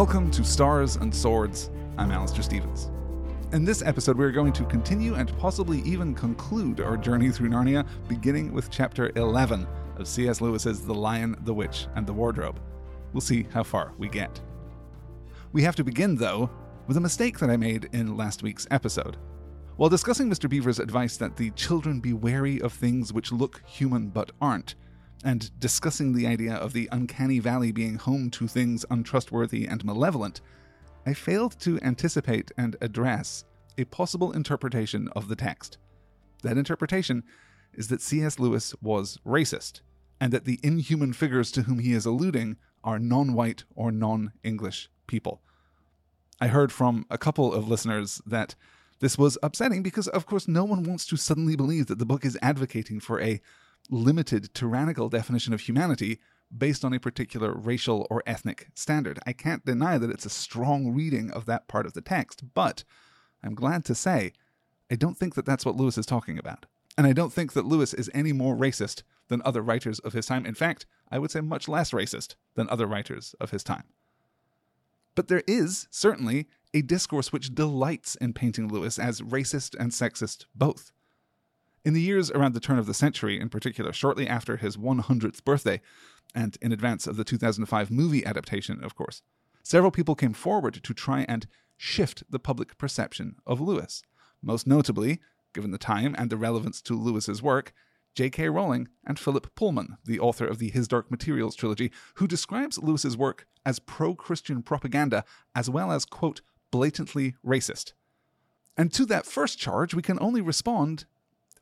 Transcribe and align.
Welcome 0.00 0.30
to 0.30 0.42
Stars 0.42 0.96
and 0.96 1.14
Swords. 1.14 1.68
I'm 1.98 2.10
Alastair 2.10 2.42
Stephens. 2.42 2.90
In 3.52 3.66
this 3.66 3.82
episode, 3.82 4.16
we're 4.16 4.30
going 4.30 4.54
to 4.54 4.64
continue 4.64 5.16
and 5.16 5.36
possibly 5.36 5.82
even 5.82 6.14
conclude 6.14 6.80
our 6.80 6.96
journey 6.96 7.28
through 7.28 7.50
Narnia, 7.50 7.86
beginning 8.08 8.54
with 8.54 8.70
chapter 8.70 9.12
11 9.16 9.66
of 9.98 10.08
C.S. 10.08 10.40
Lewis's 10.40 10.80
The 10.80 10.94
Lion, 10.94 11.36
the 11.42 11.52
Witch, 11.52 11.86
and 11.96 12.06
the 12.06 12.14
Wardrobe. 12.14 12.58
We'll 13.12 13.20
see 13.20 13.46
how 13.52 13.62
far 13.62 13.92
we 13.98 14.08
get. 14.08 14.40
We 15.52 15.64
have 15.64 15.76
to 15.76 15.84
begin, 15.84 16.16
though, 16.16 16.48
with 16.86 16.96
a 16.96 17.00
mistake 17.02 17.38
that 17.38 17.50
I 17.50 17.58
made 17.58 17.90
in 17.92 18.16
last 18.16 18.42
week's 18.42 18.66
episode. 18.70 19.18
While 19.76 19.90
discussing 19.90 20.30
Mr. 20.30 20.48
Beaver's 20.48 20.80
advice 20.80 21.18
that 21.18 21.36
the 21.36 21.50
children 21.50 22.00
be 22.00 22.14
wary 22.14 22.58
of 22.62 22.72
things 22.72 23.12
which 23.12 23.32
look 23.32 23.60
human 23.66 24.08
but 24.08 24.30
aren't, 24.40 24.76
and 25.24 25.50
discussing 25.60 26.12
the 26.12 26.26
idea 26.26 26.54
of 26.54 26.72
the 26.72 26.88
uncanny 26.92 27.38
valley 27.38 27.72
being 27.72 27.96
home 27.96 28.30
to 28.30 28.48
things 28.48 28.84
untrustworthy 28.90 29.66
and 29.66 29.84
malevolent, 29.84 30.40
I 31.06 31.14
failed 31.14 31.58
to 31.60 31.78
anticipate 31.82 32.50
and 32.56 32.76
address 32.80 33.44
a 33.78 33.84
possible 33.84 34.32
interpretation 34.32 35.08
of 35.16 35.28
the 35.28 35.36
text. 35.36 35.78
That 36.42 36.58
interpretation 36.58 37.22
is 37.74 37.88
that 37.88 38.02
C.S. 38.02 38.38
Lewis 38.38 38.74
was 38.82 39.18
racist, 39.26 39.80
and 40.20 40.32
that 40.32 40.44
the 40.44 40.60
inhuman 40.62 41.12
figures 41.12 41.50
to 41.52 41.62
whom 41.62 41.78
he 41.78 41.92
is 41.92 42.06
alluding 42.06 42.56
are 42.82 42.98
non 42.98 43.34
white 43.34 43.64
or 43.74 43.92
non 43.92 44.32
English 44.42 44.90
people. 45.06 45.42
I 46.40 46.48
heard 46.48 46.72
from 46.72 47.06
a 47.10 47.18
couple 47.18 47.52
of 47.52 47.68
listeners 47.68 48.20
that 48.26 48.54
this 49.00 49.18
was 49.18 49.38
upsetting 49.42 49.82
because, 49.82 50.08
of 50.08 50.26
course, 50.26 50.48
no 50.48 50.64
one 50.64 50.84
wants 50.84 51.06
to 51.06 51.16
suddenly 51.16 51.56
believe 51.56 51.86
that 51.86 51.98
the 51.98 52.06
book 52.06 52.24
is 52.24 52.38
advocating 52.42 53.00
for 53.00 53.20
a 53.20 53.40
limited, 53.90 54.54
tyrannical 54.54 55.08
definition 55.08 55.52
of 55.52 55.60
humanity 55.60 56.18
based 56.56 56.84
on 56.84 56.92
a 56.92 57.00
particular 57.00 57.54
racial 57.54 58.06
or 58.10 58.22
ethnic 58.26 58.68
standard. 58.74 59.18
I 59.26 59.32
can't 59.32 59.64
deny 59.64 59.98
that 59.98 60.10
it's 60.10 60.26
a 60.26 60.30
strong 60.30 60.92
reading 60.92 61.30
of 61.30 61.46
that 61.46 61.68
part 61.68 61.86
of 61.86 61.94
the 61.94 62.00
text, 62.00 62.42
but 62.54 62.84
I'm 63.42 63.54
glad 63.54 63.84
to 63.86 63.94
say 63.94 64.32
I 64.90 64.96
don't 64.96 65.16
think 65.16 65.34
that 65.36 65.46
that's 65.46 65.64
what 65.64 65.76
Lewis 65.76 65.96
is 65.96 66.06
talking 66.06 66.38
about. 66.38 66.66
And 66.98 67.06
I 67.06 67.12
don't 67.12 67.32
think 67.32 67.52
that 67.52 67.64
Lewis 67.64 67.94
is 67.94 68.10
any 68.12 68.32
more 68.32 68.56
racist 68.56 69.02
than 69.28 69.40
other 69.44 69.62
writers 69.62 70.00
of 70.00 70.12
his 70.12 70.26
time. 70.26 70.44
In 70.44 70.54
fact, 70.54 70.86
I 71.10 71.18
would 71.18 71.30
say 71.30 71.40
much 71.40 71.68
less 71.68 71.92
racist 71.92 72.34
than 72.56 72.68
other 72.68 72.86
writers 72.86 73.34
of 73.40 73.52
his 73.52 73.62
time. 73.62 73.84
But 75.14 75.28
there 75.28 75.44
is, 75.46 75.86
certainly, 75.90 76.48
a 76.74 76.82
discourse 76.82 77.32
which 77.32 77.54
delights 77.54 78.16
in 78.16 78.32
painting 78.32 78.68
Lewis 78.68 78.98
as 78.98 79.20
racist 79.20 79.76
and 79.78 79.92
sexist 79.92 80.46
both. 80.54 80.92
In 81.82 81.94
the 81.94 82.02
years 82.02 82.30
around 82.30 82.52
the 82.52 82.60
turn 82.60 82.78
of 82.78 82.86
the 82.86 82.92
century, 82.92 83.40
in 83.40 83.48
particular, 83.48 83.92
shortly 83.92 84.28
after 84.28 84.58
his 84.58 84.76
100th 84.76 85.42
birthday, 85.44 85.80
and 86.34 86.58
in 86.60 86.72
advance 86.72 87.06
of 87.06 87.16
the 87.16 87.24
2005 87.24 87.90
movie 87.90 88.24
adaptation, 88.24 88.84
of 88.84 88.94
course, 88.94 89.22
several 89.62 89.90
people 89.90 90.14
came 90.14 90.34
forward 90.34 90.74
to 90.74 90.94
try 90.94 91.24
and 91.26 91.46
shift 91.78 92.22
the 92.28 92.38
public 92.38 92.76
perception 92.76 93.36
of 93.46 93.60
Lewis. 93.60 94.02
Most 94.42 94.66
notably, 94.66 95.20
given 95.54 95.70
the 95.70 95.78
time 95.78 96.14
and 96.18 96.28
the 96.28 96.36
relevance 96.36 96.82
to 96.82 96.94
Lewis's 96.94 97.42
work, 97.42 97.72
J.K. 98.14 98.50
Rowling 98.50 98.88
and 99.06 99.18
Philip 99.18 99.54
Pullman, 99.54 99.96
the 100.04 100.20
author 100.20 100.46
of 100.46 100.58
the 100.58 100.70
His 100.70 100.86
Dark 100.86 101.10
Materials 101.10 101.54
trilogy, 101.54 101.90
who 102.16 102.26
describes 102.26 102.78
Lewis's 102.78 103.16
work 103.16 103.46
as 103.64 103.78
pro 103.78 104.14
Christian 104.14 104.62
propaganda 104.62 105.24
as 105.54 105.70
well 105.70 105.92
as, 105.92 106.04
quote, 106.04 106.42
blatantly 106.70 107.36
racist. 107.44 107.92
And 108.76 108.92
to 108.92 109.06
that 109.06 109.26
first 109.26 109.58
charge, 109.58 109.94
we 109.94 110.02
can 110.02 110.18
only 110.20 110.40
respond 110.40 111.06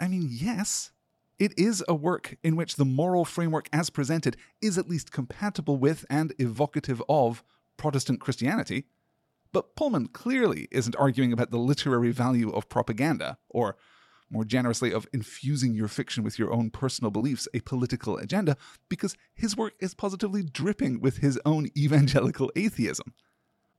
I 0.00 0.08
mean, 0.08 0.28
yes, 0.30 0.92
it 1.38 1.56
is 1.58 1.84
a 1.88 1.94
work 1.94 2.36
in 2.42 2.56
which 2.56 2.76
the 2.76 2.84
moral 2.84 3.24
framework 3.24 3.68
as 3.72 3.90
presented 3.90 4.36
is 4.60 4.78
at 4.78 4.88
least 4.88 5.12
compatible 5.12 5.76
with 5.76 6.04
and 6.10 6.32
evocative 6.38 7.02
of 7.08 7.42
Protestant 7.76 8.20
Christianity. 8.20 8.86
But 9.52 9.76
Pullman 9.76 10.08
clearly 10.08 10.68
isn't 10.70 10.96
arguing 10.96 11.32
about 11.32 11.50
the 11.50 11.58
literary 11.58 12.10
value 12.10 12.50
of 12.50 12.68
propaganda, 12.68 13.38
or 13.48 13.76
more 14.30 14.44
generously, 14.44 14.92
of 14.92 15.06
infusing 15.12 15.74
your 15.74 15.88
fiction 15.88 16.22
with 16.22 16.38
your 16.38 16.52
own 16.52 16.70
personal 16.70 17.10
beliefs, 17.10 17.48
a 17.54 17.60
political 17.60 18.18
agenda, 18.18 18.56
because 18.88 19.16
his 19.34 19.56
work 19.56 19.74
is 19.80 19.94
positively 19.94 20.42
dripping 20.42 21.00
with 21.00 21.18
his 21.18 21.40
own 21.46 21.68
evangelical 21.76 22.52
atheism. 22.56 23.14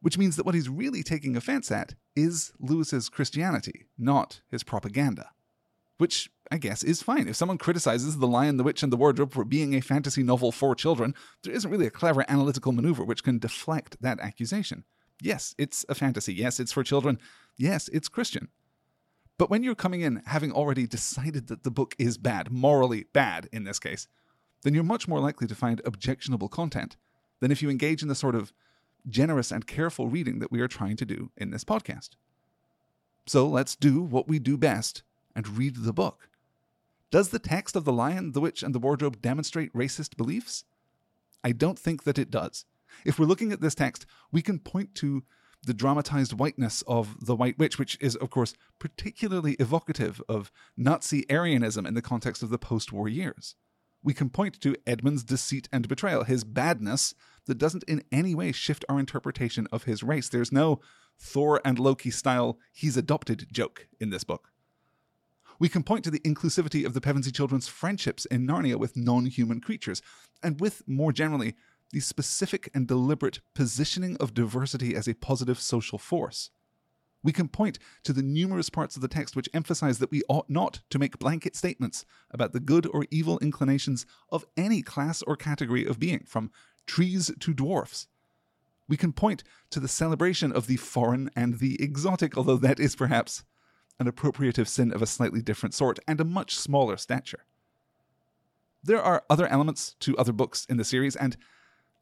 Which 0.01 0.17
means 0.17 0.37
that 0.37 0.45
what 0.45 0.55
he's 0.55 0.69
really 0.69 1.03
taking 1.03 1.35
offense 1.35 1.71
at 1.71 1.95
is 2.15 2.53
Lewis's 2.57 3.09
Christianity, 3.09 3.85
not 3.97 4.41
his 4.49 4.63
propaganda 4.63 5.31
which 5.99 6.31
I 6.49 6.57
guess 6.57 6.81
is 6.81 7.03
fine. 7.03 7.27
If 7.27 7.35
someone 7.35 7.57
criticizes 7.57 8.17
The 8.17 8.27
Lion, 8.27 8.57
the 8.57 8.63
Witch, 8.63 8.81
and 8.81 8.91
the 8.91 8.97
Wardrobe 8.97 9.33
for 9.33 9.43
being 9.43 9.75
a 9.75 9.81
fantasy 9.81 10.23
novel 10.23 10.51
for 10.51 10.73
children, 10.73 11.13
there 11.43 11.53
isn't 11.53 11.69
really 11.69 11.85
a 11.85 11.91
clever 11.91 12.25
analytical 12.27 12.71
maneuver 12.71 13.03
which 13.03 13.23
can 13.23 13.37
deflect 13.37 14.01
that 14.01 14.19
accusation. 14.21 14.85
Yes, 15.21 15.53
it's 15.57 15.85
a 15.89 15.95
fantasy. 15.95 16.33
Yes, 16.33 16.59
it's 16.59 16.71
for 16.71 16.83
children. 16.83 17.19
Yes, 17.57 17.89
it's 17.89 18.07
Christian. 18.07 18.47
But 19.37 19.49
when 19.49 19.61
you're 19.61 19.75
coming 19.75 19.99
in 19.99 20.23
having 20.25 20.53
already 20.53 20.87
decided 20.87 21.47
that 21.47 21.63
the 21.63 21.71
book 21.71 21.95
is 21.99 22.17
bad, 22.17 22.49
morally 22.49 23.05
bad 23.13 23.49
in 23.51 23.65
this 23.65 23.79
case, 23.79 24.07
then 24.63 24.73
you're 24.73 24.83
much 24.83 25.07
more 25.07 25.19
likely 25.19 25.47
to 25.47 25.55
find 25.55 25.81
objectionable 25.83 26.47
content 26.47 26.95
than 27.41 27.51
if 27.51 27.61
you 27.61 27.69
engage 27.69 28.01
in 28.01 28.07
the 28.07 28.15
sort 28.15 28.35
of 28.35 28.53
generous 29.07 29.51
and 29.51 29.67
careful 29.67 30.07
reading 30.07 30.39
that 30.39 30.51
we 30.51 30.61
are 30.61 30.67
trying 30.67 30.95
to 30.95 31.05
do 31.05 31.31
in 31.35 31.51
this 31.51 31.65
podcast. 31.65 32.11
So 33.27 33.47
let's 33.47 33.75
do 33.75 34.01
what 34.01 34.29
we 34.29 34.39
do 34.39 34.57
best 34.57 35.03
and 35.35 35.57
read 35.57 35.77
the 35.77 35.93
book. 35.93 36.29
Does 37.11 37.29
the 37.29 37.39
text 37.39 37.75
of 37.75 37.85
The 37.85 37.93
Lion, 37.93 38.33
the 38.33 38.41
Witch, 38.41 38.61
and 38.61 38.75
the 38.75 38.79
Wardrobe 38.79 39.21
demonstrate 39.21 39.73
racist 39.73 40.15
beliefs? 40.15 40.63
I 41.43 41.51
don't 41.51 41.79
think 41.79 42.03
that 42.03 42.19
it 42.19 42.29
does. 42.29 42.65
If 43.05 43.17
we're 43.17 43.25
looking 43.25 43.51
at 43.51 43.61
this 43.61 43.75
text, 43.75 44.05
we 44.31 44.41
can 44.41 44.59
point 44.59 44.93
to 44.95 45.23
the 45.65 45.73
dramatized 45.73 46.33
whiteness 46.33 46.83
of 46.87 47.25
the 47.25 47.35
White 47.35 47.57
Witch, 47.57 47.77
which 47.77 47.97
is, 47.99 48.15
of 48.15 48.29
course, 48.29 48.53
particularly 48.77 49.53
evocative 49.53 50.21
of 50.29 50.51
Nazi 50.77 51.25
Aryanism 51.29 51.85
in 51.85 51.93
the 51.93 52.01
context 52.01 52.43
of 52.43 52.49
the 52.49 52.57
post 52.57 52.93
war 52.93 53.09
years. 53.09 53.55
We 54.01 54.13
can 54.13 54.29
point 54.29 54.61
to 54.61 54.77
Edmund's 54.87 55.23
deceit 55.23 55.67
and 55.73 55.87
betrayal, 55.87 56.23
his 56.23 56.45
badness 56.45 57.13
that 57.45 57.57
doesn't 57.57 57.83
in 57.83 58.03
any 58.11 58.33
way 58.33 58.51
shift 58.51 58.85
our 58.87 58.99
interpretation 58.99 59.67
of 59.71 59.83
his 59.83 60.03
race. 60.03 60.29
There's 60.29 60.51
no 60.51 60.79
Thor 61.17 61.59
and 61.65 61.77
Loki 61.77 62.11
style, 62.11 62.57
he's 62.71 62.95
adopted 62.95 63.47
joke 63.51 63.87
in 63.99 64.09
this 64.09 64.23
book. 64.23 64.51
We 65.59 65.67
can 65.69 65.83
point 65.83 66.05
to 66.05 66.11
the 66.11 66.21
inclusivity 66.21 66.85
of 66.85 66.93
the 66.93 67.01
Pevensie 67.01 67.33
children's 67.33 67.67
friendships 67.67 68.25
in 68.25 68.47
Narnia 68.47 68.77
with 68.77 68.95
non 68.95 69.25
human 69.25 69.59
creatures, 69.59 70.01
and 70.41 70.59
with, 70.61 70.87
more 70.87 71.11
generally, 71.11 71.55
the 71.91 71.99
specific 71.99 72.69
and 72.73 72.87
deliberate 72.87 73.41
positioning 73.53 74.15
of 74.17 74.33
diversity 74.33 74.95
as 74.95 75.07
a 75.07 75.15
positive 75.15 75.59
social 75.59 75.97
force. 75.97 76.49
We 77.21 77.33
can 77.33 77.49
point 77.49 77.79
to 78.03 78.13
the 78.13 78.21
numerous 78.21 78.69
parts 78.69 78.95
of 78.95 79.01
the 79.01 79.09
text 79.09 79.35
which 79.35 79.49
emphasize 79.53 79.99
that 79.99 80.11
we 80.11 80.21
ought 80.29 80.49
not 80.49 80.79
to 80.89 80.99
make 80.99 81.19
blanket 81.19 81.55
statements 81.55 82.05
about 82.31 82.53
the 82.53 82.61
good 82.61 82.87
or 82.93 83.05
evil 83.11 83.37
inclinations 83.39 84.05
of 84.29 84.45
any 84.55 84.81
class 84.81 85.21
or 85.23 85.35
category 85.35 85.85
of 85.85 85.99
being, 85.99 86.23
from 86.25 86.51
trees 86.85 87.29
to 87.39 87.53
dwarfs. 87.53 88.07
We 88.87 88.95
can 88.95 89.11
point 89.11 89.43
to 89.71 89.81
the 89.81 89.89
celebration 89.89 90.53
of 90.53 90.67
the 90.67 90.77
foreign 90.77 91.29
and 91.35 91.59
the 91.59 91.81
exotic, 91.83 92.37
although 92.37 92.57
that 92.57 92.79
is 92.79 92.95
perhaps 92.95 93.43
an 93.99 94.07
appropriative 94.07 94.67
sin 94.67 94.91
of 94.93 95.01
a 95.01 95.07
slightly 95.07 95.41
different 95.41 95.73
sort 95.73 95.99
and 96.07 96.19
a 96.21 96.25
much 96.25 96.55
smaller 96.55 96.97
stature. 96.97 97.45
There 98.83 99.01
are 99.01 99.23
other 99.29 99.47
elements 99.47 99.95
to 99.99 100.17
other 100.17 100.31
books 100.31 100.65
in 100.69 100.77
the 100.77 100.85
series, 100.85 101.15
and 101.15 101.35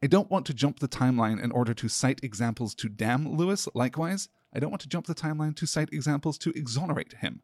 I 0.04 0.08
don't 0.08 0.30
want 0.30 0.46
to 0.46 0.54
jump 0.54 0.80
the 0.80 0.88
timeline 0.88 1.42
in 1.42 1.52
order 1.52 1.74
to 1.74 1.90
cite 1.90 2.24
examples 2.24 2.76
to 2.76 2.90
damn 2.90 3.28
Lewis. 3.36 3.68
Likewise, 3.74 4.30
I 4.54 4.60
don't 4.60 4.70
want 4.70 4.82
to 4.82 4.90
jump 4.90 5.08
the 5.08 5.16
timeline 5.16 5.56
to 5.56 5.66
cite 5.66 5.92
examples 5.92 6.38
to 6.40 6.52
exonerate 6.52 7.14
him. 7.14 7.42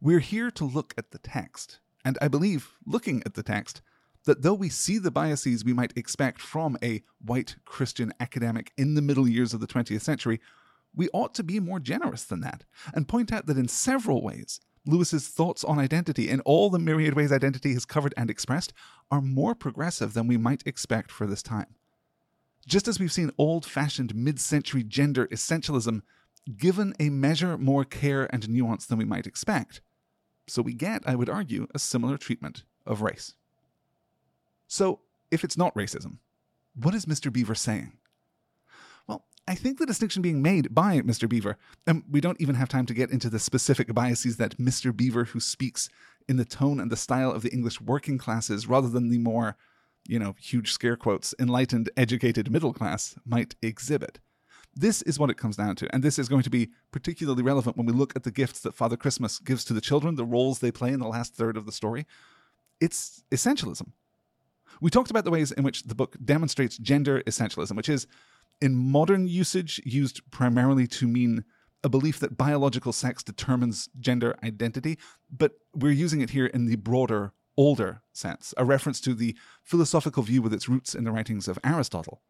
We're 0.00 0.20
here 0.20 0.50
to 0.52 0.64
look 0.64 0.94
at 0.98 1.10
the 1.10 1.18
text, 1.18 1.80
and 2.04 2.18
I 2.20 2.28
believe, 2.28 2.72
looking 2.86 3.22
at 3.24 3.34
the 3.34 3.42
text, 3.42 3.80
that 4.24 4.42
though 4.42 4.54
we 4.54 4.68
see 4.68 4.98
the 4.98 5.10
biases 5.10 5.64
we 5.64 5.72
might 5.72 5.96
expect 5.96 6.40
from 6.40 6.76
a 6.82 7.02
white 7.24 7.56
Christian 7.64 8.12
academic 8.20 8.72
in 8.76 8.94
the 8.94 9.02
middle 9.02 9.26
years 9.26 9.54
of 9.54 9.60
the 9.60 9.66
20th 9.66 10.02
century, 10.02 10.40
we 10.94 11.08
ought 11.12 11.34
to 11.34 11.42
be 11.42 11.60
more 11.60 11.80
generous 11.80 12.24
than 12.24 12.40
that 12.40 12.64
and 12.94 13.08
point 13.08 13.32
out 13.32 13.46
that 13.46 13.58
in 13.58 13.68
several 13.68 14.22
ways, 14.22 14.60
Lewis's 14.86 15.28
thoughts 15.28 15.62
on 15.62 15.78
identity, 15.78 16.28
in 16.28 16.40
all 16.40 16.70
the 16.70 16.78
myriad 16.78 17.14
ways 17.14 17.32
identity 17.32 17.72
is 17.72 17.84
covered 17.84 18.14
and 18.16 18.30
expressed, 18.30 18.72
are 19.10 19.20
more 19.20 19.54
progressive 19.54 20.14
than 20.14 20.26
we 20.26 20.36
might 20.36 20.66
expect 20.66 21.10
for 21.10 21.26
this 21.26 21.42
time. 21.42 21.74
Just 22.66 22.88
as 22.88 22.98
we've 22.98 23.12
seen 23.12 23.30
old 23.38 23.66
fashioned 23.66 24.14
mid 24.14 24.40
century 24.40 24.82
gender 24.82 25.26
essentialism 25.28 26.02
given 26.56 26.94
a 26.98 27.10
measure 27.10 27.58
more 27.58 27.84
care 27.84 28.32
and 28.32 28.48
nuance 28.48 28.86
than 28.86 28.98
we 28.98 29.04
might 29.04 29.26
expect, 29.26 29.80
so 30.46 30.62
we 30.62 30.74
get, 30.74 31.02
I 31.06 31.14
would 31.14 31.28
argue, 31.28 31.66
a 31.74 31.78
similar 31.78 32.16
treatment 32.16 32.64
of 32.86 33.02
race. 33.02 33.34
So, 34.66 35.00
if 35.30 35.44
it's 35.44 35.56
not 35.56 35.74
racism, 35.74 36.18
what 36.74 36.94
is 36.94 37.06
Mr. 37.06 37.32
Beaver 37.32 37.54
saying? 37.54 37.92
I 39.48 39.54
think 39.54 39.78
the 39.78 39.86
distinction 39.86 40.22
being 40.22 40.42
made 40.42 40.74
by 40.74 41.00
Mr. 41.00 41.28
Beaver, 41.28 41.56
and 41.86 42.04
we 42.08 42.20
don't 42.20 42.40
even 42.40 42.54
have 42.54 42.68
time 42.68 42.86
to 42.86 42.94
get 42.94 43.10
into 43.10 43.28
the 43.28 43.38
specific 43.38 43.92
biases 43.92 44.36
that 44.36 44.58
Mr. 44.58 44.96
Beaver, 44.96 45.24
who 45.24 45.40
speaks 45.40 45.88
in 46.28 46.36
the 46.36 46.44
tone 46.44 46.78
and 46.78 46.90
the 46.90 46.96
style 46.96 47.32
of 47.32 47.42
the 47.42 47.52
English 47.52 47.80
working 47.80 48.18
classes 48.18 48.68
rather 48.68 48.88
than 48.88 49.08
the 49.08 49.18
more, 49.18 49.56
you 50.06 50.18
know, 50.18 50.36
huge 50.38 50.72
scare 50.72 50.96
quotes, 50.96 51.34
enlightened, 51.40 51.90
educated 51.96 52.50
middle 52.50 52.72
class, 52.72 53.16
might 53.24 53.56
exhibit. 53.62 54.20
This 54.74 55.02
is 55.02 55.18
what 55.18 55.30
it 55.30 55.36
comes 55.36 55.56
down 55.56 55.74
to, 55.76 55.92
and 55.92 56.02
this 56.02 56.18
is 56.18 56.28
going 56.28 56.44
to 56.44 56.50
be 56.50 56.70
particularly 56.92 57.42
relevant 57.42 57.76
when 57.76 57.86
we 57.86 57.92
look 57.92 58.14
at 58.14 58.22
the 58.22 58.30
gifts 58.30 58.60
that 58.60 58.76
Father 58.76 58.96
Christmas 58.96 59.40
gives 59.40 59.64
to 59.64 59.72
the 59.72 59.80
children, 59.80 60.14
the 60.14 60.24
roles 60.24 60.60
they 60.60 60.70
play 60.70 60.92
in 60.92 61.00
the 61.00 61.08
last 61.08 61.34
third 61.34 61.56
of 61.56 61.66
the 61.66 61.72
story. 61.72 62.06
It's 62.80 63.24
essentialism. 63.32 63.90
We 64.80 64.90
talked 64.90 65.10
about 65.10 65.24
the 65.24 65.30
ways 65.32 65.50
in 65.50 65.64
which 65.64 65.82
the 65.82 65.96
book 65.96 66.16
demonstrates 66.24 66.78
gender 66.78 67.22
essentialism, 67.26 67.76
which 67.76 67.88
is, 67.88 68.06
in 68.60 68.76
modern 68.76 69.26
usage, 69.26 69.80
used 69.84 70.28
primarily 70.30 70.86
to 70.86 71.08
mean 71.08 71.44
a 71.82 71.88
belief 71.88 72.18
that 72.18 72.36
biological 72.36 72.92
sex 72.92 73.22
determines 73.22 73.88
gender 73.98 74.36
identity, 74.44 74.98
but 75.30 75.52
we're 75.74 75.92
using 75.92 76.20
it 76.20 76.30
here 76.30 76.46
in 76.46 76.66
the 76.66 76.76
broader, 76.76 77.32
older 77.56 78.02
sense, 78.12 78.52
a 78.56 78.64
reference 78.64 79.00
to 79.00 79.14
the 79.14 79.36
philosophical 79.62 80.22
view 80.22 80.42
with 80.42 80.52
its 80.52 80.68
roots 80.68 80.94
in 80.94 81.04
the 81.04 81.12
writings 81.12 81.48
of 81.48 81.58
Aristotle. 81.64 82.20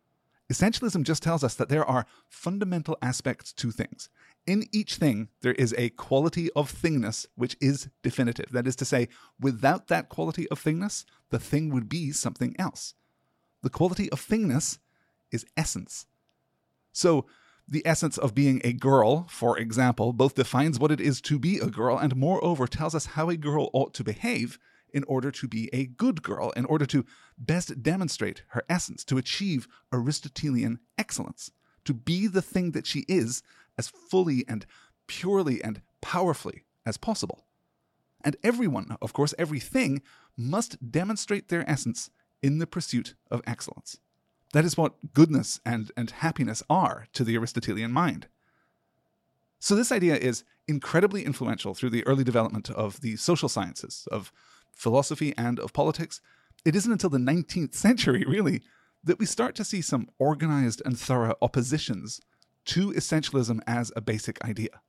Essentialism 0.52 1.04
just 1.04 1.22
tells 1.22 1.44
us 1.44 1.54
that 1.54 1.68
there 1.68 1.84
are 1.84 2.06
fundamental 2.28 2.98
aspects 3.00 3.52
to 3.52 3.70
things. 3.70 4.08
In 4.46 4.64
each 4.72 4.96
thing, 4.96 5.28
there 5.42 5.52
is 5.52 5.72
a 5.78 5.90
quality 5.90 6.50
of 6.56 6.72
thingness 6.72 7.24
which 7.36 7.56
is 7.60 7.88
definitive. 8.02 8.50
That 8.50 8.66
is 8.66 8.74
to 8.76 8.84
say, 8.84 9.08
without 9.38 9.86
that 9.88 10.08
quality 10.08 10.48
of 10.48 10.62
thingness, 10.62 11.04
the 11.30 11.38
thing 11.38 11.72
would 11.72 11.88
be 11.88 12.10
something 12.10 12.56
else. 12.58 12.94
The 13.62 13.70
quality 13.70 14.10
of 14.10 14.20
thingness 14.20 14.78
is 15.30 15.46
essence. 15.56 16.06
So, 16.92 17.26
the 17.68 17.86
essence 17.86 18.18
of 18.18 18.34
being 18.34 18.60
a 18.64 18.72
girl, 18.72 19.26
for 19.28 19.56
example, 19.56 20.12
both 20.12 20.34
defines 20.34 20.80
what 20.80 20.90
it 20.90 21.00
is 21.00 21.20
to 21.20 21.38
be 21.38 21.58
a 21.58 21.66
girl 21.66 21.96
and 21.96 22.16
moreover 22.16 22.66
tells 22.66 22.96
us 22.96 23.06
how 23.06 23.30
a 23.30 23.36
girl 23.36 23.70
ought 23.72 23.94
to 23.94 24.02
behave 24.02 24.58
in 24.92 25.04
order 25.04 25.30
to 25.30 25.46
be 25.46 25.70
a 25.72 25.86
good 25.86 26.22
girl, 26.22 26.50
in 26.50 26.64
order 26.64 26.84
to 26.86 27.04
best 27.38 27.80
demonstrate 27.80 28.42
her 28.48 28.64
essence, 28.68 29.04
to 29.04 29.18
achieve 29.18 29.68
Aristotelian 29.92 30.80
excellence, 30.98 31.52
to 31.84 31.94
be 31.94 32.26
the 32.26 32.42
thing 32.42 32.72
that 32.72 32.88
she 32.88 33.04
is 33.06 33.42
as 33.78 33.88
fully 33.88 34.44
and 34.48 34.66
purely 35.06 35.62
and 35.62 35.80
powerfully 36.00 36.64
as 36.84 36.96
possible. 36.96 37.46
And 38.22 38.36
everyone, 38.42 38.96
of 39.00 39.12
course, 39.12 39.34
everything, 39.38 40.02
must 40.36 40.90
demonstrate 40.90 41.48
their 41.48 41.68
essence 41.70 42.10
in 42.42 42.58
the 42.58 42.66
pursuit 42.66 43.14
of 43.30 43.42
excellence. 43.46 43.98
That 44.52 44.64
is 44.64 44.76
what 44.76 45.12
goodness 45.12 45.60
and, 45.64 45.92
and 45.96 46.10
happiness 46.10 46.62
are 46.68 47.06
to 47.12 47.24
the 47.24 47.36
Aristotelian 47.36 47.92
mind. 47.92 48.26
So, 49.60 49.74
this 49.74 49.92
idea 49.92 50.16
is 50.16 50.44
incredibly 50.66 51.24
influential 51.24 51.74
through 51.74 51.90
the 51.90 52.06
early 52.06 52.24
development 52.24 52.70
of 52.70 53.00
the 53.02 53.16
social 53.16 53.48
sciences, 53.48 54.08
of 54.10 54.32
philosophy, 54.72 55.34
and 55.36 55.58
of 55.60 55.72
politics. 55.72 56.20
It 56.64 56.74
isn't 56.74 56.92
until 56.92 57.10
the 57.10 57.18
19th 57.18 57.74
century, 57.74 58.24
really, 58.26 58.62
that 59.04 59.18
we 59.18 59.26
start 59.26 59.54
to 59.56 59.64
see 59.64 59.82
some 59.82 60.08
organized 60.18 60.82
and 60.84 60.98
thorough 60.98 61.36
oppositions 61.42 62.20
to 62.66 62.92
essentialism 62.92 63.60
as 63.66 63.92
a 63.96 64.00
basic 64.00 64.42
idea. 64.44 64.80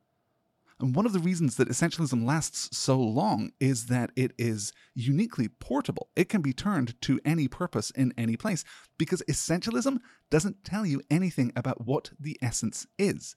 And 0.81 0.95
one 0.95 1.05
of 1.05 1.13
the 1.13 1.19
reasons 1.19 1.57
that 1.57 1.69
essentialism 1.69 2.25
lasts 2.25 2.75
so 2.75 2.99
long 2.99 3.51
is 3.59 3.85
that 3.85 4.09
it 4.15 4.33
is 4.39 4.73
uniquely 4.95 5.47
portable. 5.47 6.09
It 6.15 6.27
can 6.27 6.41
be 6.41 6.53
turned 6.53 6.99
to 7.03 7.19
any 7.23 7.47
purpose 7.47 7.91
in 7.91 8.15
any 8.17 8.35
place 8.35 8.63
because 8.97 9.21
essentialism 9.29 9.99
doesn't 10.31 10.63
tell 10.63 10.83
you 10.83 11.03
anything 11.11 11.53
about 11.55 11.85
what 11.85 12.09
the 12.19 12.35
essence 12.41 12.87
is. 12.97 13.35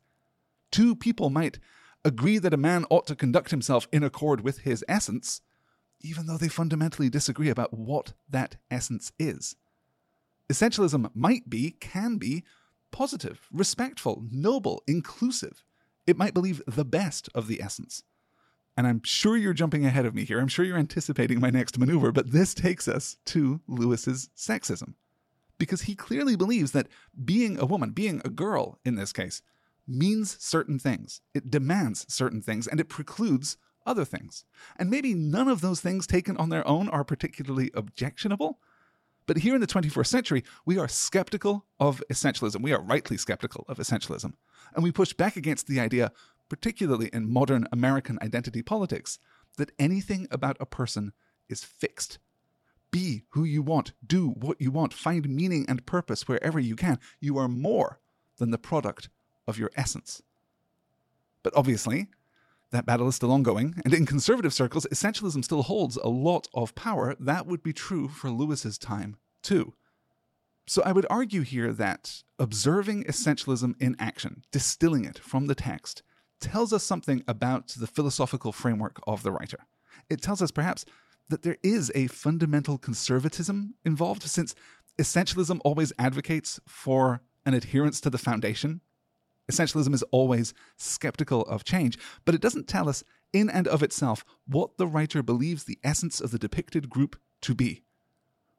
Two 0.73 0.97
people 0.97 1.29
might 1.29 1.59
agree 2.03 2.39
that 2.39 2.55
a 2.55 2.59
man 2.59 2.87
ought 2.89 3.07
to 3.09 3.15
conduct 3.15 3.51
himself 3.51 3.87
in 3.93 4.03
accord 4.03 4.41
with 4.41 4.61
his 4.61 4.83
essence, 4.89 5.43
even 6.01 6.27
though 6.27 6.39
they 6.39 6.49
fundamentally 6.49 7.11
disagree 7.11 7.51
about 7.51 7.75
what 7.75 8.15
that 8.29 8.57
essence 8.71 9.13
is. 9.19 9.55
Essentialism 10.51 11.11
might 11.15 11.51
be, 11.51 11.73
can 11.73 12.17
be, 12.17 12.43
positive, 12.91 13.49
respectful, 13.53 14.25
noble, 14.31 14.83
inclusive 14.87 15.63
it 16.07 16.17
might 16.17 16.35
believe 16.35 16.63
the 16.67 16.85
best 16.85 17.29
of 17.35 17.47
the 17.47 17.63
essence. 17.63 18.03
And 18.77 18.87
I'm 18.87 19.03
sure 19.05 19.37
you're 19.37 19.53
jumping 19.53 19.87
ahead 19.87 20.05
of 20.05 20.15
me 20.15 20.25
here. 20.25 20.41
I'm 20.41 20.49
sure 20.49 20.65
you're 20.65 20.77
anticipating 20.77 21.41
my 21.41 21.51
next 21.51 21.79
maneuver, 21.79 22.11
but 22.11 22.33
this 22.33 22.55
takes 22.55 22.89
us 22.89 23.17
to 23.27 23.61
Lewis's 23.69 24.31
sexism. 24.37 24.95
Because 25.59 25.83
he 25.83 25.95
clearly 25.95 26.35
believes 26.35 26.73
that 26.73 26.89
being 27.25 27.59
a 27.59 27.65
woman, 27.65 27.91
being 27.91 28.21
a 28.25 28.29
girl 28.29 28.81
in 28.85 28.97
this 28.97 29.13
case, 29.13 29.43
means 29.87 30.37
certain 30.43 30.79
things. 30.79 31.21
It 31.33 31.51
demands 31.51 32.13
certain 32.13 32.43
things, 32.43 32.67
and 32.67 32.81
it 32.81 32.89
precludes 32.89 33.57
other 33.87 34.05
things. 34.05 34.45
And 34.77 34.91
maybe 34.91 35.15
none 35.15 35.47
of 35.47 35.61
those 35.61 35.81
things 35.81 36.07
taken 36.07 36.37
on 36.37 36.49
their 36.49 36.67
own 36.67 36.89
are 36.89 37.05
particularly 37.05 37.71
objectionable, 37.75 38.59
but 39.27 39.39
here 39.39 39.55
in 39.55 39.61
the 39.61 39.67
21st 39.67 40.07
century, 40.07 40.45
we 40.67 40.79
are 40.79 40.89
skeptical 40.89 41.65
of 41.81 42.03
essentialism. 42.13 42.61
We 42.61 42.73
are 42.73 42.81
rightly 42.81 43.17
skeptical 43.17 43.65
of 43.69 43.79
essentialism. 43.79 44.35
And 44.75 44.83
we 44.83 44.93
push 44.93 45.13
back 45.13 45.37
against 45.37 45.67
the 45.67 45.81
idea, 45.81 46.13
particularly 46.49 47.11
in 47.13 47.33
modern 47.33 47.67
American 47.73 48.19
identity 48.23 48.63
politics, 48.63 49.19
that 49.57 49.73
anything 49.79 50.27
about 50.31 50.57
a 50.61 50.67
person 50.67 51.13
is 51.49 51.65
fixed. 51.65 52.19
Be 52.91 53.25
who 53.31 53.45
you 53.45 53.63
want, 53.63 53.93
do 54.07 54.29
what 54.29 54.61
you 54.61 54.71
want, 54.71 54.95
find 54.95 55.29
meaning 55.29 55.65
and 55.69 55.87
purpose 55.87 56.29
wherever 56.29 56.61
you 56.61 56.77
can. 56.77 56.99
You 57.21 57.39
are 57.39 57.49
more 57.49 58.01
than 58.39 58.51
the 58.51 58.59
product 58.59 59.09
of 59.47 59.59
your 59.59 59.71
essence. 59.77 60.23
But 61.43 61.53
obviously, 61.57 62.09
that 62.71 62.87
battle 62.87 63.07
is 63.07 63.15
still 63.15 63.31
ongoing, 63.31 63.81
and 63.85 63.95
in 63.95 64.07
conservative 64.07 64.53
circles, 64.53 64.87
essentialism 64.91 65.45
still 65.45 65.63
holds 65.63 65.97
a 65.97 66.09
lot 66.09 66.49
of 66.55 66.75
power. 66.75 67.15
That 67.21 67.47
would 67.47 67.63
be 67.63 67.73
true 67.73 68.09
for 68.09 68.31
Lewis's 68.31 68.79
time, 68.79 69.17
too. 69.43 69.75
So 70.67 70.83
I 70.85 70.91
would 70.91 71.07
argue 71.09 71.43
here 71.43 71.73
that 71.73 72.24
observing 72.39 73.05
essentialism 73.05 73.75
in 73.81 73.97
action, 73.99 74.45
distilling 74.51 75.05
it 75.05 75.19
from 75.19 75.47
the 75.47 75.55
text, 75.55 76.03
tells 76.41 76.73
us 76.73 76.83
something 76.83 77.23
about 77.29 77.69
the 77.69 77.87
philosophical 77.87 78.53
framework 78.53 79.01
of 79.07 79.23
the 79.23 79.33
writer. 79.33 79.59
It 80.11 80.21
tells 80.21 80.43
us 80.43 80.51
perhaps 80.51 80.85
that 81.29 81.43
there 81.43 81.57
is 81.63 81.91
a 81.95 82.09
fundamental 82.09 82.77
conservatism 82.77 83.75
involved, 83.85 84.25
since 84.25 84.55
essentialism 84.99 85.61
always 85.65 85.93
advocates 85.99 86.61
for 86.67 87.23
an 87.47 87.55
adherence 87.55 88.01
to 88.01 88.11
the 88.11 88.19
foundation 88.19 88.81
Essentialism 89.51 89.93
is 89.93 90.03
always 90.11 90.55
skeptical 90.77 91.43
of 91.43 91.65
change, 91.65 91.99
but 92.25 92.35
it 92.35 92.41
doesn't 92.41 92.69
tell 92.69 92.89
us 92.89 93.05
in 93.33 93.51
and 93.51 93.69
of 93.69 93.83
itself 93.83 94.25
what 94.47 94.79
the 94.79 94.87
writer 94.87 95.23
believes 95.23 95.65
the 95.65 95.79
essence 95.85 96.21
of 96.21 96.31
the 96.31 96.39
depicted 96.39 96.89
group 96.89 97.17
to 97.43 97.55
be. 97.55 97.83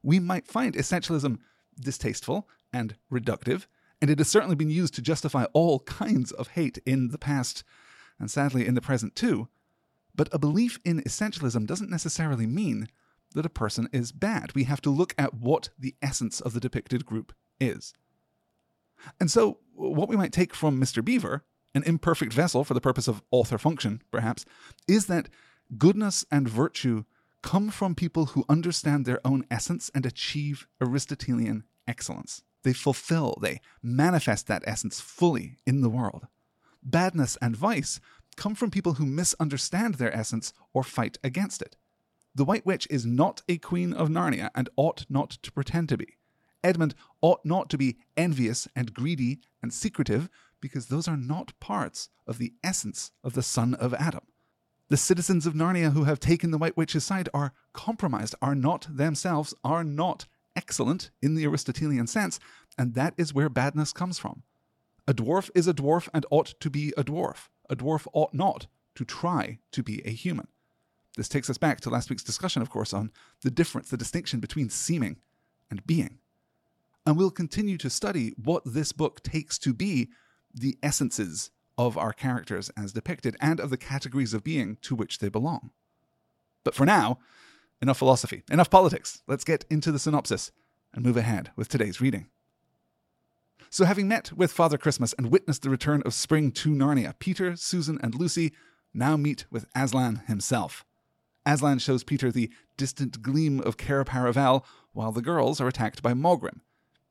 We 0.04 0.20
might 0.20 0.48
find 0.48 0.76
essentialism 0.76 1.40
distasteful 1.80 2.48
and 2.72 2.96
reductive, 3.12 3.66
and 4.06 4.12
it 4.12 4.20
has 4.20 4.28
certainly 4.28 4.56
been 4.56 4.70
used 4.70 4.94
to 4.94 5.02
justify 5.02 5.46
all 5.54 5.80
kinds 5.80 6.32
of 6.32 6.50
hate 6.50 6.78
in 6.86 7.08
the 7.08 7.18
past, 7.18 7.64
and 8.20 8.30
sadly 8.30 8.68
in 8.68 8.76
the 8.76 8.80
present 8.80 9.16
too. 9.16 9.48
But 10.14 10.30
a 10.32 10.38
belief 10.38 10.80
in 10.86 11.02
essentialism 11.02 11.66
doesn't 11.66 11.90
necessarily 11.90 12.46
mean 12.46 12.88
that 13.34 13.48
a 13.48 13.50
person 13.50 13.90
is 13.92 14.12
bad. 14.12 14.54
We 14.54 14.66
have 14.66 14.80
to 14.82 14.92
look 14.92 15.16
at 15.18 15.34
what 15.34 15.70
the 15.76 15.96
essence 16.04 16.40
of 16.40 16.54
the 16.54 16.60
depicted 16.60 17.04
group 17.04 17.34
is. 17.60 17.96
And 19.20 19.32
so, 19.32 19.58
what 19.74 20.08
we 20.08 20.16
might 20.16 20.32
take 20.32 20.54
from 20.54 20.80
Mr. 20.80 21.04
Beaver, 21.04 21.44
an 21.74 21.82
imperfect 21.82 22.32
vessel 22.32 22.64
for 22.64 22.76
the 22.76 22.82
purpose 22.82 23.08
of 23.08 23.24
author 23.32 23.58
function, 23.58 24.04
perhaps, 24.12 24.46
is 24.88 25.08
that 25.08 25.30
goodness 25.80 26.24
and 26.32 26.48
virtue 26.48 27.06
come 27.42 27.72
from 27.72 27.96
people 27.96 28.28
who 28.28 28.46
understand 28.48 29.08
their 29.08 29.26
own 29.26 29.48
essence 29.50 29.90
and 29.96 30.06
achieve 30.06 30.68
Aristotelian 30.80 31.64
excellence. 31.88 32.44
They 32.66 32.74
fulfill, 32.74 33.38
they 33.44 33.62
manifest 33.84 34.48
that 34.48 34.64
essence 34.66 35.00
fully 35.00 35.60
in 35.68 35.82
the 35.82 35.90
world. 35.90 36.26
Badness 36.82 37.38
and 37.40 37.56
vice 37.56 38.00
come 38.38 38.56
from 38.56 38.72
people 38.72 38.94
who 38.94 39.06
misunderstand 39.06 39.96
their 39.96 40.12
essence 40.12 40.52
or 40.74 40.84
fight 40.84 41.20
against 41.24 41.62
it. 41.62 41.78
The 42.34 42.44
White 42.44 42.66
Witch 42.66 42.88
is 42.90 43.06
not 43.06 43.44
a 43.48 43.60
queen 43.60 43.94
of 43.94 44.10
Narnia 44.10 44.50
and 44.56 44.68
ought 44.78 45.06
not 45.10 45.30
to 45.44 45.52
pretend 45.52 45.90
to 45.90 45.98
be. 45.98 46.18
Edmund 46.64 46.96
ought 47.22 47.46
not 47.46 47.70
to 47.70 47.78
be 47.78 47.98
envious 48.18 48.68
and 48.76 48.96
greedy 48.96 49.42
and 49.62 49.72
secretive, 49.72 50.28
because 50.60 50.88
those 50.88 51.08
are 51.08 51.16
not 51.16 51.54
parts 51.60 52.10
of 52.26 52.40
the 52.40 52.56
essence 52.64 53.12
of 53.24 53.34
the 53.34 53.44
son 53.44 53.76
of 53.76 53.94
Adam. 53.94 54.24
The 54.90 54.98
citizens 54.98 55.46
of 55.46 55.54
Narnia 55.54 55.94
who 55.94 56.06
have 56.06 56.20
taken 56.20 56.50
the 56.50 56.58
White 56.58 56.76
Witch's 56.76 57.04
side 57.04 57.30
are 57.32 57.54
compromised, 57.74 58.34
are 58.42 58.56
not 58.56 58.88
themselves, 58.90 59.54
are 59.64 59.84
not 59.84 60.26
excellent 60.56 61.12
in 61.22 61.36
the 61.36 61.46
Aristotelian 61.46 62.08
sense, 62.08 62.40
and 62.78 62.94
that 62.94 63.14
is 63.18 63.34
where 63.34 63.50
badness 63.50 63.94
comes 63.94 64.20
from. 64.20 64.44
A 65.08 65.14
dwarf 65.14 65.50
is 65.54 65.68
a 65.68 65.74
dwarf 65.74 66.10
and 66.14 66.26
ought 66.30 66.54
to 66.60 66.70
be 66.70 66.94
a 66.98 67.04
dwarf. 67.04 67.48
A 67.70 67.76
dwarf 67.76 68.08
ought 68.14 68.34
not 68.34 68.68
to 68.96 69.06
try 69.06 69.60
to 69.72 69.84
be 69.84 70.02
a 70.06 70.12
human. 70.12 70.48
This 71.16 71.30
takes 71.30 71.50
us 71.50 71.58
back 71.58 71.80
to 71.82 71.90
last 71.90 72.10
week's 72.10 72.24
discussion, 72.24 72.62
of 72.62 72.70
course, 72.70 72.94
on 72.94 73.12
the 73.42 73.52
difference, 73.52 73.90
the 73.90 73.98
distinction 73.98 74.40
between 74.40 74.70
seeming 74.70 75.18
and 75.70 75.86
being. 75.86 76.20
And 77.06 77.18
we'll 77.18 77.32
continue 77.32 77.78
to 77.78 77.90
study 77.90 78.34
what 78.42 78.64
this 78.66 78.92
book 78.92 79.22
takes 79.22 79.58
to 79.60 79.74
be 79.74 80.10
the 80.54 80.78
essences 80.82 81.52
of 81.78 81.98
our 81.98 82.14
characters 82.14 82.72
as 82.78 82.94
depicted 82.94 83.36
and 83.40 83.60
of 83.60 83.70
the 83.70 83.78
categories 83.78 84.34
of 84.34 84.44
being 84.44 84.78
to 84.82 84.96
which 84.96 85.20
they 85.20 85.30
belong. 85.30 85.72
But 86.64 86.74
for 86.74 86.86
now, 86.86 87.20
enough 87.82 87.98
philosophy, 87.98 88.44
enough 88.50 88.70
politics. 88.70 89.22
Let's 89.28 89.44
get 89.44 89.66
into 89.70 89.92
the 89.92 90.00
synopsis 90.00 90.52
and 90.94 91.04
move 91.04 91.18
ahead 91.18 91.52
with 91.56 91.68
today's 91.68 92.02
reading. 92.02 92.28
So, 93.70 93.86
having 93.86 94.08
met 94.08 94.32
with 94.34 94.52
Father 94.52 94.78
Christmas 94.78 95.14
and 95.18 95.32
witnessed 95.32 95.64
the 95.64 95.70
return 95.70 96.02
of 96.06 96.14
spring 96.14 96.52
to 96.54 96.70
Narnia, 96.70 97.14
Peter, 97.20 97.56
Susan, 97.56 98.00
and 98.02 98.16
Lucy 98.16 98.54
now 98.94 99.18
meet 99.18 99.46
with 99.52 99.66
Aslan 99.76 100.24
himself. 100.28 100.86
Aslan 101.46 101.80
shows 101.80 102.04
Peter 102.04 102.32
the 102.32 102.50
distant 102.78 103.22
gleam 103.22 103.60
of 103.60 103.78
Cair 103.78 104.04
Paravel, 104.06 104.64
while 104.94 105.12
the 105.12 105.22
girls 105.22 105.60
are 105.60 105.68
attacked 105.68 106.02
by 106.02 106.14
Maugrim. 106.14 106.62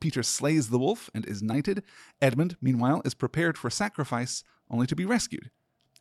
Peter 0.00 0.22
slays 0.22 0.70
the 0.70 0.78
wolf 0.78 1.08
and 1.14 1.24
is 1.26 1.42
knighted. 1.42 1.82
Edmund, 2.20 2.56
meanwhile, 2.60 3.02
is 3.04 3.14
prepared 3.14 3.56
for 3.56 3.70
sacrifice, 3.70 4.42
only 4.70 4.86
to 4.86 4.96
be 4.96 5.04
rescued. 5.04 5.50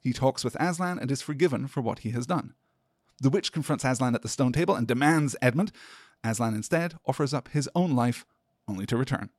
He 0.01 0.13
talks 0.13 0.43
with 0.43 0.57
Aslan 0.59 0.99
and 0.99 1.11
is 1.11 1.21
forgiven 1.21 1.67
for 1.67 1.81
what 1.81 1.99
he 1.99 2.11
has 2.11 2.25
done. 2.25 2.53
The 3.21 3.29
witch 3.29 3.51
confronts 3.51 3.85
Aslan 3.85 4.15
at 4.15 4.21
the 4.21 4.29
stone 4.29 4.51
table 4.51 4.75
and 4.75 4.87
demands 4.87 5.35
Edmund. 5.41 5.71
Aslan 6.23 6.55
instead 6.55 6.95
offers 7.05 7.33
up 7.33 7.49
his 7.49 7.69
own 7.75 7.95
life, 7.95 8.25
only 8.67 8.85
to 8.87 8.97
return. 8.97 9.29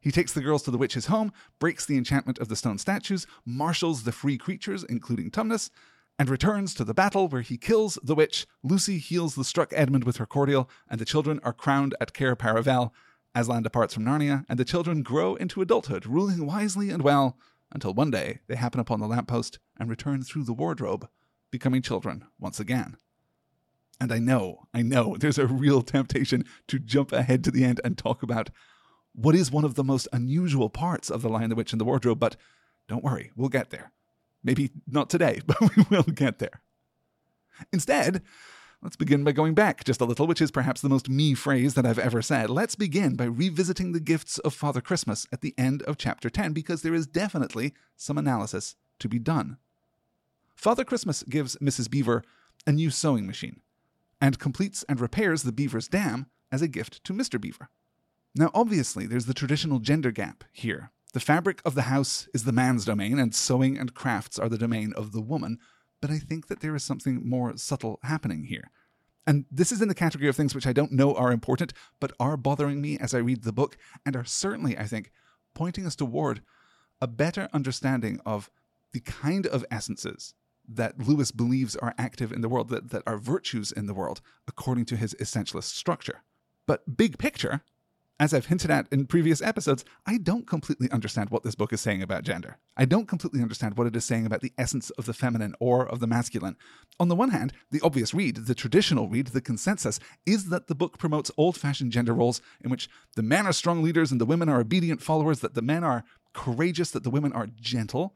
He 0.00 0.10
takes 0.10 0.32
the 0.32 0.40
girls 0.40 0.62
to 0.64 0.70
the 0.72 0.78
witch's 0.78 1.06
home, 1.06 1.32
breaks 1.60 1.86
the 1.86 1.96
enchantment 1.96 2.38
of 2.38 2.48
the 2.48 2.56
stone 2.56 2.78
statues, 2.78 3.26
marshals 3.44 4.02
the 4.02 4.12
free 4.12 4.36
creatures, 4.36 4.82
including 4.84 5.30
Tumnus, 5.30 5.70
and 6.18 6.28
returns 6.28 6.74
to 6.74 6.84
the 6.84 6.94
battle 6.94 7.28
where 7.28 7.40
he 7.40 7.56
kills 7.56 7.98
the 8.02 8.14
witch. 8.14 8.46
Lucy 8.62 8.98
heals 8.98 9.34
the 9.34 9.44
struck 9.44 9.72
Edmund 9.72 10.04
with 10.04 10.16
her 10.16 10.26
cordial, 10.26 10.68
and 10.88 11.00
the 11.00 11.04
children 11.04 11.40
are 11.44 11.52
crowned 11.52 11.94
at 12.00 12.12
Cair 12.12 12.34
Paravel. 12.34 12.90
Aslan 13.34 13.62
departs 13.62 13.94
from 13.94 14.04
Narnia, 14.04 14.44
and 14.48 14.58
the 14.58 14.64
children 14.64 15.02
grow 15.02 15.36
into 15.36 15.62
adulthood, 15.62 16.06
ruling 16.06 16.46
wisely 16.46 16.90
and 16.90 17.02
well, 17.02 17.38
until 17.70 17.94
one 17.94 18.10
day 18.10 18.40
they 18.46 18.56
happen 18.56 18.80
upon 18.80 19.00
the 19.00 19.06
lamppost 19.06 19.58
and 19.78 19.88
return 19.88 20.22
through 20.22 20.44
the 20.44 20.52
wardrobe, 20.52 21.08
becoming 21.52 21.82
children 21.82 22.24
once 22.40 22.58
again. 22.58 22.96
And 24.00 24.10
I 24.10 24.18
know, 24.18 24.66
I 24.74 24.82
know, 24.82 25.16
there's 25.20 25.38
a 25.38 25.46
real 25.46 25.82
temptation 25.82 26.44
to 26.66 26.80
jump 26.80 27.12
ahead 27.12 27.44
to 27.44 27.52
the 27.52 27.62
end 27.62 27.80
and 27.84 27.96
talk 27.96 28.24
about 28.24 28.50
what 29.14 29.36
is 29.36 29.52
one 29.52 29.64
of 29.64 29.76
the 29.76 29.84
most 29.84 30.08
unusual 30.12 30.70
parts 30.70 31.10
of 31.10 31.22
The 31.22 31.28
Lion, 31.28 31.50
the 31.50 31.54
Witch, 31.54 31.72
and 31.72 31.80
the 31.80 31.84
Wardrobe, 31.84 32.18
but 32.18 32.34
don't 32.88 33.04
worry, 33.04 33.30
we'll 33.36 33.50
get 33.50 33.70
there. 33.70 33.92
Maybe 34.42 34.70
not 34.88 35.08
today, 35.08 35.40
but 35.46 35.60
we 35.60 35.84
will 35.88 36.02
get 36.02 36.40
there. 36.40 36.62
Instead, 37.72 38.22
let's 38.82 38.96
begin 38.96 39.22
by 39.22 39.32
going 39.32 39.54
back 39.54 39.84
just 39.84 40.00
a 40.00 40.06
little, 40.06 40.26
which 40.26 40.40
is 40.40 40.50
perhaps 40.50 40.80
the 40.80 40.88
most 40.88 41.08
me 41.08 41.34
phrase 41.34 41.74
that 41.74 41.86
I've 41.86 41.98
ever 41.98 42.22
said. 42.22 42.50
Let's 42.50 42.74
begin 42.74 43.14
by 43.14 43.24
revisiting 43.24 43.92
the 43.92 44.00
gifts 44.00 44.38
of 44.38 44.54
Father 44.54 44.80
Christmas 44.80 45.26
at 45.30 45.42
the 45.42 45.54
end 45.58 45.82
of 45.82 45.98
chapter 45.98 46.30
10, 46.30 46.54
because 46.54 46.82
there 46.82 46.94
is 46.94 47.06
definitely 47.06 47.74
some 47.96 48.18
analysis 48.18 48.74
to 48.98 49.08
be 49.08 49.18
done. 49.18 49.58
Father 50.54 50.84
Christmas 50.84 51.22
gives 51.24 51.56
Mrs. 51.56 51.90
Beaver 51.90 52.22
a 52.66 52.72
new 52.72 52.90
sewing 52.90 53.26
machine 53.26 53.60
and 54.20 54.38
completes 54.38 54.84
and 54.88 55.00
repairs 55.00 55.42
the 55.42 55.52
Beaver's 55.52 55.88
dam 55.88 56.26
as 56.52 56.62
a 56.62 56.68
gift 56.68 57.02
to 57.04 57.12
Mr. 57.12 57.40
Beaver. 57.40 57.68
Now, 58.34 58.50
obviously, 58.54 59.06
there's 59.06 59.26
the 59.26 59.34
traditional 59.34 59.78
gender 59.78 60.10
gap 60.10 60.44
here. 60.52 60.92
The 61.12 61.20
fabric 61.20 61.60
of 61.64 61.74
the 61.74 61.82
house 61.82 62.28
is 62.32 62.44
the 62.44 62.52
man's 62.52 62.84
domain, 62.84 63.18
and 63.18 63.34
sewing 63.34 63.76
and 63.76 63.94
crafts 63.94 64.38
are 64.38 64.48
the 64.48 64.56
domain 64.56 64.92
of 64.96 65.12
the 65.12 65.20
woman. 65.20 65.58
But 66.00 66.10
I 66.10 66.18
think 66.18 66.46
that 66.46 66.60
there 66.60 66.74
is 66.74 66.82
something 66.82 67.28
more 67.28 67.56
subtle 67.56 67.98
happening 68.04 68.44
here. 68.44 68.70
And 69.26 69.44
this 69.50 69.70
is 69.70 69.82
in 69.82 69.88
the 69.88 69.94
category 69.94 70.28
of 70.28 70.36
things 70.36 70.54
which 70.54 70.66
I 70.66 70.72
don't 70.72 70.92
know 70.92 71.14
are 71.14 71.32
important, 71.32 71.72
but 72.00 72.12
are 72.18 72.36
bothering 72.36 72.80
me 72.80 72.98
as 72.98 73.14
I 73.14 73.18
read 73.18 73.42
the 73.42 73.52
book, 73.52 73.76
and 74.06 74.16
are 74.16 74.24
certainly, 74.24 74.78
I 74.78 74.84
think, 74.84 75.12
pointing 75.54 75.86
us 75.86 75.94
toward 75.94 76.42
a 77.00 77.06
better 77.06 77.48
understanding 77.52 78.20
of 78.24 78.50
the 78.92 79.00
kind 79.00 79.46
of 79.46 79.64
essences 79.70 80.34
that 80.68 80.98
Lewis 81.06 81.30
believes 81.30 81.76
are 81.76 81.94
active 81.98 82.32
in 82.32 82.40
the 82.40 82.48
world, 82.48 82.68
that, 82.68 82.90
that 82.90 83.02
are 83.06 83.18
virtues 83.18 83.72
in 83.72 83.86
the 83.86 83.94
world, 83.94 84.20
according 84.46 84.84
to 84.86 84.96
his 84.96 85.14
essentialist 85.14 85.74
structure. 85.74 86.22
But 86.66 86.96
big 86.96 87.18
picture, 87.18 87.62
as 88.20 88.32
I've 88.32 88.46
hinted 88.46 88.70
at 88.70 88.86
in 88.92 89.06
previous 89.06 89.42
episodes, 89.42 89.84
I 90.06 90.16
don't 90.16 90.46
completely 90.46 90.88
understand 90.92 91.30
what 91.30 91.42
this 91.42 91.56
book 91.56 91.72
is 91.72 91.80
saying 91.80 92.02
about 92.02 92.22
gender. 92.22 92.58
I 92.76 92.84
don't 92.84 93.08
completely 93.08 93.42
understand 93.42 93.76
what 93.76 93.88
it 93.88 93.96
is 93.96 94.04
saying 94.04 94.26
about 94.26 94.42
the 94.42 94.52
essence 94.56 94.90
of 94.90 95.06
the 95.06 95.12
feminine 95.12 95.56
or 95.58 95.88
of 95.88 95.98
the 95.98 96.06
masculine. 96.06 96.56
On 97.00 97.08
the 97.08 97.16
one 97.16 97.30
hand, 97.30 97.52
the 97.72 97.80
obvious 97.80 98.14
read, 98.14 98.36
the 98.36 98.54
traditional 98.54 99.08
read, 99.08 99.28
the 99.28 99.40
consensus, 99.40 99.98
is 100.24 100.50
that 100.50 100.68
the 100.68 100.74
book 100.76 100.98
promotes 100.98 101.32
old 101.36 101.56
fashioned 101.56 101.90
gender 101.90 102.14
roles 102.14 102.40
in 102.60 102.70
which 102.70 102.88
the 103.16 103.24
men 103.24 103.44
are 103.44 103.52
strong 103.52 103.82
leaders 103.82 104.12
and 104.12 104.20
the 104.20 104.26
women 104.26 104.48
are 104.48 104.60
obedient 104.60 105.02
followers, 105.02 105.40
that 105.40 105.54
the 105.54 105.62
men 105.62 105.82
are 105.82 106.04
courageous, 106.32 106.92
that 106.92 107.02
the 107.02 107.10
women 107.10 107.32
are 107.32 107.48
gentle. 107.48 108.14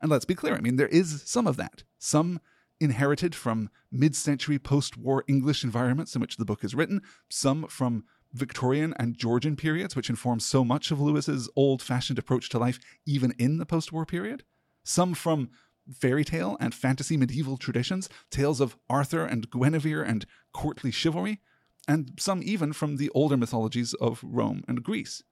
And 0.00 0.10
let's 0.10 0.24
be 0.24 0.34
clear, 0.34 0.54
I 0.54 0.60
mean, 0.60 0.76
there 0.76 0.88
is 0.88 1.22
some 1.26 1.46
of 1.46 1.56
that. 1.56 1.82
Some 1.98 2.40
inherited 2.80 3.34
from 3.34 3.70
mid 3.90 4.14
century 4.14 4.58
post 4.58 4.96
war 4.96 5.24
English 5.26 5.64
environments 5.64 6.14
in 6.14 6.20
which 6.20 6.36
the 6.36 6.44
book 6.44 6.62
is 6.64 6.74
written, 6.74 7.02
some 7.28 7.66
from 7.66 8.04
Victorian 8.32 8.94
and 8.98 9.16
Georgian 9.16 9.56
periods, 9.56 9.96
which 9.96 10.10
inform 10.10 10.38
so 10.40 10.64
much 10.64 10.90
of 10.90 11.00
Lewis's 11.00 11.48
old 11.56 11.82
fashioned 11.82 12.18
approach 12.18 12.48
to 12.50 12.58
life, 12.58 12.78
even 13.06 13.34
in 13.38 13.58
the 13.58 13.66
post 13.66 13.92
war 13.92 14.04
period. 14.04 14.44
Some 14.84 15.14
from 15.14 15.50
fairy 15.92 16.24
tale 16.24 16.56
and 16.60 16.74
fantasy 16.74 17.16
medieval 17.16 17.56
traditions, 17.56 18.08
tales 18.30 18.60
of 18.60 18.76
Arthur 18.90 19.24
and 19.24 19.50
Guinevere 19.50 20.02
and 20.02 20.26
courtly 20.52 20.90
chivalry, 20.90 21.40
and 21.86 22.12
some 22.18 22.42
even 22.44 22.72
from 22.72 22.96
the 22.96 23.10
older 23.10 23.36
mythologies 23.36 23.94
of 23.94 24.20
Rome 24.22 24.62
and 24.68 24.82
Greece. 24.82 25.22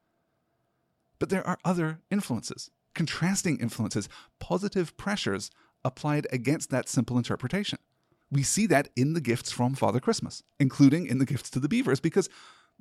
But 1.18 1.28
there 1.28 1.46
are 1.46 1.58
other 1.64 2.00
influences, 2.10 2.70
contrasting 2.96 3.58
influences, 3.58 4.08
positive 4.40 4.96
pressures 4.96 5.50
applied 5.84 6.26
against 6.32 6.70
that 6.70 6.88
simple 6.88 7.16
interpretation. 7.16 7.78
We 8.32 8.42
see 8.42 8.66
that 8.66 8.88
in 8.96 9.12
the 9.12 9.20
gifts 9.20 9.52
from 9.52 9.74
Father 9.74 10.00
Christmas, 10.00 10.42
including 10.58 11.06
in 11.06 11.18
the 11.18 11.26
gifts 11.26 11.50
to 11.50 11.60
the 11.60 11.68
beavers, 11.68 12.00
because 12.00 12.28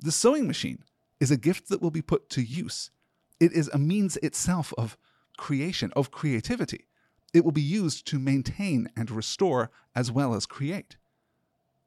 the 0.00 0.10
sewing 0.10 0.48
machine 0.48 0.82
is 1.20 1.30
a 1.30 1.36
gift 1.36 1.68
that 1.68 1.80
will 1.80 1.92
be 1.92 2.02
put 2.02 2.28
to 2.30 2.42
use. 2.42 2.90
It 3.38 3.52
is 3.52 3.68
a 3.72 3.78
means 3.78 4.16
itself 4.16 4.72
of 4.76 4.96
creation, 5.38 5.92
of 5.94 6.10
creativity. 6.10 6.86
It 7.32 7.44
will 7.44 7.52
be 7.52 7.62
used 7.62 8.06
to 8.08 8.18
maintain 8.18 8.88
and 8.96 9.10
restore 9.10 9.70
as 9.94 10.10
well 10.10 10.34
as 10.34 10.46
create. 10.46 10.96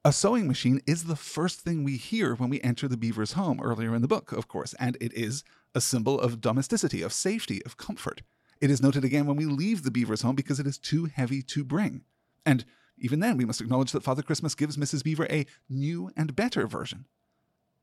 A 0.06 0.14
sewing 0.14 0.48
machine 0.48 0.80
is 0.88 1.04
the 1.04 1.18
first 1.18 1.60
thing 1.60 1.84
we 1.84 1.98
hear 1.98 2.36
when 2.36 2.50
we 2.50 2.62
enter 2.62 2.88
the 2.88 2.96
beaver's 2.96 3.34
home 3.34 3.60
earlier 3.60 3.94
in 3.94 4.02
the 4.02 4.08
book, 4.08 4.32
of 4.32 4.48
course, 4.48 4.74
and 4.80 4.96
it 5.02 5.14
is 5.14 5.44
a 5.74 5.82
symbol 5.82 6.20
of 6.20 6.42
domesticity, 6.42 7.02
of 7.02 7.14
safety, 7.14 7.64
of 7.66 7.78
comfort. 7.78 8.22
It 8.62 8.72
is 8.72 8.82
noted 8.82 9.06
again 9.06 9.26
when 9.26 9.38
we 9.38 9.46
leave 9.46 9.84
the 9.84 9.92
beaver's 9.92 10.22
home 10.22 10.36
because 10.36 10.60
it 10.60 10.68
is 10.68 10.78
too 10.78 11.06
heavy 11.06 11.42
to 11.44 11.64
bring. 11.64 12.02
And 12.46 12.66
even 12.98 13.20
then, 13.20 13.38
we 13.38 13.46
must 13.46 13.62
acknowledge 13.62 13.92
that 13.94 14.04
Father 14.04 14.22
Christmas 14.22 14.56
gives 14.56 14.78
Mrs. 14.78 15.04
Beaver 15.04 15.28
a 15.30 15.46
new 15.70 16.12
and 16.18 16.36
better 16.36 16.68
version. 16.68 17.06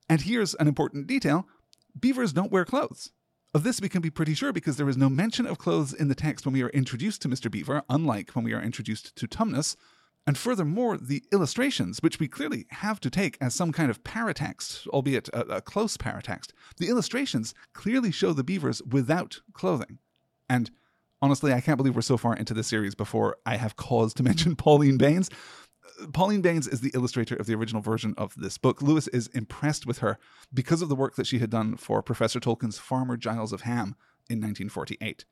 And 0.09 0.23
here's 0.23 0.55
an 0.55 0.69
important 0.69 1.07
detail 1.07 1.47
beavers 1.99 2.33
don't 2.33 2.53
wear 2.53 2.65
clothes. 2.65 3.11
Of 3.55 3.63
this, 3.63 3.81
we 3.81 3.89
can 3.89 4.03
be 4.03 4.11
pretty 4.11 4.35
sure 4.35 4.53
because 4.53 4.77
there 4.77 4.89
is 4.89 4.99
no 4.99 5.09
mention 5.09 5.47
of 5.47 5.57
clothes 5.57 5.95
in 5.95 6.09
the 6.09 6.15
text 6.15 6.45
when 6.45 6.53
we 6.53 6.63
are 6.63 6.69
introduced 6.71 7.23
to 7.23 7.29
Mr. 7.29 7.51
Beaver, 7.51 7.83
unlike 7.89 8.33
when 8.33 8.45
we 8.45 8.53
are 8.53 8.61
introduced 8.61 9.17
to 9.17 9.27
Tumnus. 9.27 9.77
And 10.27 10.37
furthermore, 10.37 10.97
the 10.97 11.23
illustrations, 11.33 12.01
which 12.01 12.19
we 12.19 12.27
clearly 12.27 12.67
have 12.71 12.99
to 13.01 13.11
take 13.11 13.39
as 13.41 13.55
some 13.55 13.71
kind 13.71 13.91
of 13.91 14.03
paratext, 14.03 14.87
albeit 14.89 15.29
a, 15.29 15.41
a 15.43 15.61
close 15.61 15.97
paratext, 15.97 16.49
the 16.79 16.89
illustrations 16.89 17.55
clearly 17.75 18.11
show 18.11 18.33
the 18.33 18.43
beavers 18.43 18.83
without 18.83 19.41
clothing. 19.53 19.99
And 20.49 20.71
honestly, 21.23 21.53
I 21.53 21.61
can't 21.61 21.77
believe 21.77 21.95
we're 21.95 22.03
so 22.03 22.17
far 22.17 22.35
into 22.35 22.55
the 22.55 22.65
series 22.65 22.97
before 22.97 23.37
I 23.47 23.57
have 23.57 23.77
cause 23.77 24.13
to 24.15 24.23
mention 24.25 24.57
Pauline 24.57 24.99
Baynes. 24.99 25.31
Pauline 26.13 26.43
Baynes 26.43 26.67
is 26.67 26.81
the 26.81 26.91
illustrator 26.95 27.37
of 27.37 27.47
the 27.47 27.55
original 27.55 27.81
version 27.81 28.13
of 28.19 28.35
this 28.37 28.59
book. 28.59 28.83
Lewis 28.83 29.07
is 29.09 29.29
impressed 29.29 29.87
with 29.87 29.99
her 29.99 30.19
because 30.53 30.83
of 30.83 30.89
the 30.89 30.97
work 30.97 31.15
that 31.15 31.27
she 31.27 31.39
had 31.39 31.51
done 31.51 31.77
for 31.77 32.03
Professor 32.03 32.41
Tolkien's 32.41 32.79
Farmer 32.79 33.17
Giles 33.17 33.53
of 33.53 33.63
Ham 33.63 33.95
in 34.29 34.39
1948. 34.39 35.25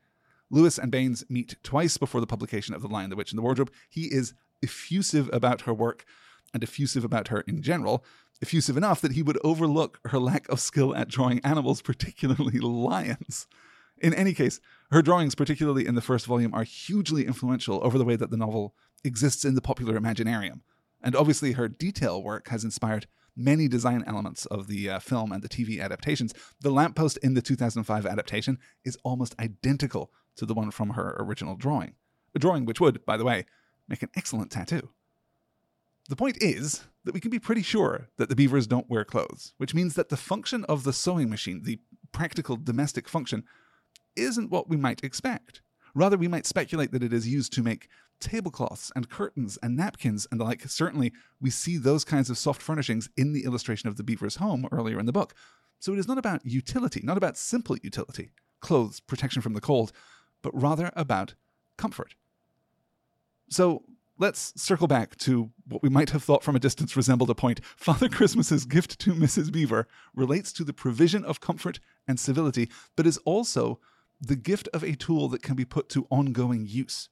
Lewis 0.50 0.78
and 0.78 0.92
Baynes 0.92 1.24
meet 1.28 1.56
twice 1.62 1.96
before 1.96 2.20
the 2.20 2.26
publication 2.26 2.74
of 2.74 2.82
The 2.82 2.88
Lion, 2.88 3.10
the 3.10 3.16
Witch, 3.16 3.32
and 3.32 3.38
the 3.38 3.42
Wardrobe. 3.42 3.72
He 3.90 4.04
is 4.04 4.34
effusive 4.64 5.30
about 5.32 5.62
her 5.62 5.74
work 5.74 6.04
and 6.52 6.62
effusive 6.62 7.04
about 7.04 7.28
her 7.28 7.42
in 7.42 7.62
general, 7.62 8.04
effusive 8.42 8.76
enough 8.76 9.00
that 9.00 9.12
he 9.12 9.22
would 9.22 9.38
overlook 9.44 10.00
her 10.06 10.18
lack 10.18 10.48
of 10.48 10.60
skill 10.60 10.94
at 10.94 11.08
drawing 11.08 11.40
animals, 11.40 11.82
particularly 11.82 12.58
lions. 12.58 13.46
In 13.98 14.12
any 14.14 14.34
case, 14.34 14.60
her 14.90 15.02
drawings, 15.02 15.34
particularly 15.34 15.86
in 15.86 15.94
the 15.94 16.00
first 16.00 16.26
volume, 16.26 16.54
are 16.54 16.64
hugely 16.64 17.26
influential 17.26 17.80
over 17.82 17.96
the 17.96 18.04
way 18.04 18.16
that 18.16 18.30
the 18.30 18.36
novel 18.36 18.74
exists 19.04 19.44
in 19.44 19.54
the 19.54 19.62
popular 19.62 19.98
imaginarium. 19.98 20.60
And 21.02 21.14
obviously, 21.14 21.52
her 21.52 21.68
detail 21.68 22.22
work 22.22 22.48
has 22.48 22.64
inspired 22.64 23.06
many 23.36 23.68
design 23.68 24.04
elements 24.06 24.46
of 24.46 24.66
the 24.66 24.88
uh, 24.88 24.98
film 24.98 25.32
and 25.32 25.42
the 25.42 25.48
TV 25.48 25.80
adaptations. 25.80 26.32
The 26.60 26.70
lamppost 26.70 27.18
in 27.18 27.34
the 27.34 27.42
2005 27.42 28.06
adaptation 28.06 28.58
is 28.84 28.98
almost 29.04 29.34
identical 29.38 30.10
to 30.36 30.46
the 30.46 30.54
one 30.54 30.70
from 30.70 30.90
her 30.90 31.16
original 31.18 31.56
drawing. 31.56 31.94
A 32.34 32.38
drawing 32.38 32.64
which 32.64 32.80
would, 32.80 33.04
by 33.04 33.16
the 33.16 33.24
way, 33.24 33.46
make 33.88 34.02
an 34.02 34.10
excellent 34.16 34.50
tattoo. 34.50 34.90
The 36.08 36.16
point 36.16 36.36
is 36.40 36.84
that 37.04 37.14
we 37.14 37.20
can 37.20 37.30
be 37.30 37.38
pretty 37.38 37.62
sure 37.62 38.08
that 38.18 38.28
the 38.28 38.36
beavers 38.36 38.66
don't 38.66 38.90
wear 38.90 39.04
clothes, 39.04 39.54
which 39.56 39.74
means 39.74 39.94
that 39.94 40.10
the 40.10 40.16
function 40.16 40.64
of 40.64 40.84
the 40.84 40.92
sewing 40.92 41.30
machine, 41.30 41.62
the 41.62 41.80
practical 42.12 42.56
domestic 42.56 43.08
function, 43.08 43.44
isn't 44.16 44.50
what 44.50 44.68
we 44.68 44.76
might 44.76 45.02
expect. 45.02 45.62
Rather, 45.94 46.16
we 46.16 46.28
might 46.28 46.46
speculate 46.46 46.92
that 46.92 47.02
it 47.02 47.12
is 47.12 47.28
used 47.28 47.52
to 47.54 47.62
make 47.62 47.88
tablecloths 48.20 48.92
and 48.94 49.08
curtains 49.08 49.58
and 49.62 49.76
napkins 49.76 50.26
and 50.30 50.40
the 50.40 50.44
like. 50.44 50.62
Certainly, 50.68 51.12
we 51.40 51.50
see 51.50 51.76
those 51.76 52.04
kinds 52.04 52.30
of 52.30 52.38
soft 52.38 52.62
furnishings 52.62 53.08
in 53.16 53.32
the 53.32 53.44
illustration 53.44 53.88
of 53.88 53.96
the 53.96 54.02
beaver's 54.02 54.36
home 54.36 54.66
earlier 54.72 54.98
in 54.98 55.06
the 55.06 55.12
book. 55.12 55.34
So 55.78 55.92
it 55.92 55.98
is 55.98 56.08
not 56.08 56.18
about 56.18 56.44
utility, 56.44 57.00
not 57.02 57.16
about 57.16 57.36
simple 57.36 57.76
utility, 57.82 58.32
clothes, 58.60 59.00
protection 59.00 59.42
from 59.42 59.52
the 59.52 59.60
cold, 59.60 59.92
but 60.42 60.58
rather 60.58 60.90
about 60.96 61.34
comfort. 61.76 62.14
So 63.48 63.84
let's 64.18 64.52
circle 64.60 64.86
back 64.86 65.16
to 65.18 65.50
what 65.68 65.82
we 65.82 65.88
might 65.88 66.10
have 66.10 66.22
thought 66.22 66.42
from 66.42 66.56
a 66.56 66.60
distance 66.60 66.96
resembled 66.96 67.30
a 67.30 67.34
point. 67.34 67.60
Father 67.76 68.08
Christmas's 68.08 68.64
gift 68.64 68.98
to 69.00 69.12
Mrs. 69.12 69.52
Beaver 69.52 69.86
relates 70.14 70.52
to 70.54 70.64
the 70.64 70.72
provision 70.72 71.24
of 71.24 71.40
comfort 71.40 71.80
and 72.06 72.18
civility, 72.18 72.68
but 72.96 73.06
is 73.06 73.18
also 73.18 73.80
the 74.20 74.36
gift 74.36 74.68
of 74.72 74.82
a 74.82 74.94
tool 74.94 75.28
that 75.28 75.42
can 75.42 75.56
be 75.56 75.64
put 75.64 75.88
to 75.90 76.06
ongoing 76.10 76.66
use. 76.66 77.08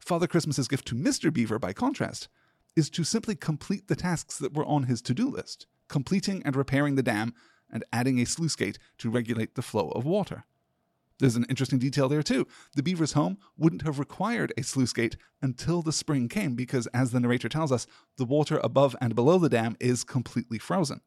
Father 0.00 0.26
Christmas's 0.26 0.68
gift 0.68 0.86
to 0.88 0.94
Mr. 0.94 1.32
Beaver, 1.32 1.58
by 1.58 1.72
contrast, 1.72 2.28
is 2.76 2.90
to 2.90 3.04
simply 3.04 3.34
complete 3.34 3.88
the 3.88 3.96
tasks 3.96 4.38
that 4.38 4.54
were 4.54 4.64
on 4.66 4.84
his 4.84 5.02
to 5.02 5.14
do 5.14 5.28
list, 5.28 5.66
completing 5.88 6.42
and 6.44 6.54
repairing 6.54 6.94
the 6.94 7.02
dam 7.02 7.34
and 7.70 7.84
adding 7.92 8.20
a 8.20 8.26
sluice 8.26 8.54
gate 8.54 8.78
to 8.98 9.10
regulate 9.10 9.54
the 9.54 9.62
flow 9.62 9.88
of 9.90 10.04
water. 10.04 10.44
There's 11.18 11.36
an 11.36 11.46
interesting 11.48 11.78
detail 11.78 12.08
there 12.08 12.22
too. 12.22 12.46
The 12.74 12.82
beaver's 12.82 13.12
home 13.12 13.38
wouldn't 13.56 13.82
have 13.82 13.98
required 13.98 14.52
a 14.56 14.62
sluice 14.62 14.92
gate 14.92 15.16
until 15.40 15.80
the 15.80 15.92
spring 15.92 16.28
came 16.28 16.54
because, 16.54 16.86
as 16.88 17.10
the 17.10 17.20
narrator 17.20 17.48
tells 17.48 17.72
us, 17.72 17.86
the 18.18 18.24
water 18.24 18.60
above 18.62 18.94
and 19.00 19.14
below 19.14 19.38
the 19.38 19.48
dam 19.48 19.76
is 19.80 20.04
completely 20.04 20.58
frozen. 20.58 21.00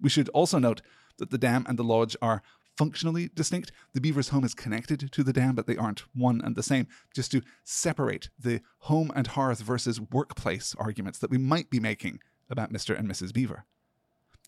We 0.00 0.10
should 0.10 0.28
also 0.30 0.58
note 0.58 0.82
that 1.18 1.30
the 1.30 1.38
dam 1.38 1.64
and 1.68 1.78
the 1.78 1.84
lodge 1.84 2.16
are 2.20 2.42
functionally 2.76 3.30
distinct. 3.34 3.70
The 3.92 4.00
beaver's 4.00 4.30
home 4.30 4.44
is 4.44 4.54
connected 4.54 5.12
to 5.12 5.22
the 5.22 5.32
dam, 5.32 5.54
but 5.54 5.68
they 5.68 5.76
aren't 5.76 6.04
one 6.14 6.40
and 6.42 6.56
the 6.56 6.62
same, 6.62 6.88
just 7.14 7.30
to 7.32 7.42
separate 7.62 8.30
the 8.36 8.60
home 8.80 9.12
and 9.14 9.28
hearth 9.28 9.60
versus 9.60 10.00
workplace 10.00 10.74
arguments 10.78 11.20
that 11.20 11.30
we 11.30 11.38
might 11.38 11.70
be 11.70 11.78
making 11.78 12.18
about 12.50 12.72
Mr. 12.72 12.98
and 12.98 13.08
Mrs. 13.08 13.32
Beaver. 13.32 13.64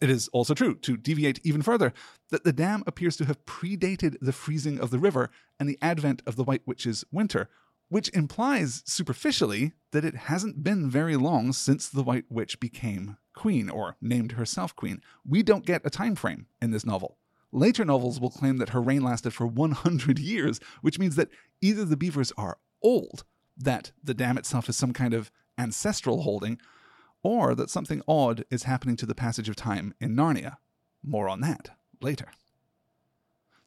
It 0.01 0.11
is 0.11 0.29
also 0.29 0.53
true, 0.53 0.75
to 0.77 0.97
deviate 0.97 1.41
even 1.43 1.63
further, 1.63 1.93
that 2.31 2.45
the 2.45 2.53
dam 2.53 2.83
appears 2.87 3.17
to 3.17 3.25
have 3.25 3.45
predated 3.47 4.17
the 4.21 4.33
freezing 4.33 4.79
of 4.79 4.91
the 4.91 4.99
river 4.99 5.31
and 5.59 5.69
the 5.69 5.79
advent 5.81 6.23
of 6.27 6.37
the 6.37 6.45
White 6.45 6.67
Witch's 6.67 7.05
winter, 7.11 7.49
which 7.89 8.11
implies 8.11 8.83
superficially 8.85 9.73
that 9.93 10.05
it 10.05 10.15
hasn't 10.15 10.63
been 10.63 10.91
very 10.91 11.17
long 11.17 11.53
since 11.53 11.89
the 11.89 12.03
White 12.03 12.27
Witch 12.29 12.61
became 12.61 13.17
queen 13.35 13.71
or 13.71 13.97
named 14.01 14.33
herself 14.33 14.75
queen. 14.77 15.01
We 15.27 15.43
don't 15.43 15.65
get 15.65 15.83
a 15.85 15.91
time 15.91 16.15
frame 16.15 16.47
in 16.61 16.73
this 16.73 16.85
novel. 16.85 17.17
Later 17.53 17.85
novels 17.85 18.21
will 18.21 18.31
claim 18.31 18.59
that 18.59 18.71
her 18.71 18.83
reign 18.83 19.03
lasted 19.03 19.33
for 19.33 19.47
100 19.47 20.19
years, 20.19 20.61
which 20.83 20.99
means 20.99 21.17
that 21.17 21.31
either 21.63 21.85
the 21.85 21.97
beavers 21.97 22.33
are 22.37 22.59
old, 22.83 23.25
that 23.57 23.93
the 24.03 24.15
dam 24.15 24.37
itself 24.37 24.69
is 24.69 24.77
some 24.77 24.93
kind 24.93 25.15
of 25.15 25.31
ancestral 25.57 26.23
holding, 26.23 26.61
or 27.23 27.55
that 27.55 27.71
something 27.71 28.03
odd 28.07 28.45
is 28.51 28.65
happening 28.65 28.97
to 28.97 29.07
the 29.07 29.15
passage 29.15 29.49
of 29.49 29.57
time 29.57 29.95
in 30.01 30.15
Narnia. 30.15 30.57
More 31.03 31.29
on 31.29 31.41
that 31.41 31.71
later. 32.01 32.29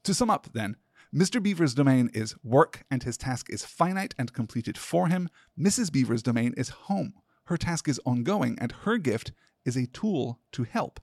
To 0.04 0.14
sum 0.14 0.30
up, 0.30 0.48
then, 0.54 0.78
Mr. 1.14 1.42
Beaver's 1.42 1.74
domain 1.74 2.10
is 2.14 2.36
work 2.44 2.84
and 2.92 3.04
his 3.04 3.18
task 3.18 3.50
is 3.50 3.66
finite 3.66 4.14
and 4.18 4.32
completed 4.32 4.78
for 4.78 5.08
him. 5.08 5.30
Mrs. 5.60 5.92
Beaver's 5.92 6.24
domain 6.24 6.54
is 6.56 6.70
home. 6.70 7.14
Her 7.46 7.58
task 7.58 7.88
is 7.88 8.00
ongoing 8.06 8.58
and 8.60 8.72
her 8.84 8.98
gift 8.98 9.32
is 9.66 9.76
a 9.76 9.88
tool 9.88 10.40
to 10.52 10.64
help. 10.64 11.00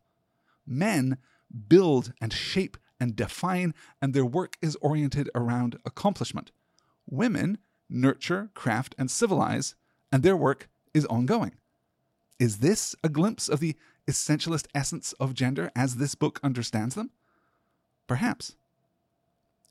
Men 0.66 1.18
build 1.68 2.12
and 2.20 2.32
shape 2.32 2.76
and 2.98 3.14
define, 3.14 3.74
and 4.00 4.14
their 4.14 4.24
work 4.24 4.56
is 4.62 4.76
oriented 4.76 5.28
around 5.34 5.76
accomplishment. 5.84 6.50
Women 7.06 7.58
nurture, 7.88 8.50
craft, 8.54 8.94
and 8.98 9.10
civilize, 9.10 9.74
and 10.10 10.22
their 10.22 10.36
work 10.36 10.68
is 10.94 11.06
ongoing. 11.06 11.52
Is 12.38 12.58
this 12.58 12.94
a 13.02 13.08
glimpse 13.08 13.48
of 13.48 13.60
the 13.60 13.76
essentialist 14.08 14.66
essence 14.74 15.12
of 15.14 15.34
gender 15.34 15.70
as 15.74 15.96
this 15.96 16.14
book 16.14 16.38
understands 16.42 16.94
them? 16.94 17.10
Perhaps. 18.06 18.56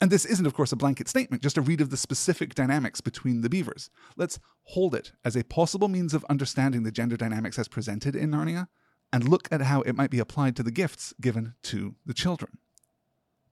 And 0.02 0.12
this 0.12 0.26
isn't, 0.26 0.46
of 0.46 0.54
course, 0.54 0.72
a 0.72 0.76
blanket 0.76 1.08
statement, 1.08 1.42
just 1.42 1.58
a 1.58 1.62
read 1.62 1.80
of 1.80 1.90
the 1.90 1.98
specific 1.98 2.54
dynamics 2.54 3.00
between 3.00 3.42
the 3.42 3.50
beavers. 3.50 3.90
Let's 4.18 4.40
hold 4.64 4.94
it 4.94 5.14
as 5.24 5.36
a 5.36 5.44
possible 5.44 5.88
means 5.88 6.14
of 6.14 6.26
understanding 6.30 6.84
the 6.84 6.92
gender 6.92 7.16
dynamics 7.16 7.58
as 7.58 7.68
presented 7.68 8.16
in 8.16 8.32
Narnia, 8.32 8.68
and 9.14 9.30
look 9.30 9.48
at 9.52 9.62
how 9.62 9.82
it 9.82 9.96
might 9.96 10.10
be 10.10 10.20
applied 10.20 10.56
to 10.58 10.64
the 10.64 10.72
gifts 10.72 11.14
given 11.22 11.54
to 11.64 11.96
the 12.06 12.14
children. 12.14 12.58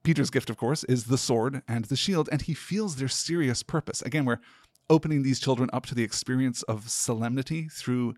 Peter's 0.03 0.29
gift, 0.29 0.49
of 0.49 0.57
course, 0.57 0.83
is 0.83 1.05
the 1.05 1.17
sword 1.17 1.61
and 1.65 1.85
the 1.85 1.95
shield, 1.95 2.27
and 2.29 2.41
he 2.41 2.53
feels 2.53 2.97
their 2.97 3.07
serious 3.07 3.63
purpose. 3.63 4.01
Again, 4.01 4.25
we're 4.25 4.41
opening 4.89 5.23
these 5.23 5.39
children 5.39 5.69
up 5.71 5.85
to 5.85 5.95
the 5.95 6.03
experience 6.03 6.61
of 6.63 6.89
solemnity 6.89 7.69
through 7.69 8.15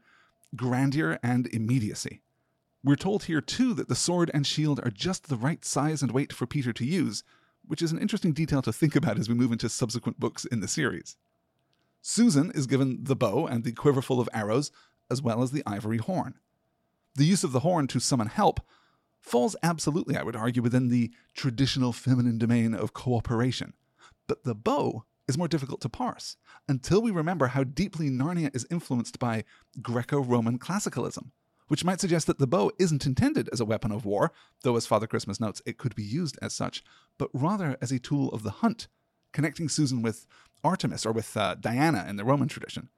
grandeur, 0.56 1.20
and 1.24 1.48
immediacy. 1.48 2.22
We're 2.84 2.96
told 2.96 3.24
here, 3.24 3.41
too, 3.41 3.74
that 3.74 3.89
the 3.89 3.96
sword 3.96 4.30
and 4.34 4.46
shield 4.46 4.80
are 4.84 4.91
just 4.91 5.28
the 5.28 5.38
right 5.38 5.63
size 5.65 6.02
and 6.02 6.12
weight 6.12 6.32
for 6.32 6.46
Peter 6.46 6.72
to 6.74 6.86
use, 6.86 7.24
which 7.65 7.82
is 7.82 7.91
an 7.91 8.00
interesting 8.00 8.32
detail 8.32 8.62
to 8.62 8.74
think 8.74 8.96
about 8.96 9.18
as 9.18 9.28
we 9.28 9.36
move 9.36 9.52
into 9.52 9.70
subsequent 9.70 10.20
books 10.20 10.46
in 10.46 10.60
the 10.60 10.68
series. 10.68 11.18
Susan 12.02 12.52
is 12.52 12.68
given 12.68 13.04
the 13.04 13.15
bow 13.15 13.48
and 13.48 13.63
the 13.63 13.72
quiver 13.72 14.02
full 14.02 14.20
of 14.20 14.30
arrows, 14.32 14.72
as 15.10 15.22
well 15.22 15.41
as 15.41 15.52
the 15.52 15.63
ivory 15.65 15.98
horn. 15.98 16.36
The 17.15 17.26
use 17.26 17.44
of 17.44 17.52
the 17.52 17.62
horn 17.62 17.88
to 17.88 18.00
summon 18.00 18.28
help 18.28 18.60
falls 19.20 19.56
absolutely, 19.63 20.15
I 20.15 20.22
would 20.22 20.36
argue, 20.36 20.62
within 20.62 20.89
the 20.89 21.12
traditional 21.34 21.91
feminine 21.91 22.38
domain 22.38 22.76
of 22.76 22.94
cooperation. 22.94 23.74
But 24.28 24.44
the 24.44 24.54
bow 24.54 25.06
is 25.28 25.38
more 25.38 25.48
difficult 25.48 25.82
to 25.82 25.90
parse 25.90 26.38
until 26.68 27.02
we 27.02 27.12
remember 27.12 27.48
how 27.48 27.64
deeply 27.64 28.10
Narnia 28.10 28.56
is 28.56 28.68
influenced 28.70 29.20
by 29.20 29.44
Greco 29.82 30.20
Roman 30.20 30.60
classicalism, 30.60 31.32
which 31.68 31.84
might 31.84 32.00
suggest 32.00 32.28
that 32.28 32.38
the 32.38 32.48
bow 32.48 32.72
isn't 32.80 33.06
intended 33.06 33.50
as 33.52 33.60
a 33.60 33.66
weapon 33.66 33.92
of 33.92 34.06
war, 34.06 34.32
though, 34.64 34.76
as 34.76 34.86
Father 34.86 35.08
Christmas 35.08 35.40
notes, 35.40 35.62
it 35.66 35.78
could 35.78 35.96
be 35.96 36.04
used 36.04 36.38
as 36.42 36.54
such, 36.54 36.84
but 37.18 37.30
rather 37.34 37.78
as 37.82 37.92
a 37.92 38.00
tool 38.00 38.30
of 38.30 38.44
the 38.44 38.52
hunt, 38.52 38.88
connecting 39.34 39.68
Susan 39.68 40.02
with 40.02 40.28
Artemis 40.64 41.06
or 41.06 41.12
with 41.12 41.36
uh, 41.36 41.56
Diana 41.56 42.06
in 42.08 42.16
the 42.16 42.26
Roman 42.26 42.48
tradition. 42.48 42.90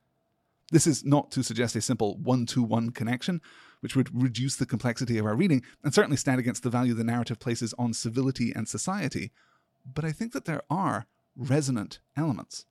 This 0.71 0.85
is 0.85 1.05
not 1.05 1.31
to 1.31 1.43
suggest 1.43 1.77
a 1.77 1.81
simple 1.81 2.17
one 2.17 2.45
to 2.47 2.61
one 2.61 2.89
connection, 2.89 3.41
which 3.79 3.95
would 3.95 4.09
reduce 4.13 4.57
the 4.57 4.65
complexity 4.65 5.17
of 5.17 5.25
our 5.25 5.35
reading 5.35 5.63
and 5.81 5.93
certainly 5.93 6.17
stand 6.17 6.39
against 6.39 6.63
the 6.63 6.69
value 6.69 6.93
the 6.93 7.05
narrative 7.05 7.39
places 7.39 7.73
on 7.79 7.93
civility 7.93 8.51
and 8.53 8.67
society, 8.67 9.31
but 9.85 10.03
I 10.03 10.11
think 10.11 10.33
that 10.33 10.45
there 10.45 10.61
are 10.69 11.07
resonant 11.37 11.99
elements. 12.15 12.65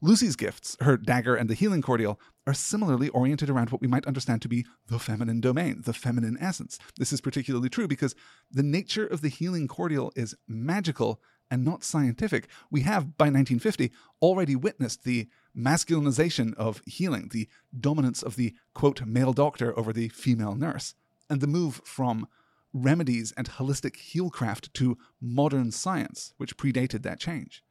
Lucy's 0.00 0.36
gifts, 0.36 0.76
her 0.80 0.96
dagger 0.96 1.34
and 1.34 1.50
the 1.50 1.54
healing 1.54 1.82
cordial, 1.82 2.20
are 2.46 2.54
similarly 2.54 3.08
oriented 3.08 3.50
around 3.50 3.70
what 3.70 3.80
we 3.80 3.88
might 3.88 4.06
understand 4.06 4.40
to 4.42 4.48
be 4.48 4.64
the 4.86 4.98
feminine 4.98 5.40
domain, 5.40 5.82
the 5.84 5.92
feminine 5.92 6.38
essence. 6.40 6.78
This 6.96 7.12
is 7.12 7.20
particularly 7.20 7.68
true 7.68 7.88
because 7.88 8.14
the 8.50 8.62
nature 8.62 9.06
of 9.06 9.22
the 9.22 9.28
healing 9.28 9.66
cordial 9.66 10.12
is 10.14 10.36
magical 10.46 11.20
and 11.50 11.64
not 11.64 11.82
scientific. 11.82 12.46
We 12.70 12.82
have, 12.82 13.16
by 13.16 13.24
1950, 13.24 13.90
already 14.22 14.54
witnessed 14.54 15.02
the 15.02 15.28
masculinization 15.56 16.54
of 16.54 16.82
healing, 16.86 17.30
the 17.32 17.48
dominance 17.78 18.22
of 18.22 18.36
the 18.36 18.54
quote 18.74 19.04
male 19.04 19.32
doctor 19.32 19.76
over 19.78 19.92
the 19.92 20.08
female 20.10 20.54
nurse, 20.54 20.94
and 21.28 21.40
the 21.40 21.46
move 21.46 21.80
from 21.84 22.28
remedies 22.72 23.32
and 23.36 23.48
holistic 23.48 23.96
healcraft 24.12 24.72
to 24.74 24.98
modern 25.20 25.70
science, 25.70 26.34
which 26.36 26.56
predated 26.56 27.02
that 27.02 27.20
change. 27.20 27.62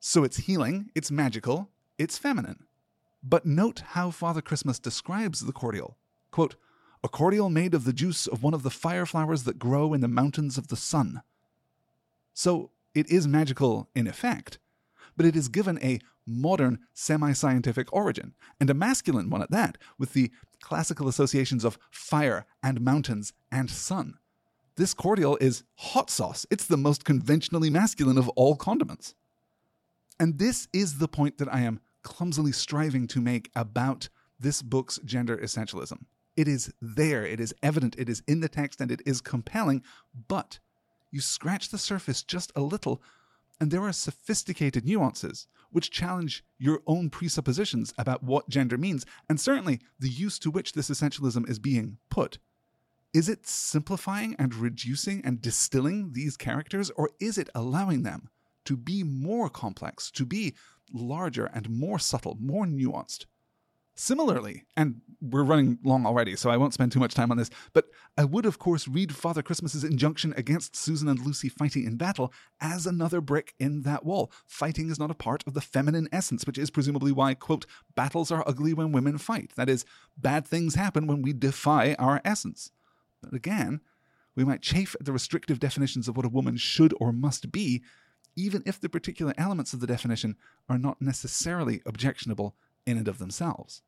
So 0.00 0.24
it's 0.24 0.38
healing, 0.38 0.90
it's 0.94 1.10
magical, 1.10 1.70
it's 1.98 2.18
feminine. 2.18 2.64
But 3.22 3.46
note 3.46 3.82
how 3.88 4.10
Father 4.10 4.42
Christmas 4.42 4.78
describes 4.78 5.40
the 5.40 5.52
cordial. 5.52 5.96
Quote, 6.30 6.56
a 7.02 7.08
cordial 7.08 7.50
made 7.50 7.74
of 7.74 7.84
the 7.84 7.92
juice 7.92 8.26
of 8.26 8.42
one 8.42 8.54
of 8.54 8.62
the 8.62 8.70
fire 8.70 9.06
flowers 9.06 9.44
that 9.44 9.58
grow 9.58 9.92
in 9.92 10.00
the 10.00 10.08
mountains 10.08 10.56
of 10.56 10.68
the 10.68 10.76
sun. 10.76 11.22
So 12.32 12.70
it 12.94 13.10
is 13.10 13.28
magical 13.28 13.88
in 13.94 14.06
effect, 14.06 14.58
but 15.16 15.26
it 15.26 15.36
is 15.36 15.48
given 15.48 15.78
a 15.82 16.00
modern 16.26 16.80
semi 16.94 17.32
scientific 17.32 17.92
origin, 17.92 18.34
and 18.58 18.70
a 18.70 18.74
masculine 18.74 19.30
one 19.30 19.42
at 19.42 19.50
that, 19.50 19.78
with 19.98 20.14
the 20.14 20.30
classical 20.60 21.08
associations 21.08 21.64
of 21.64 21.78
fire 21.90 22.46
and 22.62 22.80
mountains 22.80 23.32
and 23.52 23.70
sun. 23.70 24.14
This 24.76 24.94
cordial 24.94 25.36
is 25.40 25.62
hot 25.76 26.10
sauce. 26.10 26.46
It's 26.50 26.66
the 26.66 26.76
most 26.76 27.04
conventionally 27.04 27.70
masculine 27.70 28.18
of 28.18 28.28
all 28.30 28.56
condiments. 28.56 29.14
And 30.18 30.38
this 30.38 30.68
is 30.72 30.98
the 30.98 31.08
point 31.08 31.38
that 31.38 31.52
I 31.52 31.60
am 31.60 31.80
clumsily 32.02 32.52
striving 32.52 33.06
to 33.08 33.20
make 33.20 33.50
about 33.54 34.08
this 34.38 34.62
book's 34.62 34.98
gender 35.04 35.36
essentialism. 35.36 36.04
It 36.36 36.48
is 36.48 36.72
there, 36.80 37.24
it 37.24 37.38
is 37.38 37.54
evident, 37.62 37.94
it 37.96 38.08
is 38.08 38.22
in 38.26 38.40
the 38.40 38.48
text, 38.48 38.80
and 38.80 38.90
it 38.90 39.00
is 39.06 39.20
compelling, 39.20 39.82
but 40.28 40.58
you 41.12 41.20
scratch 41.20 41.68
the 41.68 41.78
surface 41.78 42.24
just 42.24 42.50
a 42.56 42.60
little, 42.60 43.00
and 43.60 43.70
there 43.70 43.82
are 43.82 43.92
sophisticated 43.92 44.84
nuances 44.84 45.46
which 45.70 45.90
challenge 45.90 46.44
your 46.58 46.80
own 46.86 47.10
presuppositions 47.10 47.94
about 47.96 48.22
what 48.22 48.48
gender 48.48 48.76
means, 48.76 49.06
and 49.28 49.40
certainly 49.40 49.80
the 49.98 50.08
use 50.08 50.38
to 50.40 50.50
which 50.50 50.72
this 50.72 50.90
essentialism 50.90 51.48
is 51.48 51.58
being 51.58 51.98
put. 52.10 52.38
Is 53.14 53.28
it 53.28 53.46
simplifying 53.46 54.34
and 54.40 54.52
reducing 54.52 55.24
and 55.24 55.40
distilling 55.40 56.12
these 56.12 56.36
characters, 56.36 56.90
or 56.90 57.10
is 57.20 57.38
it 57.38 57.48
allowing 57.54 58.02
them 58.02 58.28
to 58.64 58.76
be 58.76 59.04
more 59.04 59.48
complex, 59.48 60.10
to 60.10 60.26
be 60.26 60.54
larger 60.92 61.46
and 61.46 61.70
more 61.70 62.00
subtle, 62.00 62.36
more 62.40 62.66
nuanced? 62.66 63.26
Similarly, 63.94 64.64
and 64.76 65.00
we're 65.20 65.44
running 65.44 65.78
long 65.84 66.04
already, 66.04 66.34
so 66.34 66.50
I 66.50 66.56
won't 66.56 66.74
spend 66.74 66.90
too 66.90 66.98
much 66.98 67.14
time 67.14 67.30
on 67.30 67.36
this, 67.36 67.50
but 67.72 67.84
I 68.18 68.24
would, 68.24 68.46
of 68.46 68.58
course, 68.58 68.88
read 68.88 69.14
Father 69.14 69.42
Christmas's 69.42 69.84
injunction 69.84 70.34
against 70.36 70.74
Susan 70.74 71.06
and 71.06 71.24
Lucy 71.24 71.48
fighting 71.48 71.84
in 71.84 71.96
battle 71.96 72.32
as 72.60 72.84
another 72.84 73.20
brick 73.20 73.54
in 73.60 73.82
that 73.82 74.04
wall. 74.04 74.32
Fighting 74.44 74.90
is 74.90 74.98
not 74.98 75.12
a 75.12 75.14
part 75.14 75.44
of 75.46 75.54
the 75.54 75.60
feminine 75.60 76.08
essence, 76.10 76.44
which 76.44 76.58
is 76.58 76.70
presumably 76.72 77.12
why, 77.12 77.34
quote, 77.34 77.66
battles 77.94 78.32
are 78.32 78.42
ugly 78.48 78.74
when 78.74 78.90
women 78.90 79.18
fight. 79.18 79.52
That 79.54 79.68
is, 79.68 79.84
bad 80.16 80.44
things 80.44 80.74
happen 80.74 81.06
when 81.06 81.22
we 81.22 81.32
defy 81.32 81.94
our 81.94 82.20
essence. 82.24 82.72
Again, 83.32 83.80
we 84.34 84.44
might 84.44 84.62
chafe 84.62 84.96
at 84.98 85.06
the 85.06 85.12
restrictive 85.12 85.60
definitions 85.60 86.08
of 86.08 86.16
what 86.16 86.26
a 86.26 86.30
woman 86.30 86.56
should 86.56 86.94
or 86.98 87.12
must 87.12 87.52
be, 87.52 87.82
even 88.36 88.62
if 88.66 88.80
the 88.80 88.88
particular 88.88 89.32
elements 89.38 89.72
of 89.72 89.80
the 89.80 89.86
definition 89.86 90.36
are 90.68 90.78
not 90.78 91.00
necessarily 91.00 91.80
objectionable 91.86 92.54
in 92.86 92.96
and 92.96 93.08
of 93.08 93.18
themselves. 93.18 93.82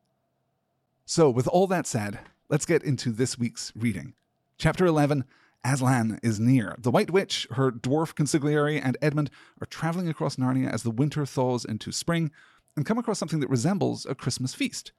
So, 1.05 1.29
with 1.29 1.47
all 1.47 1.67
that 1.67 1.87
said, 1.87 2.19
let's 2.49 2.65
get 2.65 2.83
into 2.83 3.11
this 3.11 3.37
week's 3.37 3.71
reading. 3.75 4.13
Chapter 4.57 4.85
11 4.85 5.25
Aslan 5.63 6.19
is 6.23 6.39
near. 6.39 6.75
The 6.77 6.91
White 6.91 7.11
Witch, 7.11 7.47
her 7.51 7.71
dwarf 7.71 8.13
consigliere, 8.13 8.81
and 8.81 8.97
Edmund 9.01 9.29
are 9.61 9.65
traveling 9.65 10.07
across 10.07 10.37
Narnia 10.37 10.71
as 10.71 10.83
the 10.83 10.91
winter 10.91 11.25
thaws 11.25 11.65
into 11.65 11.91
spring 11.91 12.31
and 12.75 12.85
come 12.85 12.97
across 12.97 13.19
something 13.19 13.39
that 13.39 13.49
resembles 13.49 14.05
a 14.05 14.15
Christmas 14.15 14.53
feast. 14.53 14.91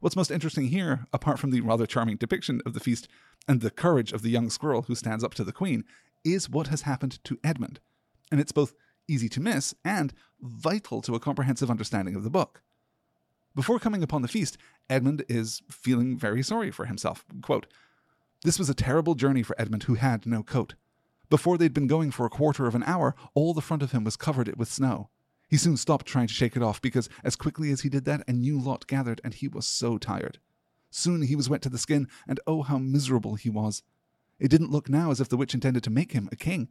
What's 0.00 0.16
most 0.16 0.30
interesting 0.30 0.68
here, 0.68 1.06
apart 1.12 1.38
from 1.38 1.50
the 1.50 1.60
rather 1.60 1.86
charming 1.86 2.16
depiction 2.16 2.60
of 2.66 2.74
the 2.74 2.80
feast 2.80 3.08
and 3.48 3.60
the 3.60 3.70
courage 3.70 4.12
of 4.12 4.22
the 4.22 4.30
young 4.30 4.50
squirrel 4.50 4.82
who 4.82 4.94
stands 4.94 5.24
up 5.24 5.34
to 5.34 5.44
the 5.44 5.52
queen, 5.52 5.84
is 6.24 6.50
what 6.50 6.68
has 6.68 6.82
happened 6.82 7.22
to 7.24 7.38
Edmund. 7.42 7.80
And 8.30 8.40
it's 8.40 8.52
both 8.52 8.74
easy 9.08 9.28
to 9.30 9.40
miss 9.40 9.74
and 9.84 10.12
vital 10.40 11.02
to 11.02 11.14
a 11.14 11.20
comprehensive 11.20 11.70
understanding 11.70 12.14
of 12.14 12.22
the 12.22 12.30
book. 12.30 12.62
Before 13.54 13.80
coming 13.80 14.02
upon 14.02 14.22
the 14.22 14.28
feast, 14.28 14.56
Edmund 14.88 15.24
is 15.28 15.62
feeling 15.70 16.16
very 16.16 16.42
sorry 16.42 16.70
for 16.70 16.86
himself. 16.86 17.24
Quote, 17.42 17.66
this 18.42 18.58
was 18.58 18.70
a 18.70 18.74
terrible 18.74 19.14
journey 19.14 19.42
for 19.42 19.60
Edmund, 19.60 19.82
who 19.82 19.94
had 19.94 20.24
no 20.24 20.42
coat. 20.42 20.74
Before 21.28 21.58
they'd 21.58 21.74
been 21.74 21.86
going 21.86 22.10
for 22.10 22.24
a 22.24 22.30
quarter 22.30 22.66
of 22.66 22.74
an 22.74 22.82
hour, 22.84 23.14
all 23.34 23.52
the 23.52 23.60
front 23.60 23.82
of 23.82 23.92
him 23.92 24.02
was 24.02 24.16
covered 24.16 24.56
with 24.56 24.72
snow. 24.72 25.10
He 25.48 25.58
soon 25.58 25.76
stopped 25.76 26.06
trying 26.06 26.28
to 26.28 26.34
shake 26.34 26.56
it 26.56 26.62
off 26.62 26.80
because, 26.80 27.08
as 27.22 27.36
quickly 27.36 27.70
as 27.70 27.82
he 27.82 27.88
did 27.88 28.04
that, 28.06 28.26
a 28.26 28.32
new 28.32 28.58
lot 28.58 28.86
gathered, 28.86 29.20
and 29.22 29.34
he 29.34 29.46
was 29.46 29.66
so 29.66 29.98
tired. 29.98 30.38
Soon 30.90 31.22
he 31.22 31.36
was 31.36 31.48
wet 31.48 31.62
to 31.62 31.68
the 31.68 31.78
skin, 31.78 32.08
and 32.26 32.40
oh, 32.46 32.62
how 32.62 32.78
miserable 32.78 33.36
he 33.36 33.48
was. 33.48 33.82
It 34.38 34.48
didn't 34.48 34.70
look 34.70 34.88
now 34.88 35.10
as 35.10 35.20
if 35.20 35.28
the 35.28 35.36
witch 35.36 35.54
intended 35.54 35.84
to 35.84 35.90
make 35.90 36.12
him 36.12 36.28
a 36.32 36.36
king. 36.36 36.68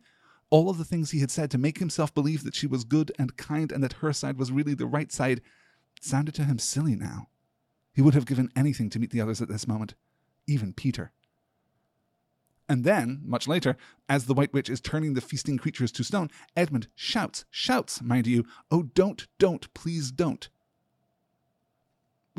All 0.50 0.70
of 0.70 0.78
the 0.78 0.86
things 0.86 1.12
he 1.12 1.20
had 1.20 1.32
said 1.32 1.52
to 1.52 1.58
make 1.58 1.78
himself 1.78 2.14
believe 2.14 2.44
that 2.44 2.56
she 2.56 2.68
was 2.68 2.84
good 2.84 3.12
and 3.20 3.38
kind 3.38 3.72
and 3.72 3.84
that 3.84 3.94
her 3.94 4.12
side 4.12 4.38
was 4.38 4.52
really 4.52 4.74
the 4.74 4.88
right 4.88 5.12
side 5.12 5.42
sounded 6.02 6.34
to 6.36 6.44
him 6.44 6.58
silly 6.58 6.96
now. 6.96 7.28
He 7.94 8.02
would 8.02 8.14
have 8.14 8.26
given 8.26 8.52
anything 8.56 8.90
to 8.92 9.00
meet 9.00 9.12
the 9.12 9.22
others 9.22 9.42
at 9.42 9.48
this 9.48 9.68
moment, 9.68 9.94
even 10.48 10.74
Peter. 10.74 11.12
And 12.68 12.84
then, 12.84 13.22
much 13.24 13.48
later, 13.48 13.78
as 14.08 14.26
the 14.26 14.34
White 14.34 14.54
Witch 14.54 14.70
is 14.70 14.80
turning 14.80 15.14
the 15.14 15.22
feasting 15.22 15.58
creatures 15.58 15.92
to 15.94 16.04
stone, 16.04 16.30
Edmund 16.56 16.88
shouts, 16.96 17.46
shouts, 17.50 18.02
mind 18.02 18.28
you, 18.28 18.46
oh, 18.70 18.84
don't, 18.84 19.28
don't, 19.40 19.74
please 19.74 20.12
don't. 20.12 20.50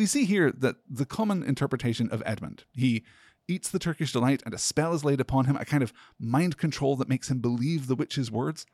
We 0.00 0.06
see 0.06 0.24
here 0.24 0.50
that 0.50 0.76
the 0.88 1.04
common 1.04 1.42
interpretation 1.42 2.08
of 2.08 2.22
Edmund, 2.24 2.64
he 2.72 3.04
eats 3.46 3.68
the 3.68 3.78
Turkish 3.78 4.14
delight 4.14 4.42
and 4.46 4.54
a 4.54 4.58
spell 4.58 4.94
is 4.94 5.04
laid 5.04 5.20
upon 5.20 5.44
him, 5.44 5.56
a 5.56 5.66
kind 5.66 5.82
of 5.82 5.92
mind 6.18 6.56
control 6.56 6.96
that 6.96 7.08
makes 7.10 7.30
him 7.30 7.40
believe 7.40 7.86
the 7.86 7.94
witch's 7.94 8.30
words, 8.30 8.64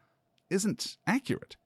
isn't 0.51 0.99
accurate. 1.05 1.57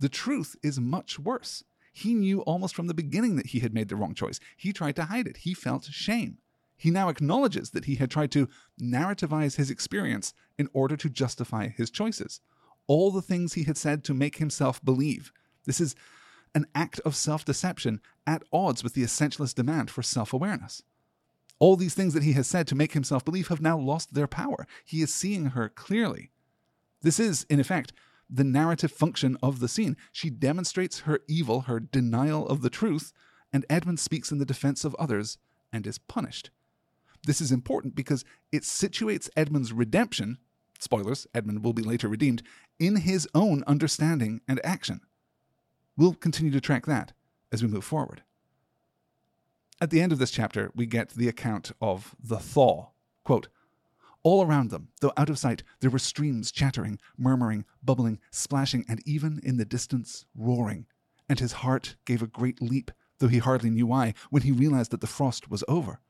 The 0.00 0.08
truth 0.08 0.56
is 0.62 0.80
much 0.80 1.18
worse. 1.18 1.62
He 1.92 2.14
knew 2.14 2.40
almost 2.40 2.74
from 2.74 2.86
the 2.86 2.94
beginning 2.94 3.36
that 3.36 3.48
he 3.48 3.58
had 3.58 3.74
made 3.74 3.90
the 3.90 3.96
wrong 3.96 4.14
choice. 4.14 4.40
He 4.56 4.72
tried 4.72 4.96
to 4.96 5.04
hide 5.04 5.26
it. 5.26 5.36
He 5.36 5.52
felt 5.52 5.84
shame. 5.84 6.38
He 6.74 6.90
now 6.90 7.10
acknowledges 7.10 7.72
that 7.72 7.84
he 7.84 7.96
had 7.96 8.10
tried 8.10 8.30
to 8.30 8.48
narrativize 8.80 9.56
his 9.56 9.68
experience 9.68 10.32
in 10.56 10.70
order 10.72 10.96
to 10.96 11.10
justify 11.10 11.68
his 11.68 11.90
choices. 11.90 12.40
All 12.86 13.10
the 13.10 13.20
things 13.20 13.52
he 13.52 13.64
had 13.64 13.76
said 13.76 14.04
to 14.04 14.14
make 14.14 14.36
himself 14.36 14.82
believe. 14.82 15.32
This 15.66 15.82
is 15.82 15.94
an 16.54 16.66
act 16.74 17.00
of 17.00 17.16
self 17.16 17.44
deception 17.44 18.00
at 18.26 18.42
odds 18.52 18.82
with 18.84 18.94
the 18.94 19.02
essentialist 19.02 19.54
demand 19.54 19.90
for 19.90 20.02
self 20.02 20.32
awareness. 20.32 20.82
All 21.58 21.76
these 21.76 21.94
things 21.94 22.14
that 22.14 22.22
he 22.22 22.32
has 22.32 22.46
said 22.46 22.66
to 22.68 22.74
make 22.74 22.92
himself 22.92 23.24
believe 23.24 23.48
have 23.48 23.60
now 23.60 23.78
lost 23.78 24.14
their 24.14 24.26
power. 24.26 24.66
He 24.84 25.00
is 25.00 25.14
seeing 25.14 25.46
her 25.46 25.68
clearly. 25.68 26.30
This 27.02 27.20
is, 27.20 27.46
in 27.48 27.60
effect, 27.60 27.92
the 28.28 28.44
narrative 28.44 28.90
function 28.90 29.36
of 29.42 29.60
the 29.60 29.68
scene. 29.68 29.96
She 30.10 30.30
demonstrates 30.30 31.00
her 31.00 31.20
evil, 31.28 31.62
her 31.62 31.78
denial 31.80 32.46
of 32.48 32.62
the 32.62 32.70
truth, 32.70 33.12
and 33.52 33.66
Edmund 33.68 34.00
speaks 34.00 34.32
in 34.32 34.38
the 34.38 34.46
defense 34.46 34.84
of 34.84 34.94
others 34.96 35.38
and 35.72 35.86
is 35.86 35.98
punished. 35.98 36.50
This 37.24 37.40
is 37.40 37.52
important 37.52 37.94
because 37.94 38.24
it 38.50 38.62
situates 38.62 39.30
Edmund's 39.36 39.72
redemption 39.72 40.38
spoilers, 40.82 41.26
Edmund 41.34 41.64
will 41.64 41.72
be 41.72 41.82
later 41.82 42.08
redeemed 42.08 42.42
in 42.78 42.96
his 42.96 43.28
own 43.34 43.62
understanding 43.66 44.40
and 44.48 44.60
action. 44.64 45.00
We'll 45.96 46.14
continue 46.14 46.52
to 46.52 46.60
track 46.60 46.86
that 46.86 47.12
as 47.52 47.62
we 47.62 47.68
move 47.68 47.84
forward. 47.84 48.22
At 49.80 49.90
the 49.90 50.00
end 50.00 50.12
of 50.12 50.18
this 50.18 50.30
chapter, 50.30 50.70
we 50.74 50.86
get 50.86 51.10
the 51.10 51.28
account 51.28 51.72
of 51.80 52.14
the 52.22 52.38
thaw. 52.38 52.90
Quote, 53.24 53.48
all 54.22 54.44
around 54.44 54.70
them, 54.70 54.88
though 55.00 55.12
out 55.16 55.28
of 55.28 55.38
sight, 55.38 55.64
there 55.80 55.90
were 55.90 55.98
streams 55.98 56.52
chattering, 56.52 57.00
murmuring, 57.18 57.64
bubbling, 57.82 58.20
splashing, 58.30 58.84
and 58.88 59.02
even 59.04 59.40
in 59.42 59.56
the 59.56 59.64
distance, 59.64 60.24
roaring. 60.36 60.86
And 61.28 61.40
his 61.40 61.52
heart 61.52 61.96
gave 62.04 62.22
a 62.22 62.28
great 62.28 62.62
leap, 62.62 62.92
though 63.18 63.28
he 63.28 63.38
hardly 63.38 63.70
knew 63.70 63.86
why, 63.86 64.14
when 64.30 64.42
he 64.42 64.52
realized 64.52 64.92
that 64.92 65.00
the 65.00 65.06
frost 65.06 65.50
was 65.50 65.64
over. 65.66 66.00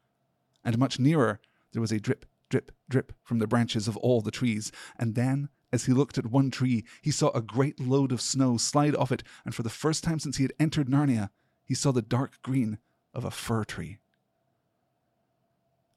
And 0.63 0.77
much 0.79 0.99
nearer, 0.99 1.41
there 1.73 1.81
was 1.81 1.93
a 1.93 2.01
drip, 2.01 2.27
drip, 2.51 2.73
drip 2.89 3.13
from 3.23 3.39
the 3.39 3.47
branches 3.47 3.89
of 3.89 3.97
all 3.97 4.21
the 4.21 4.31
trees. 4.31 4.71
And 4.99 5.15
then, 5.15 5.49
as 5.73 5.87
he 5.87 5.93
looked 5.93 6.19
at 6.19 6.27
one 6.27 6.51
tree, 6.51 6.85
he 7.01 7.11
saw 7.11 7.31
a 7.31 7.43
great 7.43 7.81
load 7.81 8.13
of 8.13 8.21
snow 8.21 8.57
slide 8.57 8.95
off 8.95 9.11
it, 9.11 9.23
and 9.45 9.55
for 9.55 9.63
the 9.63 9.71
first 9.71 10.05
time 10.05 10.19
since 10.19 10.37
he 10.37 10.45
had 10.45 10.53
entered 10.61 10.89
Narnia, 10.89 11.31
he 11.65 11.75
saw 11.75 11.93
the 11.93 12.03
dark 12.03 12.41
green 12.43 12.79
of 13.15 13.25
a 13.25 13.31
fir 13.31 13.65
tree. 13.65 13.99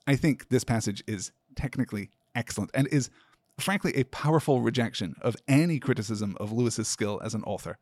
I 0.08 0.16
think 0.16 0.50
this 0.50 0.64
passage 0.64 1.04
is 1.08 1.32
technically 1.56 2.10
excellent 2.36 2.72
and 2.74 2.88
is 2.88 3.10
frankly 3.58 3.96
a 3.96 4.04
powerful 4.06 4.62
rejection 4.62 5.16
of 5.22 5.36
any 5.48 5.80
criticism 5.80 6.38
of 6.40 6.52
Lewis's 6.52 6.88
skill 6.88 7.20
as 7.24 7.34
an 7.34 7.44
author. 7.44 7.78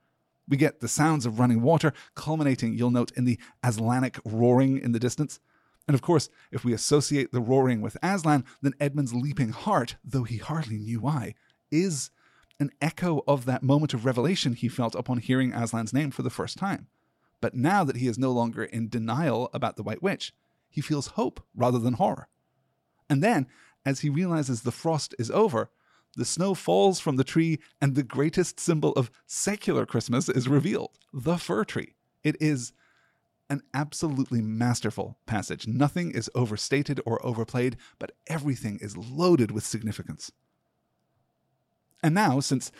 We 0.48 0.58
get 0.58 0.80
the 0.80 0.88
sounds 0.88 1.26
of 1.26 1.40
running 1.40 1.62
water, 1.62 1.94
culminating, 2.16 2.74
you'll 2.78 2.92
note, 2.92 3.12
in 3.16 3.26
the 3.26 3.40
Aslanic 3.64 4.20
roaring 4.26 4.78
in 4.78 4.92
the 4.92 5.00
distance. 5.00 5.40
And 5.88 5.96
of 5.96 6.02
course, 6.02 6.30
if 6.52 6.64
we 6.64 6.74
associate 6.74 7.32
the 7.32 7.42
roaring 7.42 7.82
with 7.82 7.98
Aslan, 8.04 8.46
then 8.62 8.74
Edmund's 8.80 9.14
leaping 9.14 9.50
heart, 9.50 9.96
though 10.04 10.24
he 10.24 10.38
hardly 10.38 10.78
knew 10.78 11.00
why, 11.00 11.34
is 11.74 12.12
an 12.60 12.72
echo 12.82 13.24
of 13.28 13.46
that 13.46 13.64
moment 13.64 13.94
of 13.94 14.06
revelation 14.06 14.54
he 14.54 14.70
felt 14.70 14.96
upon 14.96 15.18
hearing 15.18 15.52
Aslan's 15.52 15.94
name 15.94 16.12
for 16.12 16.22
the 16.22 16.30
first 16.30 16.58
time. 16.58 16.88
But 17.42 17.56
now 17.56 17.84
that 17.84 17.98
he 17.98 18.08
is 18.08 18.18
no 18.18 18.32
longer 18.32 18.64
in 18.64 18.88
denial 18.88 19.50
about 19.54 19.76
the 19.76 19.84
White 19.84 20.04
Witch, 20.04 20.34
he 20.70 20.80
feels 20.80 21.08
hope 21.08 21.44
rather 21.56 21.80
than 21.80 21.96
horror. 21.96 22.30
And 23.10 23.22
then, 23.22 23.48
as 23.86 24.00
he 24.00 24.10
realizes 24.10 24.62
the 24.62 24.72
frost 24.72 25.14
is 25.20 25.30
over, 25.30 25.70
the 26.16 26.26
snow 26.26 26.54
falls 26.54 27.00
from 27.00 27.16
the 27.16 27.24
tree, 27.24 27.60
and 27.82 27.96
the 27.96 28.04
greatest 28.04 28.60
symbol 28.60 28.94
of 28.94 29.12
secular 29.26 29.86
Christmas 29.86 30.30
is 30.30 30.48
revealed 30.48 30.92
the 31.12 31.38
fir 31.38 31.66
tree. 31.66 31.96
It 32.24 32.38
is 32.40 32.72
an 33.50 33.62
absolutely 33.74 34.42
masterful 34.42 35.18
passage. 35.26 35.68
Nothing 35.68 36.12
is 36.12 36.30
overstated 36.34 37.02
or 37.06 37.24
overplayed, 37.26 37.78
but 38.00 38.12
everything 38.28 38.80
is 38.82 38.96
loaded 38.96 39.52
with 39.52 39.66
significance. 39.66 40.32
And 42.04 42.14
now, 42.14 42.42
since 42.42 42.72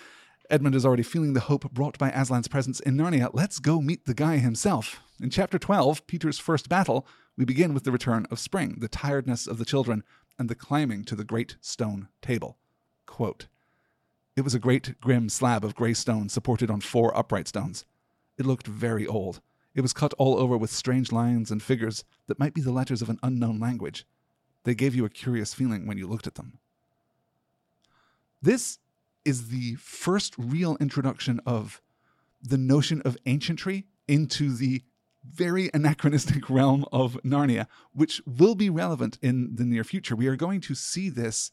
Edmund 0.50 0.76
is 0.76 0.86
already 0.86 1.02
feeling 1.02 1.34
the 1.34 1.40
hope 1.40 1.72
brought 1.72 1.98
by 1.98 2.12
Aslan's 2.12 2.50
presence 2.50 2.82
in 2.82 2.98
Narnia, 2.98 3.30
let's 3.34 3.60
go 3.60 3.82
meet 3.82 4.06
the 4.06 4.14
guy 4.14 4.38
himself. 4.38 5.00
In 5.22 5.30
chapter 5.30 5.58
12, 5.58 6.06
Peter's 6.06 6.38
first 6.38 6.68
battle, 6.68 7.08
we 7.38 7.46
begin 7.46 7.74
with 7.74 7.86
the 7.86 7.92
return 7.92 8.28
of 8.30 8.38
spring, 8.38 8.78
the 8.80 8.90
tiredness 8.90 9.48
of 9.48 9.58
the 9.58 9.66
children, 9.66 10.04
and 10.38 10.50
the 10.50 10.56
climbing 10.56 11.06
to 11.06 11.16
the 11.16 11.24
great 11.24 11.56
stone 11.62 12.10
table. 12.22 12.58
Quote, 13.06 13.48
it 14.36 14.42
was 14.42 14.56
a 14.56 14.60
great 14.60 15.00
grim 15.00 15.30
slab 15.30 15.64
of 15.64 15.76
grey 15.76 15.94
stone 15.94 16.28
supported 16.28 16.70
on 16.72 16.82
four 16.82 17.16
upright 17.16 17.48
stones. 17.48 17.86
It 18.38 18.46
looked 18.46 18.66
very 18.66 19.06
old. 19.06 19.42
It 19.76 19.82
was 19.82 19.94
cut 19.94 20.14
all 20.18 20.38
over 20.38 20.58
with 20.58 20.72
strange 20.72 21.12
lines 21.12 21.52
and 21.52 21.62
figures 21.62 22.04
that 22.28 22.40
might 22.40 22.54
be 22.54 22.62
the 22.62 22.72
letters 22.72 23.02
of 23.02 23.10
an 23.10 23.20
unknown 23.22 23.60
language. 23.60 24.06
They 24.64 24.76
gave 24.76 24.96
you 24.96 25.06
a 25.06 25.10
curious 25.10 25.54
feeling 25.54 25.86
when 25.86 25.98
you 25.98 26.08
looked 26.08 26.28
at 26.28 26.36
them. 26.36 26.58
This 28.42 28.80
is 29.26 29.50
the 29.50 29.76
first 29.76 30.36
real 30.38 30.78
introduction 30.80 31.40
of 31.46 31.82
the 32.42 32.58
notion 32.58 33.02
of 33.04 33.18
ancientry 33.26 33.86
into 34.08 34.54
the 34.54 34.84
very 35.24 35.70
anachronistic 35.74 36.50
realm 36.50 36.86
of 36.92 37.18
Narnia, 37.24 37.68
which 37.94 38.22
will 38.26 38.56
be 38.56 38.70
relevant 38.70 39.18
in 39.22 39.56
the 39.56 39.64
near 39.64 39.84
future. 39.84 40.16
We 40.16 40.28
are 40.28 40.36
going 40.36 40.62
to 40.62 40.76
see 40.76 41.10
this 41.10 41.52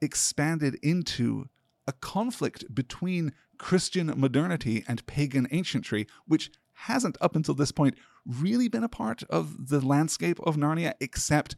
expanded 0.00 0.76
into 0.82 1.48
a 1.86 1.92
conflict 1.92 2.74
between 2.74 3.32
Christian 3.58 4.12
modernity 4.16 4.84
and 4.88 5.06
pagan 5.06 5.46
ancientry, 5.50 6.06
which 6.26 6.50
hasn't, 6.72 7.16
up 7.20 7.36
until 7.36 7.54
this 7.54 7.72
point, 7.72 7.96
really 8.26 8.68
been 8.68 8.82
a 8.82 8.88
part 8.88 9.22
of 9.24 9.68
the 9.68 9.80
landscape 9.80 10.40
of 10.40 10.56
Narnia, 10.56 10.94
except 11.00 11.56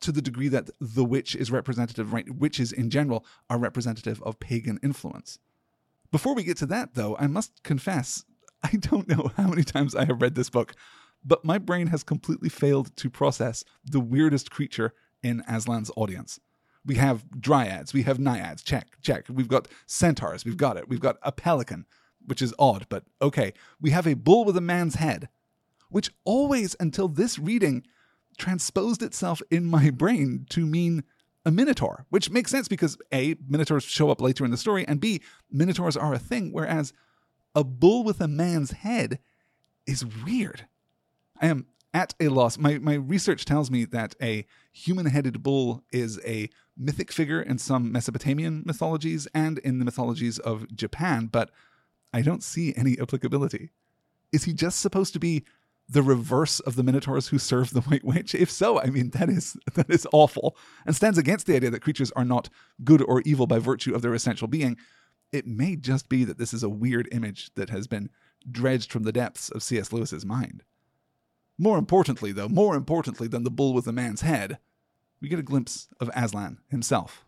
to 0.00 0.12
the 0.12 0.22
degree 0.22 0.48
that 0.48 0.70
the 0.80 1.04
witch 1.04 1.34
is 1.34 1.50
representative, 1.50 2.12
right? 2.12 2.28
Witches 2.34 2.72
in 2.72 2.90
general 2.90 3.24
are 3.48 3.58
representative 3.58 4.22
of 4.22 4.40
pagan 4.40 4.78
influence. 4.82 5.38
Before 6.12 6.34
we 6.34 6.44
get 6.44 6.56
to 6.58 6.66
that, 6.66 6.94
though, 6.94 7.16
I 7.18 7.26
must 7.26 7.62
confess, 7.62 8.24
I 8.62 8.76
don't 8.76 9.08
know 9.08 9.30
how 9.36 9.48
many 9.48 9.64
times 9.64 9.94
I 9.94 10.04
have 10.04 10.22
read 10.22 10.34
this 10.34 10.50
book, 10.50 10.74
but 11.24 11.44
my 11.44 11.58
brain 11.58 11.88
has 11.88 12.02
completely 12.02 12.48
failed 12.48 12.96
to 12.96 13.10
process 13.10 13.64
the 13.84 14.00
weirdest 14.00 14.50
creature 14.50 14.92
in 15.22 15.42
Aslan's 15.48 15.90
audience. 15.96 16.38
We 16.84 16.96
have 16.96 17.24
dryads, 17.40 17.92
we 17.92 18.02
have 18.02 18.20
naiads, 18.20 18.62
check, 18.62 19.00
check. 19.02 19.26
We've 19.28 19.48
got 19.48 19.66
centaurs, 19.86 20.44
we've 20.44 20.56
got 20.56 20.76
it. 20.76 20.88
We've 20.88 21.00
got 21.00 21.16
a 21.22 21.32
pelican, 21.32 21.84
which 22.24 22.40
is 22.40 22.54
odd, 22.58 22.86
but 22.88 23.04
okay. 23.20 23.54
We 23.80 23.90
have 23.90 24.06
a 24.06 24.14
bull 24.14 24.44
with 24.44 24.56
a 24.56 24.60
man's 24.60 24.94
head, 24.94 25.28
which 25.90 26.10
always, 26.24 26.76
until 26.78 27.08
this 27.08 27.40
reading, 27.40 27.84
transposed 28.36 29.02
itself 29.02 29.42
in 29.50 29.64
my 29.66 29.90
brain 29.90 30.46
to 30.50 30.66
mean 30.66 31.04
a 31.44 31.50
minotaur, 31.50 32.06
which 32.10 32.30
makes 32.30 32.50
sense 32.50 32.68
because 32.68 32.98
A, 33.12 33.36
minotaurs 33.48 33.84
show 33.84 34.10
up 34.10 34.20
later 34.20 34.44
in 34.44 34.50
the 34.50 34.56
story, 34.56 34.86
and 34.86 35.00
B, 35.00 35.22
minotaurs 35.50 35.96
are 35.96 36.12
a 36.12 36.18
thing, 36.18 36.52
whereas 36.52 36.92
a 37.54 37.62
bull 37.62 38.02
with 38.04 38.20
a 38.20 38.28
man's 38.28 38.72
head 38.72 39.20
is 39.86 40.04
weird. 40.04 40.66
I 41.40 41.46
am 41.46 41.66
at 41.94 42.14
a 42.20 42.28
loss. 42.28 42.58
My, 42.58 42.78
my 42.78 42.94
research 42.94 43.44
tells 43.44 43.70
me 43.70 43.84
that 43.86 44.14
a 44.20 44.44
human 44.72 45.06
headed 45.06 45.42
bull 45.42 45.82
is 45.90 46.20
a 46.26 46.50
mythic 46.76 47.10
figure 47.10 47.40
in 47.40 47.58
some 47.58 47.90
Mesopotamian 47.90 48.62
mythologies 48.66 49.26
and 49.32 49.58
in 49.58 49.78
the 49.78 49.84
mythologies 49.84 50.38
of 50.38 50.74
Japan, 50.74 51.26
but 51.26 51.50
I 52.12 52.22
don't 52.22 52.42
see 52.42 52.74
any 52.76 52.98
applicability. 53.00 53.70
Is 54.32 54.44
he 54.44 54.52
just 54.52 54.80
supposed 54.80 55.12
to 55.14 55.18
be 55.18 55.44
the 55.88 56.02
reverse 56.02 56.60
of 56.60 56.74
the 56.76 56.82
minotaurs 56.82 57.28
who 57.28 57.38
serve 57.38 57.70
the 57.70 57.80
white 57.82 58.04
witch? 58.04 58.34
If 58.34 58.50
so 58.50 58.80
i 58.80 58.86
mean 58.86 59.10
that 59.10 59.28
is 59.28 59.56
that 59.74 59.90
is 59.90 60.06
awful 60.12 60.56
and 60.84 60.94
stands 60.94 61.18
against 61.18 61.46
the 61.46 61.56
idea 61.56 61.70
that 61.70 61.82
creatures 61.82 62.12
are 62.12 62.24
not 62.24 62.48
good 62.84 63.02
or 63.02 63.22
evil 63.22 63.46
by 63.46 63.58
virtue 63.58 63.94
of 63.94 64.02
their 64.02 64.14
essential 64.14 64.48
being. 64.48 64.76
It 65.32 65.46
may 65.46 65.76
just 65.76 66.08
be 66.08 66.24
that 66.24 66.38
this 66.38 66.54
is 66.54 66.62
a 66.62 66.68
weird 66.68 67.08
image 67.12 67.52
that 67.54 67.70
has 67.70 67.86
been 67.86 68.10
dredged 68.50 68.92
from 68.92 69.02
the 69.02 69.12
depths 69.12 69.50
of 69.50 69.62
cs 69.62 69.92
lewis's 69.92 70.24
mind. 70.24 70.62
More 71.58 71.78
importantly 71.78 72.32
though 72.32 72.48
more 72.48 72.76
importantly 72.76 73.28
than 73.28 73.44
the 73.44 73.50
bull 73.50 73.74
with 73.74 73.84
the 73.84 73.92
man's 73.92 74.22
head 74.22 74.58
we 75.20 75.28
get 75.28 75.38
a 75.38 75.42
glimpse 75.42 75.88
of 76.00 76.10
aslan 76.14 76.58
himself. 76.68 77.24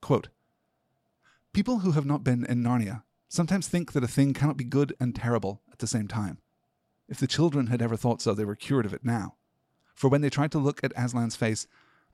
Quote 0.00 0.28
people 1.52 1.80
who 1.80 1.92
have 1.92 2.06
not 2.06 2.24
been 2.24 2.44
in 2.46 2.62
narnia 2.62 3.02
sometimes 3.28 3.68
think 3.68 3.92
that 3.92 4.04
a 4.04 4.08
thing 4.08 4.32
cannot 4.32 4.56
be 4.56 4.64
good 4.64 4.94
and 4.98 5.14
terrible 5.14 5.62
at 5.72 5.78
the 5.78 5.86
same 5.86 6.08
time 6.08 6.38
if 7.10 7.18
the 7.18 7.26
children 7.26 7.66
had 7.66 7.82
ever 7.82 7.96
thought 7.96 8.22
so, 8.22 8.32
they 8.32 8.44
were 8.44 8.54
cured 8.54 8.86
of 8.86 8.94
it 8.94 9.04
now. 9.04 9.34
For 9.94 10.08
when 10.08 10.22
they 10.22 10.30
tried 10.30 10.52
to 10.52 10.58
look 10.58 10.82
at 10.82 10.94
Aslan's 10.94 11.36
face, 11.36 11.66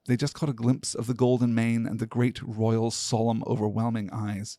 they 0.06 0.16
just 0.16 0.34
caught 0.34 0.48
a 0.48 0.54
glimpse 0.54 0.94
of 0.94 1.06
the 1.06 1.14
golden 1.14 1.54
mane 1.54 1.86
and 1.86 2.00
the 2.00 2.06
great 2.06 2.40
royal, 2.42 2.90
solemn, 2.90 3.44
overwhelming 3.46 4.08
eyes. 4.10 4.58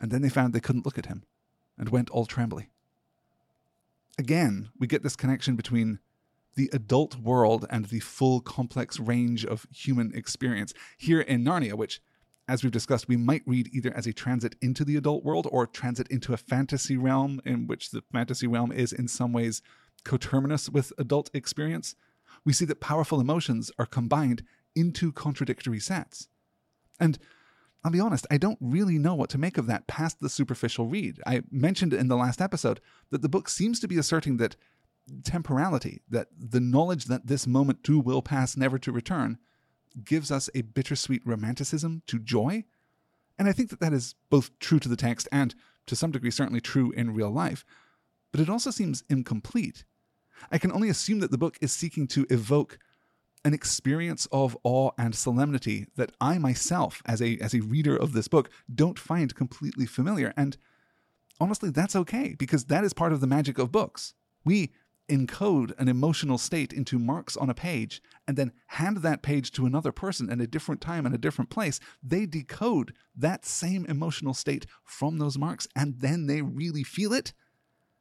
And 0.00 0.10
then 0.10 0.22
they 0.22 0.28
found 0.28 0.52
they 0.52 0.60
couldn't 0.60 0.86
look 0.86 0.98
at 0.98 1.06
him, 1.06 1.24
and 1.76 1.88
went 1.88 2.08
all 2.10 2.24
trembly. 2.24 2.70
Again, 4.16 4.70
we 4.78 4.86
get 4.86 5.02
this 5.02 5.16
connection 5.16 5.56
between 5.56 5.98
the 6.54 6.70
adult 6.72 7.16
world 7.16 7.66
and 7.68 7.86
the 7.86 8.00
full 8.00 8.40
complex 8.40 9.00
range 9.00 9.44
of 9.44 9.66
human 9.72 10.12
experience. 10.14 10.72
Here 10.96 11.20
in 11.20 11.44
Narnia, 11.44 11.74
which 11.74 12.00
as 12.46 12.62
we've 12.62 12.72
discussed, 12.72 13.08
we 13.08 13.16
might 13.16 13.42
read 13.46 13.70
either 13.72 13.92
as 13.96 14.06
a 14.06 14.12
transit 14.12 14.54
into 14.60 14.84
the 14.84 14.96
adult 14.96 15.24
world 15.24 15.48
or 15.50 15.66
transit 15.66 16.08
into 16.08 16.32
a 16.32 16.38
fantasy 16.38 16.96
realm 16.96 17.40
in 17.44 17.66
which 17.66 17.90
the 17.90 18.02
fantasy 18.12 18.46
realm 18.46 18.70
is 18.70 18.92
in 18.92 19.08
some 19.08 19.32
ways 19.32 19.62
coterminous 20.04 20.68
with 20.68 20.92
adult 20.98 21.30
experience. 21.32 21.94
We 22.44 22.52
see 22.52 22.66
that 22.66 22.80
powerful 22.80 23.20
emotions 23.20 23.70
are 23.78 23.86
combined 23.86 24.42
into 24.74 25.12
contradictory 25.12 25.80
sets. 25.80 26.28
And 27.00 27.18
I'll 27.82 27.92
be 27.92 28.00
honest, 28.00 28.26
I 28.30 28.38
don't 28.38 28.58
really 28.60 28.98
know 28.98 29.14
what 29.14 29.30
to 29.30 29.38
make 29.38 29.58
of 29.58 29.66
that 29.66 29.86
past 29.86 30.20
the 30.20 30.28
superficial 30.28 30.86
read. 30.86 31.20
I 31.26 31.42
mentioned 31.50 31.92
in 31.92 32.08
the 32.08 32.16
last 32.16 32.40
episode 32.40 32.80
that 33.10 33.22
the 33.22 33.28
book 33.28 33.48
seems 33.48 33.80
to 33.80 33.88
be 33.88 33.98
asserting 33.98 34.36
that 34.38 34.56
temporality, 35.22 36.02
that 36.08 36.28
the 36.38 36.60
knowledge 36.60 37.06
that 37.06 37.26
this 37.26 37.46
moment 37.46 37.84
too 37.84 38.00
will 38.00 38.22
pass, 38.22 38.56
never 38.56 38.78
to 38.78 38.92
return, 38.92 39.38
gives 40.02 40.30
us 40.30 40.50
a 40.54 40.62
bittersweet 40.62 41.22
romanticism 41.24 42.02
to 42.06 42.18
joy. 42.18 42.64
And 43.38 43.48
I 43.48 43.52
think 43.52 43.70
that 43.70 43.80
that 43.80 43.92
is 43.92 44.14
both 44.30 44.58
true 44.58 44.78
to 44.80 44.88
the 44.88 44.96
text 44.96 45.28
and, 45.30 45.54
to 45.86 45.94
some 45.94 46.10
degree, 46.10 46.30
certainly 46.30 46.60
true 46.60 46.90
in 46.92 47.14
real 47.14 47.30
life. 47.30 47.64
But 48.32 48.40
it 48.40 48.48
also 48.48 48.70
seems 48.70 49.04
incomplete. 49.08 49.84
I 50.50 50.58
can 50.58 50.72
only 50.72 50.88
assume 50.88 51.20
that 51.20 51.30
the 51.30 51.38
book 51.38 51.56
is 51.60 51.72
seeking 51.72 52.06
to 52.08 52.26
evoke 52.30 52.78
an 53.44 53.54
experience 53.54 54.26
of 54.32 54.56
awe 54.64 54.90
and 54.96 55.14
solemnity 55.14 55.86
that 55.96 56.12
I 56.20 56.38
myself, 56.38 57.02
as 57.04 57.20
a, 57.20 57.38
as 57.38 57.54
a 57.54 57.60
reader 57.60 57.96
of 57.96 58.12
this 58.12 58.26
book, 58.26 58.50
don't 58.74 58.98
find 58.98 59.34
completely 59.34 59.86
familiar. 59.86 60.32
And 60.36 60.56
honestly, 61.38 61.70
that's 61.70 61.94
okay, 61.94 62.34
because 62.38 62.64
that 62.66 62.84
is 62.84 62.94
part 62.94 63.12
of 63.12 63.20
the 63.20 63.26
magic 63.26 63.58
of 63.58 63.70
books. 63.70 64.14
We 64.44 64.72
encode 65.08 65.78
an 65.78 65.88
emotional 65.88 66.38
state 66.38 66.72
into 66.72 66.98
marks 66.98 67.36
on 67.36 67.50
a 67.50 67.54
page 67.54 68.02
and 68.26 68.36
then 68.36 68.52
hand 68.68 68.98
that 68.98 69.22
page 69.22 69.50
to 69.52 69.66
another 69.66 69.92
person 69.92 70.30
at 70.30 70.40
a 70.40 70.46
different 70.46 70.80
time 70.80 71.04
and 71.04 71.14
a 71.14 71.18
different 71.18 71.50
place, 71.50 71.78
they 72.02 72.26
decode 72.26 72.94
that 73.14 73.44
same 73.44 73.84
emotional 73.86 74.34
state 74.34 74.66
from 74.84 75.18
those 75.18 75.38
marks 75.38 75.68
and 75.76 76.00
then 76.00 76.26
they 76.26 76.42
really 76.42 76.82
feel 76.82 77.12
it. 77.12 77.32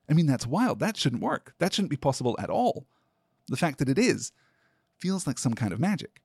I 0.10 0.14
mean, 0.14 0.26
that's 0.26 0.48
wild. 0.48 0.80
That 0.80 0.98
shouldn't 0.98 1.22
work. 1.22 1.54
That 1.60 1.74
shouldn't 1.74 1.90
be 1.90 1.98
possible 1.98 2.36
at 2.40 2.50
all. 2.50 2.86
The 3.48 3.58
fact 3.58 3.80
that 3.80 3.90
it 3.90 4.00
is 4.00 4.32
feels 4.98 5.28
like 5.28 5.38
some 5.38 5.54
kind 5.54 5.74
of 5.74 5.80
magic. 5.80 6.22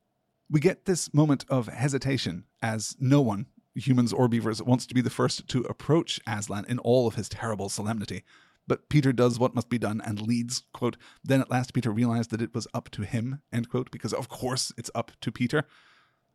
We 0.51 0.61
get 0.61 0.85
this 0.85 1.13
moment 1.13 1.45
of 1.49 1.67
hesitation 1.67 2.45
as 2.63 2.97
no 2.99 3.21
one, 3.21 3.47
humans 3.75 4.13
or 4.13 4.29
beavers, 4.29 4.63
wants 4.63 4.87
to 4.87 4.95
be 4.95 5.01
the 5.01 5.11
first 5.11 5.47
to 5.49 5.63
approach 5.63 6.21
Aslan 6.27 6.65
in 6.69 6.79
all 6.79 7.07
of 7.07 7.17
his 7.17 7.29
terrible 7.29 7.69
solemnity. 7.69 8.25
But 8.69 8.91
Peter 8.91 9.13
does 9.13 9.39
what 9.39 9.55
must 9.55 9.71
be 9.71 9.79
done 9.79 10.01
and 10.05 10.21
leads, 10.21 10.63
quote, 10.73 10.99
Then 11.25 11.41
at 11.41 11.51
last 11.51 11.73
Peter 11.73 11.91
realized 11.91 12.31
that 12.31 12.43
it 12.43 12.55
was 12.55 12.69
up 12.75 12.91
to 12.91 13.03
him, 13.03 13.41
end 13.51 13.71
quote, 13.71 13.91
because 13.91 14.13
of 14.13 14.29
course 14.29 14.73
it's 14.77 14.91
up 14.95 15.11
to 15.23 15.33
Peter. 15.33 15.65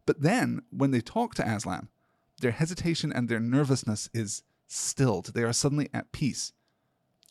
But 0.05 0.21
then, 0.21 0.63
when 0.71 0.91
they 0.91 0.99
talk 0.99 1.35
to 1.35 1.47
Aslan, 1.47 1.89
their 2.41 2.51
hesitation 2.51 3.13
and 3.13 3.29
their 3.29 3.39
nervousness 3.39 4.09
is 4.13 4.43
stilled. 4.67 5.33
They 5.33 5.43
are 5.43 5.53
suddenly 5.53 5.89
at 5.93 6.11
peace. 6.11 6.51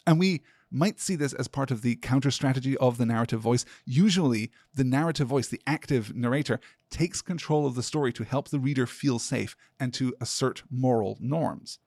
And 0.06 0.18
we 0.18 0.42
might 0.70 1.00
see 1.00 1.16
this 1.16 1.34
as 1.34 1.48
part 1.48 1.70
of 1.70 1.82
the 1.82 1.96
counter 1.96 2.30
strategy 2.30 2.76
of 2.78 2.96
the 2.96 3.04
narrative 3.04 3.40
voice. 3.40 3.64
Usually, 3.84 4.50
the 4.74 4.84
narrative 4.84 5.28
voice, 5.28 5.48
the 5.48 5.60
active 5.66 6.14
narrator, 6.14 6.60
takes 6.90 7.20
control 7.20 7.66
of 7.66 7.74
the 7.74 7.82
story 7.82 8.12
to 8.14 8.24
help 8.24 8.48
the 8.48 8.60
reader 8.60 8.86
feel 8.86 9.18
safe 9.18 9.56
and 9.78 9.92
to 9.94 10.14
assert 10.20 10.62
moral 10.70 11.18
norms. 11.20 11.78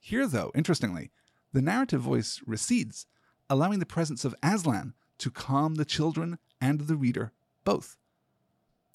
Here, 0.00 0.26
though, 0.26 0.50
interestingly, 0.54 1.10
the 1.52 1.62
narrative 1.62 2.00
voice 2.00 2.40
recedes, 2.46 3.06
allowing 3.48 3.78
the 3.78 3.86
presence 3.86 4.24
of 4.24 4.34
Aslan 4.42 4.94
to 5.18 5.30
calm 5.30 5.74
the 5.74 5.84
children 5.84 6.38
and 6.60 6.82
the 6.82 6.96
reader 6.96 7.32
both. 7.64 7.96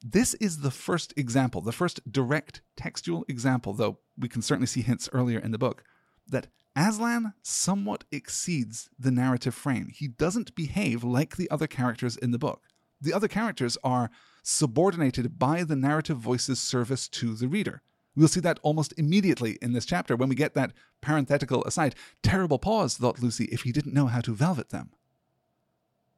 This 0.03 0.33
is 0.35 0.59
the 0.59 0.71
first 0.71 1.13
example, 1.17 1.61
the 1.61 1.71
first 1.71 2.11
direct 2.11 2.61
textual 2.75 3.25
example, 3.27 3.73
though 3.73 3.99
we 4.17 4.29
can 4.29 4.41
certainly 4.41 4.67
see 4.67 4.81
hints 4.81 5.09
earlier 5.11 5.39
in 5.39 5.51
the 5.51 5.57
book, 5.57 5.83
that 6.27 6.47
Aslan 6.75 7.33
somewhat 7.41 8.03
exceeds 8.11 8.89
the 8.99 9.09
narrative 9.09 9.55
frame. 9.55 9.89
He 9.93 10.07
doesn't 10.07 10.53
behave 10.53 11.03
like 11.03 11.35
the 11.35 11.49
other 11.49 11.65
characters 11.65 12.15
in 12.15 12.31
the 12.31 12.37
book. 12.37 12.61
The 13.01 13.13
other 13.13 13.27
characters 13.27 13.77
are 13.83 14.11
subordinated 14.43 15.39
by 15.39 15.63
the 15.63 15.75
narrative 15.75 16.17
voice's 16.17 16.59
service 16.59 17.07
to 17.09 17.33
the 17.33 17.47
reader. 17.47 17.81
We'll 18.17 18.27
see 18.27 18.39
that 18.39 18.59
almost 18.63 18.95
immediately 18.97 19.59
in 19.61 19.73
this 19.73 19.85
chapter 19.85 20.15
when 20.15 20.27
we 20.27 20.33
get 20.33 20.55
that 20.55 20.73
parenthetical 21.01 21.63
aside. 21.65 21.93
Terrible 22.23 22.57
paws, 22.57 22.97
thought 22.97 23.21
Lucy, 23.21 23.45
if 23.45 23.61
he 23.61 23.71
didn't 23.71 23.93
know 23.93 24.07
how 24.07 24.21
to 24.21 24.33
velvet 24.33 24.69
them. 24.69 24.89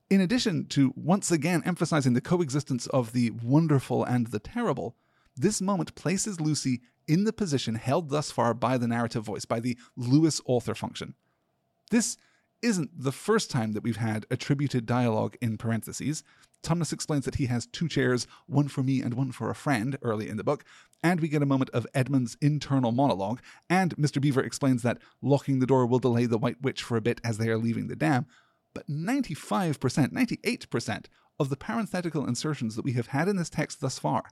In 0.09 0.21
addition 0.21 0.65
to 0.67 0.93
once 0.95 1.29
again 1.29 1.61
emphasizing 1.65 2.13
the 2.13 2.21
coexistence 2.21 2.87
of 2.87 3.11
the 3.11 3.31
wonderful 3.31 4.05
and 4.05 4.27
the 4.27 4.39
terrible, 4.39 4.95
this 5.35 5.61
moment 5.61 5.93
places 5.93 6.39
Lucy 6.39 6.79
in 7.05 7.25
the 7.25 7.33
position 7.33 7.75
held 7.75 8.09
thus 8.09 8.31
far 8.31 8.53
by 8.53 8.77
the 8.77 8.87
narrative 8.87 9.25
voice, 9.25 9.43
by 9.43 9.59
the 9.59 9.77
Lewis 9.97 10.39
author 10.45 10.73
function. 10.73 11.15
This 11.91 12.17
isn't 12.61 12.91
the 12.97 13.11
first 13.11 13.51
time 13.51 13.73
that 13.73 13.83
we've 13.83 13.97
had 13.97 14.25
attributed 14.31 14.85
dialogue 14.85 15.35
in 15.41 15.57
parentheses. 15.57 16.23
Tumnus 16.63 16.93
explains 16.93 17.25
that 17.25 17.35
he 17.35 17.45
has 17.45 17.65
two 17.67 17.87
chairs, 17.87 18.27
one 18.47 18.67
for 18.67 18.83
me 18.83 19.01
and 19.01 19.13
one 19.13 19.31
for 19.31 19.49
a 19.49 19.55
friend, 19.55 19.97
early 20.01 20.29
in 20.29 20.37
the 20.37 20.43
book, 20.43 20.63
and 21.01 21.21
we 21.21 21.29
get 21.29 21.41
a 21.41 21.45
moment 21.45 21.69
of 21.71 21.87
Edmund's 21.93 22.37
internal 22.41 22.91
monologue, 22.91 23.41
and 23.69 23.95
Mr. 23.95 24.21
Beaver 24.21 24.41
explains 24.41 24.83
that 24.83 24.99
locking 25.21 25.59
the 25.59 25.65
door 25.65 25.85
will 25.85 25.99
delay 25.99 26.25
the 26.25 26.37
White 26.37 26.61
Witch 26.61 26.83
for 26.83 26.97
a 26.97 27.01
bit 27.01 27.21
as 27.23 27.37
they 27.37 27.49
are 27.49 27.57
leaving 27.57 27.87
the 27.87 27.95
dam. 27.95 28.25
But 28.73 28.87
95%, 28.87 30.11
98% 30.11 31.05
of 31.39 31.49
the 31.49 31.57
parenthetical 31.57 32.27
insertions 32.27 32.75
that 32.75 32.85
we 32.85 32.93
have 32.93 33.07
had 33.07 33.27
in 33.27 33.37
this 33.37 33.49
text 33.49 33.79
thus 33.79 33.97
far 33.97 34.25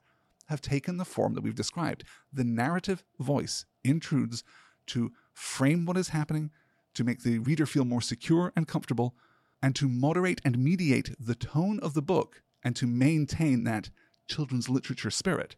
have 0.48 0.62
taken 0.62 0.98
the 0.98 1.06
form 1.06 1.34
that 1.34 1.44
we've 1.44 1.56
described. 1.56 2.04
The 2.32 2.44
narrative 2.44 3.04
voice 3.20 3.66
intrudes 3.84 4.44
to 4.88 5.12
frame 5.34 5.86
what 5.86 5.98
is 5.98 6.10
happening, 6.10 6.52
to 6.94 7.04
make 7.04 7.24
the 7.24 7.40
reader 7.40 7.66
feel 7.66 7.86
more 7.86 8.02
secure 8.02 8.52
and 8.56 8.68
comfortable, 8.68 9.16
and 9.62 9.76
to 9.76 9.88
moderate 9.88 10.42
and 10.46 10.58
mediate 10.58 11.16
the 11.20 11.36
tone 11.36 11.80
of 11.80 11.94
the 11.94 12.02
book 12.02 12.42
and 12.64 12.76
to 12.76 12.86
maintain 12.86 13.64
that 13.64 13.90
children's 14.28 14.70
literature 14.70 15.12
spirit. 15.12 15.56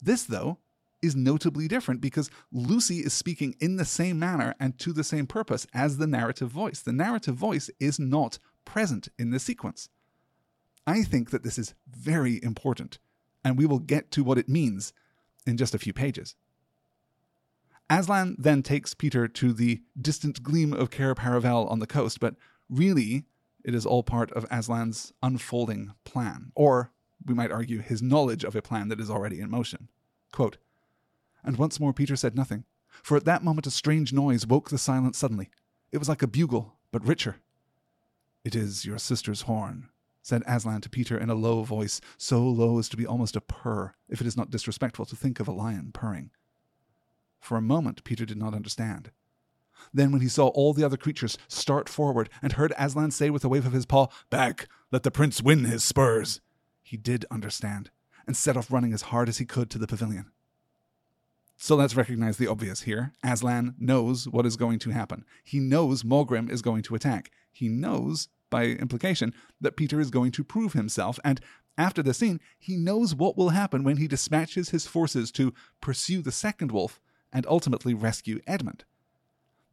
This, 0.00 0.24
though, 0.24 0.58
is 1.00 1.14
notably 1.14 1.68
different 1.68 2.00
because 2.00 2.30
Lucy 2.50 3.00
is 3.00 3.12
speaking 3.12 3.54
in 3.60 3.76
the 3.76 3.84
same 3.84 4.18
manner 4.18 4.54
and 4.58 4.78
to 4.78 4.92
the 4.92 5.04
same 5.04 5.26
purpose 5.26 5.66
as 5.74 5.98
the 5.98 6.06
narrative 6.06 6.48
voice. 6.48 6.80
The 6.80 6.92
narrative 6.92 7.34
voice 7.34 7.70
is 7.78 7.98
not 7.98 8.38
present 8.64 9.08
in 9.18 9.30
the 9.30 9.38
sequence. 9.38 9.88
I 10.86 11.02
think 11.02 11.30
that 11.30 11.42
this 11.42 11.58
is 11.58 11.74
very 11.88 12.42
important, 12.42 12.98
and 13.44 13.56
we 13.56 13.66
will 13.66 13.78
get 13.78 14.10
to 14.12 14.24
what 14.24 14.38
it 14.38 14.48
means 14.48 14.92
in 15.46 15.56
just 15.56 15.74
a 15.74 15.78
few 15.78 15.92
pages. 15.92 16.34
Aslan 17.90 18.36
then 18.38 18.62
takes 18.62 18.94
Peter 18.94 19.28
to 19.28 19.52
the 19.52 19.82
distant 20.00 20.42
gleam 20.42 20.72
of 20.72 20.90
Cair 20.90 21.14
Paravel 21.14 21.70
on 21.70 21.80
the 21.80 21.86
coast, 21.86 22.18
but 22.18 22.34
really, 22.76 23.24
it 23.64 23.74
is 23.74 23.86
all 23.86 24.02
part 24.02 24.30
of 24.32 24.46
Aslan's 24.50 25.12
unfolding 25.22 25.94
plan, 26.04 26.52
or 26.54 26.92
we 27.24 27.34
might 27.34 27.52
argue 27.52 27.80
his 27.80 28.02
knowledge 28.02 28.44
of 28.44 28.54
a 28.54 28.62
plan 28.62 28.88
that 28.88 29.00
is 29.00 29.10
already 29.10 29.40
in 29.40 29.50
motion. 29.50 29.88
Quote, 30.32 30.58
and 31.42 31.56
once 31.56 31.78
more 31.78 31.92
Peter 31.92 32.16
said 32.16 32.34
nothing, 32.34 32.64
for 33.02 33.16
at 33.16 33.24
that 33.24 33.44
moment 33.44 33.66
a 33.66 33.70
strange 33.70 34.12
noise 34.12 34.46
woke 34.46 34.70
the 34.70 34.78
silence 34.78 35.18
suddenly. 35.18 35.50
It 35.92 35.98
was 35.98 36.08
like 36.08 36.22
a 36.22 36.26
bugle, 36.26 36.74
but 36.90 37.06
richer. 37.06 37.36
It 38.44 38.54
is 38.54 38.84
your 38.84 38.98
sister's 38.98 39.42
horn, 39.42 39.88
said 40.22 40.42
Aslan 40.46 40.80
to 40.82 40.90
Peter 40.90 41.18
in 41.18 41.30
a 41.30 41.34
low 41.34 41.62
voice, 41.62 42.00
so 42.16 42.42
low 42.42 42.78
as 42.78 42.88
to 42.90 42.96
be 42.96 43.06
almost 43.06 43.36
a 43.36 43.40
purr, 43.40 43.94
if 44.08 44.20
it 44.20 44.26
is 44.26 44.36
not 44.36 44.50
disrespectful 44.50 45.06
to 45.06 45.16
think 45.16 45.40
of 45.40 45.48
a 45.48 45.52
lion 45.52 45.90
purring. 45.92 46.30
For 47.40 47.56
a 47.56 47.62
moment, 47.62 48.04
Peter 48.04 48.24
did 48.24 48.38
not 48.38 48.54
understand. 48.54 49.10
Then, 49.92 50.12
when 50.12 50.20
he 50.20 50.28
saw 50.28 50.48
all 50.48 50.72
the 50.72 50.84
other 50.84 50.96
creatures 50.96 51.38
start 51.48 51.88
forward 51.88 52.28
and 52.42 52.52
heard 52.52 52.72
Aslan 52.78 53.10
say 53.10 53.30
with 53.30 53.44
a 53.44 53.48
wave 53.48 53.66
of 53.66 53.72
his 53.72 53.86
paw, 53.86 54.08
Back, 54.30 54.68
let 54.90 55.02
the 55.02 55.10
prince 55.10 55.42
win 55.42 55.64
his 55.64 55.84
spurs, 55.84 56.40
he 56.82 56.96
did 56.96 57.24
understand 57.30 57.90
and 58.26 58.36
set 58.36 58.56
off 58.56 58.70
running 58.70 58.92
as 58.92 59.02
hard 59.02 59.28
as 59.28 59.38
he 59.38 59.44
could 59.44 59.70
to 59.70 59.78
the 59.78 59.86
pavilion. 59.86 60.30
So 61.56 61.76
let's 61.76 61.96
recognize 61.96 62.36
the 62.36 62.46
obvious 62.46 62.82
here. 62.82 63.12
Aslan 63.22 63.74
knows 63.78 64.26
what 64.28 64.46
is 64.46 64.56
going 64.56 64.78
to 64.80 64.90
happen. 64.90 65.24
He 65.42 65.60
knows 65.60 66.02
Maugrim 66.02 66.50
is 66.50 66.62
going 66.62 66.82
to 66.84 66.94
attack. 66.94 67.30
He 67.52 67.68
knows, 67.68 68.28
by 68.50 68.64
implication, 68.64 69.32
that 69.60 69.76
Peter 69.76 70.00
is 70.00 70.10
going 70.10 70.32
to 70.32 70.44
prove 70.44 70.72
himself, 70.72 71.18
and 71.24 71.40
after 71.76 72.02
the 72.02 72.14
scene, 72.14 72.40
he 72.58 72.76
knows 72.76 73.14
what 73.14 73.36
will 73.36 73.50
happen 73.50 73.82
when 73.82 73.96
he 73.96 74.08
dispatches 74.08 74.70
his 74.70 74.86
forces 74.86 75.30
to 75.32 75.52
pursue 75.80 76.22
the 76.22 76.32
second 76.32 76.70
wolf 76.70 77.00
and 77.32 77.46
ultimately 77.46 77.94
rescue 77.94 78.40
Edmund. 78.46 78.84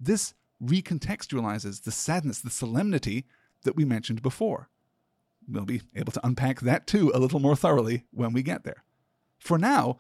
This 0.04 0.34
recontextualizes 0.62 1.84
the 1.84 1.92
sadness, 1.92 2.40
the 2.40 2.50
solemnity 2.50 3.26
that 3.64 3.76
we 3.76 3.86
mentioned 3.86 4.24
before. 4.24 4.70
We'll 5.48 5.66
be 5.66 5.84
able 5.96 6.12
to 6.14 6.26
unpack 6.26 6.62
that 6.62 6.88
too 6.88 7.12
a 7.14 7.20
little 7.20 7.40
more 7.40 7.56
thoroughly 7.56 8.06
when 8.12 8.34
we 8.34 8.42
get 8.42 8.64
there. 8.64 8.84
For 9.38 9.60
now, 9.60 9.98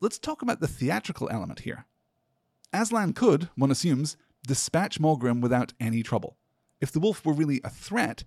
let's 0.00 0.18
talk 0.18 0.42
about 0.42 0.60
the 0.60 0.68
theatrical 0.68 1.30
element 1.30 1.60
here. 1.60 1.86
Aslan 2.72 3.14
could, 3.14 3.48
one 3.56 3.70
assumes, 3.70 4.16
dispatch 4.46 5.00
Maugrim 5.00 5.40
without 5.40 5.72
any 5.80 6.02
trouble. 6.02 6.36
If 6.80 6.92
the 6.92 7.00
wolf 7.00 7.24
were 7.24 7.32
really 7.32 7.60
a 7.64 7.70
threat, 7.70 8.24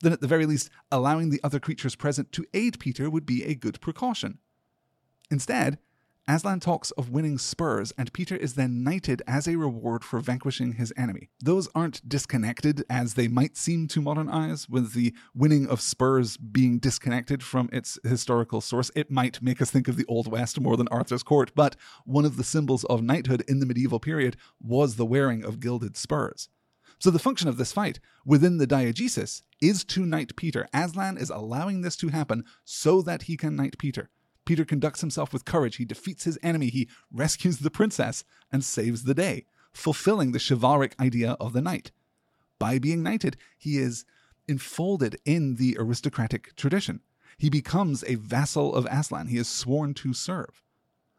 then 0.00 0.12
at 0.12 0.20
the 0.20 0.26
very 0.26 0.46
least, 0.46 0.70
allowing 0.90 1.30
the 1.30 1.40
other 1.44 1.60
creatures 1.60 1.94
present 1.94 2.32
to 2.32 2.46
aid 2.54 2.78
Peter 2.78 3.10
would 3.10 3.26
be 3.26 3.44
a 3.44 3.54
good 3.54 3.80
precaution. 3.80 4.38
Instead, 5.30 5.78
Aslan 6.26 6.58
talks 6.60 6.90
of 6.92 7.10
winning 7.10 7.36
spurs, 7.36 7.92
and 7.98 8.10
Peter 8.14 8.34
is 8.34 8.54
then 8.54 8.82
knighted 8.82 9.20
as 9.26 9.46
a 9.46 9.56
reward 9.56 10.02
for 10.02 10.20
vanquishing 10.20 10.72
his 10.72 10.90
enemy. 10.96 11.28
Those 11.38 11.68
aren't 11.74 12.08
disconnected 12.08 12.82
as 12.88 13.12
they 13.12 13.28
might 13.28 13.58
seem 13.58 13.88
to 13.88 14.00
modern 14.00 14.30
eyes, 14.30 14.66
with 14.66 14.94
the 14.94 15.14
winning 15.34 15.66
of 15.66 15.82
spurs 15.82 16.38
being 16.38 16.78
disconnected 16.78 17.42
from 17.42 17.68
its 17.74 17.98
historical 18.04 18.62
source. 18.62 18.90
It 18.94 19.10
might 19.10 19.42
make 19.42 19.60
us 19.60 19.70
think 19.70 19.86
of 19.86 19.96
the 19.96 20.06
Old 20.06 20.26
West 20.26 20.58
more 20.58 20.78
than 20.78 20.88
Arthur's 20.88 21.22
court, 21.22 21.52
but 21.54 21.76
one 22.06 22.24
of 22.24 22.38
the 22.38 22.44
symbols 22.44 22.84
of 22.84 23.02
knighthood 23.02 23.44
in 23.46 23.60
the 23.60 23.66
medieval 23.66 24.00
period 24.00 24.38
was 24.62 24.96
the 24.96 25.04
wearing 25.04 25.44
of 25.44 25.60
gilded 25.60 25.94
spurs. 25.94 26.48
So 26.98 27.10
the 27.10 27.18
function 27.18 27.50
of 27.50 27.58
this 27.58 27.72
fight 27.72 28.00
within 28.24 28.56
the 28.56 28.66
diegesis 28.66 29.42
is 29.60 29.84
to 29.84 30.06
knight 30.06 30.36
Peter. 30.36 30.66
Aslan 30.72 31.18
is 31.18 31.28
allowing 31.28 31.82
this 31.82 31.96
to 31.96 32.08
happen 32.08 32.44
so 32.64 33.02
that 33.02 33.22
he 33.24 33.36
can 33.36 33.56
knight 33.56 33.76
Peter. 33.76 34.08
Peter 34.44 34.64
conducts 34.64 35.00
himself 35.00 35.32
with 35.32 35.44
courage. 35.44 35.76
He 35.76 35.84
defeats 35.84 36.24
his 36.24 36.38
enemy. 36.42 36.68
He 36.68 36.88
rescues 37.12 37.58
the 37.58 37.70
princess 37.70 38.24
and 38.52 38.64
saves 38.64 39.04
the 39.04 39.14
day, 39.14 39.46
fulfilling 39.72 40.32
the 40.32 40.38
chivalric 40.38 40.94
idea 41.00 41.32
of 41.40 41.52
the 41.52 41.62
knight. 41.62 41.92
By 42.58 42.78
being 42.78 43.02
knighted, 43.02 43.36
he 43.58 43.78
is 43.78 44.04
enfolded 44.46 45.18
in 45.24 45.56
the 45.56 45.76
aristocratic 45.78 46.54
tradition. 46.56 47.00
He 47.38 47.50
becomes 47.50 48.04
a 48.06 48.14
vassal 48.14 48.74
of 48.74 48.86
Aslan. 48.90 49.28
He 49.28 49.38
is 49.38 49.48
sworn 49.48 49.94
to 49.94 50.12
serve. 50.12 50.62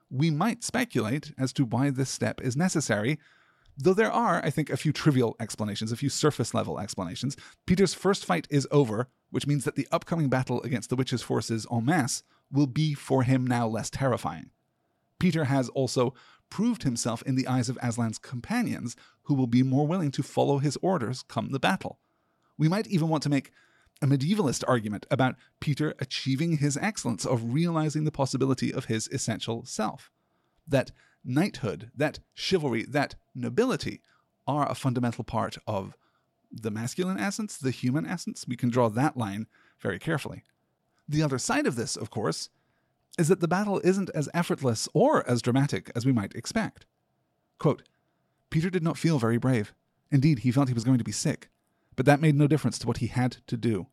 We 0.10 0.30
might 0.30 0.64
speculate 0.64 1.34
as 1.38 1.52
to 1.54 1.66
why 1.66 1.90
this 1.90 2.10
step 2.10 2.40
is 2.42 2.56
necessary, 2.56 3.20
though 3.78 3.94
there 3.94 4.12
are, 4.12 4.44
I 4.46 4.50
think, 4.50 4.70
a 4.70 4.78
few 4.78 4.94
trivial 4.94 5.36
explanations, 5.40 5.92
a 5.92 5.98
few 5.98 6.10
surface 6.10 6.54
level 6.54 6.80
explanations. 6.80 7.36
Peter's 7.66 7.94
first 7.94 8.24
fight 8.24 8.48
is 8.50 8.68
over, 8.72 9.10
which 9.32 9.48
means 9.48 9.66
that 9.66 9.76
the 9.76 9.88
upcoming 9.92 10.30
battle 10.30 10.62
against 10.62 10.90
the 10.90 10.96
witches' 10.96 11.22
forces 11.22 11.66
en 11.72 11.84
masse 11.84 12.24
will 12.52 12.68
be 12.68 12.94
for 12.94 13.24
him 13.24 13.46
now 13.46 13.68
less 13.68 13.90
terrifying. 13.90 14.52
Peter 15.20 15.46
has 15.46 15.70
also 15.70 16.14
proved 16.50 16.84
himself 16.84 17.22
in 17.24 17.36
the 17.36 17.48
eyes 17.48 17.70
of 17.70 17.78
Aslan's 17.82 18.18
companions, 18.18 18.96
who 19.24 19.34
will 19.34 19.48
be 19.48 19.64
more 19.64 19.88
willing 19.88 20.12
to 20.12 20.24
follow 20.24 20.60
his 20.60 20.78
orders 20.82 21.24
come 21.24 21.52
the 21.52 21.60
battle. 21.60 22.00
We 22.58 22.70
might 22.70 22.88
even 22.88 23.10
want 23.10 23.24
to 23.24 23.30
make 23.30 23.52
a 24.02 24.08
medievalist 24.08 24.64
argument 24.68 25.06
about 25.10 25.36
Peter 25.60 25.96
achieving 26.00 26.58
his 26.58 26.78
excellence 26.78 27.26
of 27.26 27.54
realizing 27.54 28.04
the 28.04 28.12
possibility 28.12 28.74
of 28.74 28.86
his 28.86 29.08
essential 29.08 29.66
self. 29.66 30.12
That 30.68 30.92
knighthood, 31.24 31.92
that 31.96 32.20
chivalry, 32.34 32.84
that 32.84 33.16
nobility 33.34 34.02
are 34.48 34.70
a 34.70 34.76
fundamental 34.76 35.24
part 35.24 35.58
of 35.66 35.96
the 36.52 36.72
masculine 36.72 37.20
essence, 37.20 37.58
the 37.58 37.72
human 37.72 38.06
essence. 38.06 38.46
We 38.48 38.56
can 38.56 38.70
draw 38.70 38.90
that 38.90 39.18
line 39.18 39.48
very 39.80 40.00
carefully. 40.00 40.44
The 41.08 41.22
other 41.22 41.38
side 41.38 41.68
of 41.68 41.76
this, 41.76 41.96
of 41.96 42.10
course, 42.10 42.50
is 43.18 43.28
that 43.28 43.40
the 43.40 43.48
battle 43.48 43.80
isn't 43.84 44.10
as 44.12 44.30
effortless 44.34 44.90
or 44.94 45.28
as 45.30 45.42
dramatic 45.42 45.92
as 45.96 46.06
we 46.06 46.12
might 46.12 46.36
expect. 46.36 46.86
Quote, 47.60 47.84
Peter 48.50 48.70
did 48.70 48.84
not 48.84 48.98
feel 48.98 49.20
very 49.20 49.38
brave. 49.38 49.74
Indeed, 50.12 50.40
he 50.40 50.52
felt 50.52 50.68
he 50.68 50.74
was 50.74 50.84
going 50.84 50.98
to 50.98 51.04
be 51.04 51.12
sick, 51.12 51.50
but 51.96 52.06
that 52.06 52.22
made 52.22 52.36
no 52.36 52.48
difference 52.48 52.78
to 52.80 52.88
what 52.88 52.98
he 52.98 53.08
had 53.08 53.38
to 53.48 53.58
do. 53.58 53.88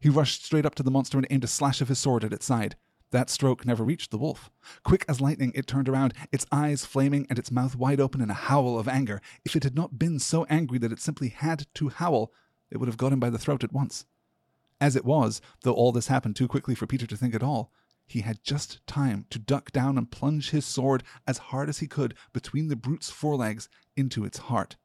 He 0.00 0.08
rushed 0.08 0.44
straight 0.44 0.66
up 0.66 0.74
to 0.76 0.82
the 0.82 0.90
monster 0.90 1.18
and 1.18 1.26
aimed 1.30 1.44
a 1.44 1.48
slash 1.48 1.80
of 1.80 1.88
his 1.88 1.98
sword 1.98 2.24
at 2.24 2.32
its 2.32 2.46
side. 2.46 2.76
That 3.10 3.28
stroke 3.28 3.66
never 3.66 3.82
reached 3.82 4.10
the 4.10 4.18
wolf. 4.18 4.50
Quick 4.84 5.04
as 5.08 5.20
lightning, 5.20 5.52
it 5.54 5.66
turned 5.66 5.88
around, 5.88 6.14
its 6.30 6.46
eyes 6.52 6.84
flaming 6.84 7.26
and 7.28 7.38
its 7.38 7.50
mouth 7.50 7.74
wide 7.74 8.00
open 8.00 8.20
in 8.20 8.30
a 8.30 8.34
howl 8.34 8.78
of 8.78 8.88
anger. 8.88 9.20
If 9.44 9.56
it 9.56 9.64
had 9.64 9.74
not 9.74 9.98
been 9.98 10.18
so 10.18 10.44
angry 10.44 10.78
that 10.78 10.92
it 10.92 11.00
simply 11.00 11.28
had 11.28 11.66
to 11.74 11.88
howl, 11.88 12.32
it 12.70 12.78
would 12.78 12.88
have 12.88 12.96
got 12.96 13.12
him 13.12 13.20
by 13.20 13.30
the 13.30 13.38
throat 13.38 13.64
at 13.64 13.72
once. 13.72 14.06
As 14.80 14.96
it 14.96 15.04
was, 15.04 15.42
though 15.62 15.74
all 15.74 15.92
this 15.92 16.06
happened 16.06 16.36
too 16.36 16.48
quickly 16.48 16.74
for 16.74 16.86
Peter 16.86 17.06
to 17.06 17.16
think 17.16 17.34
at 17.34 17.42
all, 17.42 17.70
he 18.06 18.22
had 18.22 18.42
just 18.42 18.84
time 18.86 19.26
to 19.30 19.38
duck 19.38 19.70
down 19.70 19.98
and 19.98 20.10
plunge 20.10 20.50
his 20.50 20.64
sword 20.64 21.04
as 21.26 21.38
hard 21.38 21.68
as 21.68 21.78
he 21.78 21.86
could 21.86 22.14
between 22.32 22.68
the 22.68 22.76
brute's 22.76 23.10
forelegs 23.10 23.68
into 23.94 24.24
its 24.24 24.38
heart. 24.38 24.76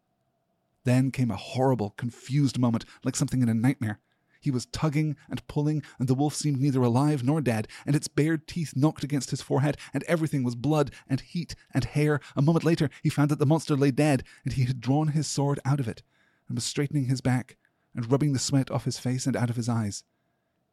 Then 0.84 1.12
came 1.12 1.32
a 1.32 1.38
horrible, 1.38 1.92
confused 1.92 2.60
moment, 2.60 2.86
like 3.04 3.16
something 3.16 3.42
in 3.42 3.50
a 3.50 3.54
nightmare. 3.54 4.00
He 4.40 4.52
was 4.52 4.68
tugging 4.68 5.16
and 5.28 5.48
pulling, 5.48 5.82
and 5.98 6.08
the 6.08 6.14
wolf 6.14 6.36
seemed 6.36 6.60
neither 6.60 6.84
alive 6.84 7.24
nor 7.24 7.42
dead, 7.42 7.68
and 7.84 7.96
its 7.96 8.08
bared 8.08 8.48
teeth 8.48 8.74
knocked 8.76 9.04
against 9.04 9.32
his 9.32 9.42
forehead, 9.42 9.78
and 9.92 10.04
everything 10.04 10.44
was 10.44 10.54
blood 10.54 10.92
and 11.08 11.22
heat 11.22 11.56
and 11.74 11.84
hair. 11.84 12.20
A 12.36 12.44
moment 12.44 12.64
later, 12.64 12.92
he 13.02 13.10
found 13.10 13.32
that 13.32 13.40
the 13.40 13.46
monster 13.48 13.76
lay 13.76 13.90
dead, 13.90 14.24
and 14.44 14.54
he 14.54 14.66
had 14.66 14.82
drawn 14.82 15.08
his 15.08 15.26
sword 15.26 15.60
out 15.66 15.80
of 15.80 15.88
it, 15.88 16.04
and 16.48 16.56
was 16.56 16.64
straightening 16.64 17.06
his 17.06 17.22
back 17.22 17.58
and 17.96 18.12
rubbing 18.12 18.34
the 18.34 18.40
sweat 18.40 18.70
off 18.70 18.86
his 18.86 19.00
face 19.00 19.26
and 19.26 19.36
out 19.36 19.50
of 19.50 19.56
his 19.56 19.70
eyes. 19.70 20.04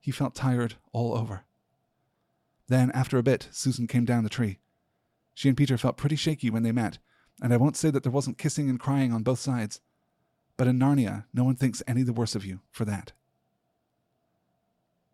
He 0.01 0.11
felt 0.11 0.35
tired 0.35 0.75
all 0.93 1.17
over. 1.17 1.45
Then, 2.69 2.91
after 2.93 3.19
a 3.19 3.23
bit, 3.23 3.49
Susan 3.53 3.87
came 3.87 4.05
down 4.05 4.25
the 4.25 4.31
tree. 4.31 4.59
She 5.35 5.49
and 5.49 5.57
Peter 5.57 5.79
felt 5.79 5.97
pretty 5.97 6.17
shaky 6.17 6.51
when 6.51 6.63
they 6.63 6.73
met, 6.73 6.99
and 7.41 7.53
I 7.53 7.57
won't 7.57 7.77
say 7.77 7.91
that 7.91 8.03
there 8.03 8.13
wasn't 8.13 8.39
kissing 8.39 8.69
and 8.69 8.81
crying 8.81 9.13
on 9.13 9.23
both 9.23 9.39
sides. 9.39 9.81
But 10.57 10.67
in 10.67 10.79
Narnia, 10.79 11.25
no 11.33 11.45
one 11.45 11.57
thinks 11.57 11.83
any 11.87 12.03
the 12.03 12.13
worse 12.13 12.35
of 12.35 12.45
you 12.45 12.61
for 12.71 12.85
that. 12.85 13.13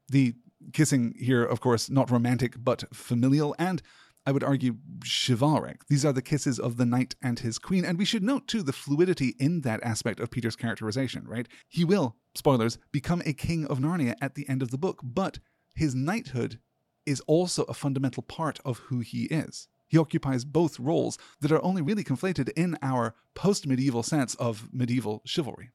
The 0.09 0.35
kissing 0.73 1.15
here, 1.19 1.45
of 1.45 1.61
course, 1.61 1.89
not 1.89 2.11
romantic, 2.11 2.55
but 2.59 2.85
familial, 2.93 3.55
and 3.59 3.83
I 4.29 4.31
would 4.31 4.45
argue, 4.45 4.77
chivalric. 5.03 5.87
These 5.89 6.05
are 6.05 6.13
the 6.13 6.21
kisses 6.21 6.59
of 6.59 6.77
the 6.77 6.85
knight 6.85 7.15
and 7.23 7.39
his 7.39 7.59
queen. 7.59 7.83
And 7.83 7.97
we 7.97 8.05
should 8.05 8.23
note, 8.23 8.47
too, 8.47 8.63
the 8.63 8.75
fluidity 8.75 9.35
in 9.39 9.63
that 9.63 9.83
aspect 9.83 10.21
of 10.21 10.31
Peter's 10.31 10.55
characterization, 10.55 11.27
right? 11.27 11.49
He 11.67 11.83
will, 11.83 12.15
spoilers, 12.35 12.77
become 12.93 13.23
a 13.25 13.33
king 13.33 13.65
of 13.65 13.79
Narnia 13.79 14.17
at 14.21 14.35
the 14.35 14.47
end 14.47 14.61
of 14.61 14.71
the 14.71 14.77
book, 14.77 15.01
but 15.03 15.39
his 15.75 15.95
knighthood 15.95 16.59
is 17.07 17.23
also 17.23 17.63
a 17.63 17.73
fundamental 17.73 18.23
part 18.23 18.61
of 18.67 18.81
who 18.81 19.01
he 19.01 19.23
is. 19.29 19.69
He 19.87 19.97
occupies 19.97 20.45
both 20.45 20.79
roles 20.79 21.17
that 21.41 21.51
are 21.51 21.65
only 21.65 21.81
really 21.81 22.05
conflated 22.05 22.51
in 22.55 22.77
our 22.83 23.15
post 23.35 23.67
medieval 23.67 24.03
sense 24.03 24.35
of 24.35 24.69
medieval 24.75 25.23
chivalry. 25.25 25.71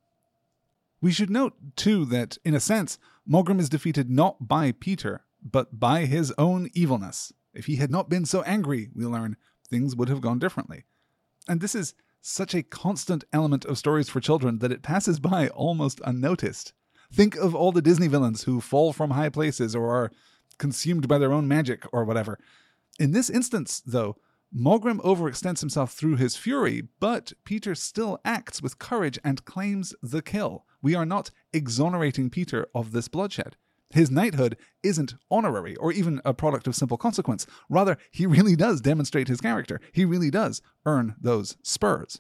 We 1.02 1.12
should 1.12 1.32
note, 1.32 1.56
too, 1.76 2.06
that 2.06 2.38
in 2.46 2.54
a 2.54 2.60
sense, 2.60 3.00
Maugrim 3.28 3.60
is 3.60 3.68
defeated 3.68 4.12
not 4.12 4.48
by 4.48 4.74
Peter, 4.74 5.26
but 5.42 5.80
by 5.80 6.06
his 6.06 6.32
own 6.38 6.70
evilness. 6.76 7.34
If 7.54 7.66
he 7.68 7.76
had 7.76 7.92
not 7.92 8.10
been 8.10 8.26
so 8.26 8.42
angry, 8.44 8.90
we 8.94 9.06
learn, 9.06 9.38
things 9.68 9.96
would 9.96 10.10
have 10.10 10.22
gone 10.22 10.40
differently. 10.40 10.86
And 11.48 11.62
this 11.62 11.76
is 11.76 11.94
such 12.22 12.56
a 12.56 12.64
constant 12.64 13.24
element 13.34 13.66
of 13.66 13.78
stories 13.78 14.10
for 14.10 14.22
children 14.22 14.60
that 14.60 14.72
it 14.72 14.82
passes 14.82 15.20
by 15.20 15.50
almost 15.50 16.02
unnoticed. 16.06 16.74
Think 17.12 17.36
of 17.36 17.54
all 17.54 17.72
the 17.72 17.82
Disney 17.82 18.08
villains 18.08 18.44
who 18.44 18.62
fall 18.62 18.94
from 18.94 19.12
high 19.12 19.30
places 19.30 19.76
or 19.76 19.90
are 19.92 20.12
consumed 20.58 21.08
by 21.08 21.18
their 21.18 21.34
own 21.34 21.48
magic 21.48 21.86
or 21.92 22.06
whatever. 22.06 22.40
In 23.00 23.12
this 23.12 23.30
instance, 23.30 23.82
though, 23.86 24.16
Maugrim 24.56 25.02
overextends 25.02 25.60
himself 25.60 25.94
through 25.94 26.18
his 26.18 26.36
fury, 26.36 26.88
but 27.00 27.34
Peter 27.44 27.74
still 27.76 28.20
acts 28.24 28.62
with 28.62 28.80
courage 28.80 29.20
and 29.24 29.46
claims 29.46 29.96
the 30.02 30.22
kill. 30.22 30.66
We 30.82 30.94
are 30.96 31.06
not 31.06 31.32
exonerating 31.52 32.30
Peter 32.30 32.68
of 32.74 32.92
this 32.92 33.08
bloodshed. 33.08 33.58
His 33.94 34.10
knighthood 34.10 34.58
isn't 34.82 35.14
honorary 35.30 35.76
or 35.76 35.92
even 35.92 36.20
a 36.26 36.34
product 36.34 36.66
of 36.66 36.76
simple 36.76 36.98
consequence. 36.98 37.46
Rather, 37.70 37.96
he 38.10 38.26
really 38.26 38.56
does 38.56 38.82
demonstrate 38.82 39.28
his 39.28 39.40
character. 39.40 39.80
He 39.92 40.04
really 40.04 40.32
does 40.32 40.64
earn 40.84 41.16
those 41.22 41.58
spurs. 41.62 42.20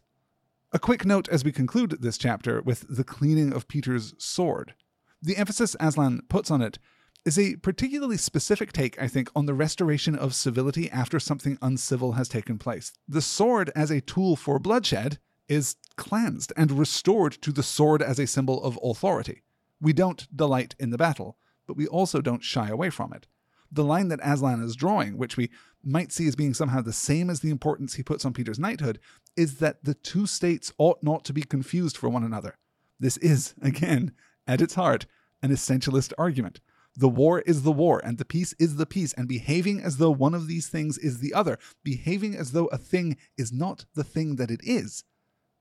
A 0.72 0.78
quick 0.78 1.04
note 1.04 1.28
as 1.30 1.44
we 1.44 1.52
conclude 1.52 1.98
this 2.00 2.20
chapter 2.20 2.62
with 2.62 2.86
the 2.96 3.04
cleaning 3.04 3.52
of 3.52 3.68
Peter's 3.68 4.14
sword. 4.20 4.76
The 5.20 5.36
emphasis 5.36 5.76
Aslan 5.80 6.22
puts 6.30 6.52
on 6.52 6.62
it 6.62 6.78
is 7.26 7.40
a 7.40 7.56
particularly 7.56 8.18
specific 8.18 8.72
take, 8.72 9.02
I 9.02 9.08
think, 9.08 9.32
on 9.36 9.48
the 9.48 9.56
restoration 9.56 10.16
of 10.16 10.36
civility 10.36 10.92
after 10.92 11.20
something 11.20 11.58
uncivil 11.60 12.12
has 12.12 12.30
taken 12.30 12.60
place. 12.60 12.94
The 13.08 13.22
sword 13.22 13.72
as 13.76 13.90
a 13.90 14.02
tool 14.02 14.36
for 14.36 14.60
bloodshed 14.60 15.18
is 15.48 15.76
cleansed 15.96 16.54
and 16.56 16.72
restored 16.72 17.34
to 17.42 17.52
the 17.52 17.64
sword 17.64 18.04
as 18.04 18.20
a 18.20 18.28
symbol 18.28 18.64
of 18.64 18.78
authority. 18.84 19.42
We 19.82 19.94
don't 19.94 20.28
delight 20.36 20.76
in 20.80 20.92
the 20.92 20.98
battle, 21.00 21.38
but 21.68 21.78
we 21.78 21.88
also 21.88 22.22
don't 22.22 22.44
shy 22.44 22.70
away 22.70 22.90
from 22.90 23.14
it. 23.14 23.28
The 23.72 23.84
line 23.84 24.10
that 24.10 24.20
Aslan 24.24 24.62
is 24.62 24.76
drawing, 24.76 25.18
which 25.18 25.36
we 25.36 25.50
might 25.84 26.12
see 26.12 26.28
as 26.28 26.36
being 26.36 26.54
somehow 26.54 26.82
the 26.82 26.94
same 26.94 27.30
as 27.30 27.40
the 27.40 27.50
importance 27.50 27.96
he 27.96 28.04
puts 28.04 28.24
on 28.24 28.34
Peter's 28.34 28.60
knighthood, 28.60 29.00
is 29.36 29.56
that 29.56 29.84
the 29.84 29.96
two 29.96 30.28
states 30.28 30.72
ought 30.78 31.02
not 31.02 31.26
to 31.26 31.34
be 31.34 31.42
confused 31.42 31.98
for 31.98 32.10
one 32.10 32.24
another. 32.24 32.58
This 33.00 33.18
is, 33.18 33.56
again, 33.62 34.14
at 34.46 34.62
its 34.62 34.76
heart, 34.76 35.06
an 35.42 35.50
essentialist 35.50 36.14
argument. 36.18 36.60
The 36.96 37.10
war 37.10 37.42
is 37.42 37.64
the 37.64 37.72
war, 37.72 38.00
and 38.04 38.20
the 38.20 38.26
peace 38.26 38.54
is 38.60 38.76
the 38.76 38.86
peace, 38.86 39.14
and 39.14 39.28
behaving 39.28 39.82
as 39.82 39.98
though 39.98 40.12
one 40.12 40.36
of 40.36 40.48
these 40.48 40.68
things 40.68 41.00
is 41.00 41.20
the 41.20 41.34
other, 41.34 41.58
behaving 41.84 42.36
as 42.36 42.52
though 42.52 42.68
a 42.68 42.78
thing 42.78 43.18
is 43.36 43.52
not 43.52 43.86
the 43.96 44.04
thing 44.04 44.36
that 44.36 44.52
it 44.52 44.62
is, 44.64 45.04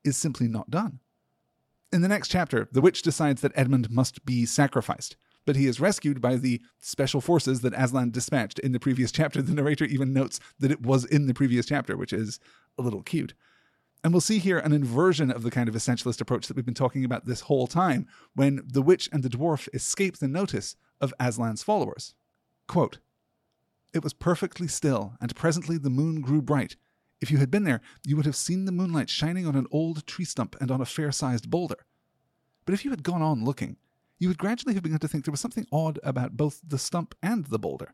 is 0.05 0.17
simply 0.17 0.47
not 0.47 0.71
done. 0.71 1.01
In 1.91 2.03
the 2.03 2.09
next 2.09 2.29
chapter, 2.29 2.69
the 2.71 2.81
witch 2.83 3.03
decides 3.03 3.41
that 3.41 3.53
Edmund 3.55 3.91
must 3.91 4.25
be 4.27 4.45
sacrificed, 4.45 5.17
but 5.45 5.57
he 5.57 5.67
is 5.67 5.81
rescued 5.81 6.21
by 6.21 6.37
the 6.37 6.61
special 6.81 7.21
forces 7.21 7.61
that 7.61 7.75
Aslan 7.75 8.11
dispatched 8.11 8.59
in 8.59 8.73
the 8.73 8.81
previous 8.81 9.13
chapter. 9.13 9.43
The 9.43 9.55
narrator 9.55 9.85
even 9.85 10.13
notes 10.13 10.41
that 10.59 10.71
it 10.71 10.83
was 10.83 11.05
in 11.05 11.27
the 11.27 11.35
previous 11.35 11.67
chapter, 11.67 11.97
which 11.97 12.13
is 12.13 12.39
a 12.79 12.83
little 12.83 13.03
cute. 13.03 13.35
And 14.05 14.13
we'll 14.13 14.21
see 14.21 14.39
here 14.39 14.59
an 14.59 14.73
inversion 14.73 15.31
of 15.31 15.43
the 15.43 15.51
kind 15.51 15.69
of 15.69 15.75
essentialist 15.75 16.21
approach 16.21 16.49
that 16.49 16.57
we've 16.57 16.65
been 16.65 16.75
talking 16.75 17.05
about 17.05 17.27
this 17.27 17.43
whole 17.43 17.67
time 17.67 18.07
when 18.35 18.61
the 18.67 18.83
witch 18.83 19.09
and 19.13 19.23
the 19.23 19.29
dwarf 19.29 19.69
escape 19.73 20.19
the 20.19 20.29
notice 20.29 20.77
of 21.01 21.15
Aslan's 21.21 21.63
followers. 21.63 22.15
Quote, 22.67 22.99
it 23.93 24.03
was 24.03 24.15
perfectly 24.15 24.67
still, 24.69 25.15
and 25.21 25.37
presently 25.37 25.77
the 25.77 25.91
moon 25.91 26.23
grew 26.23 26.41
bright. 26.41 26.77
If 27.21 27.31
you 27.31 27.39
had 27.39 27.51
been 27.51 27.65
there, 27.65 27.83
you 28.05 28.17
would 28.17 28.27
have 28.27 28.35
seen 28.35 28.65
the 28.65 28.73
moonlight 28.73 29.11
shining 29.11 29.47
on 29.47 29.55
an 29.55 29.67
old 29.71 30.07
tree 30.07 30.25
stump 30.25 30.57
and 30.61 30.71
on 30.71 30.81
a 30.81 30.87
fair 30.87 31.13
sized 31.13 31.51
boulder. 31.51 31.87
But 32.65 32.75
if 32.75 32.85
you 32.85 32.91
had 32.91 33.03
gone 33.03 33.23
on 33.23 33.45
looking, 33.45 33.77
you 34.23 34.29
would 34.29 34.39
gradually 34.39 34.75
have 34.75 34.85
begun 34.85 35.01
to 35.01 35.09
think 35.09 35.25
there 35.25 35.33
was 35.33 35.41
something 35.41 35.67
odd 35.73 35.99
about 36.05 36.37
both 36.37 36.61
the 36.65 36.79
stump 36.79 37.13
and 37.25 37.47
the 37.47 37.59
boulder. 37.59 37.93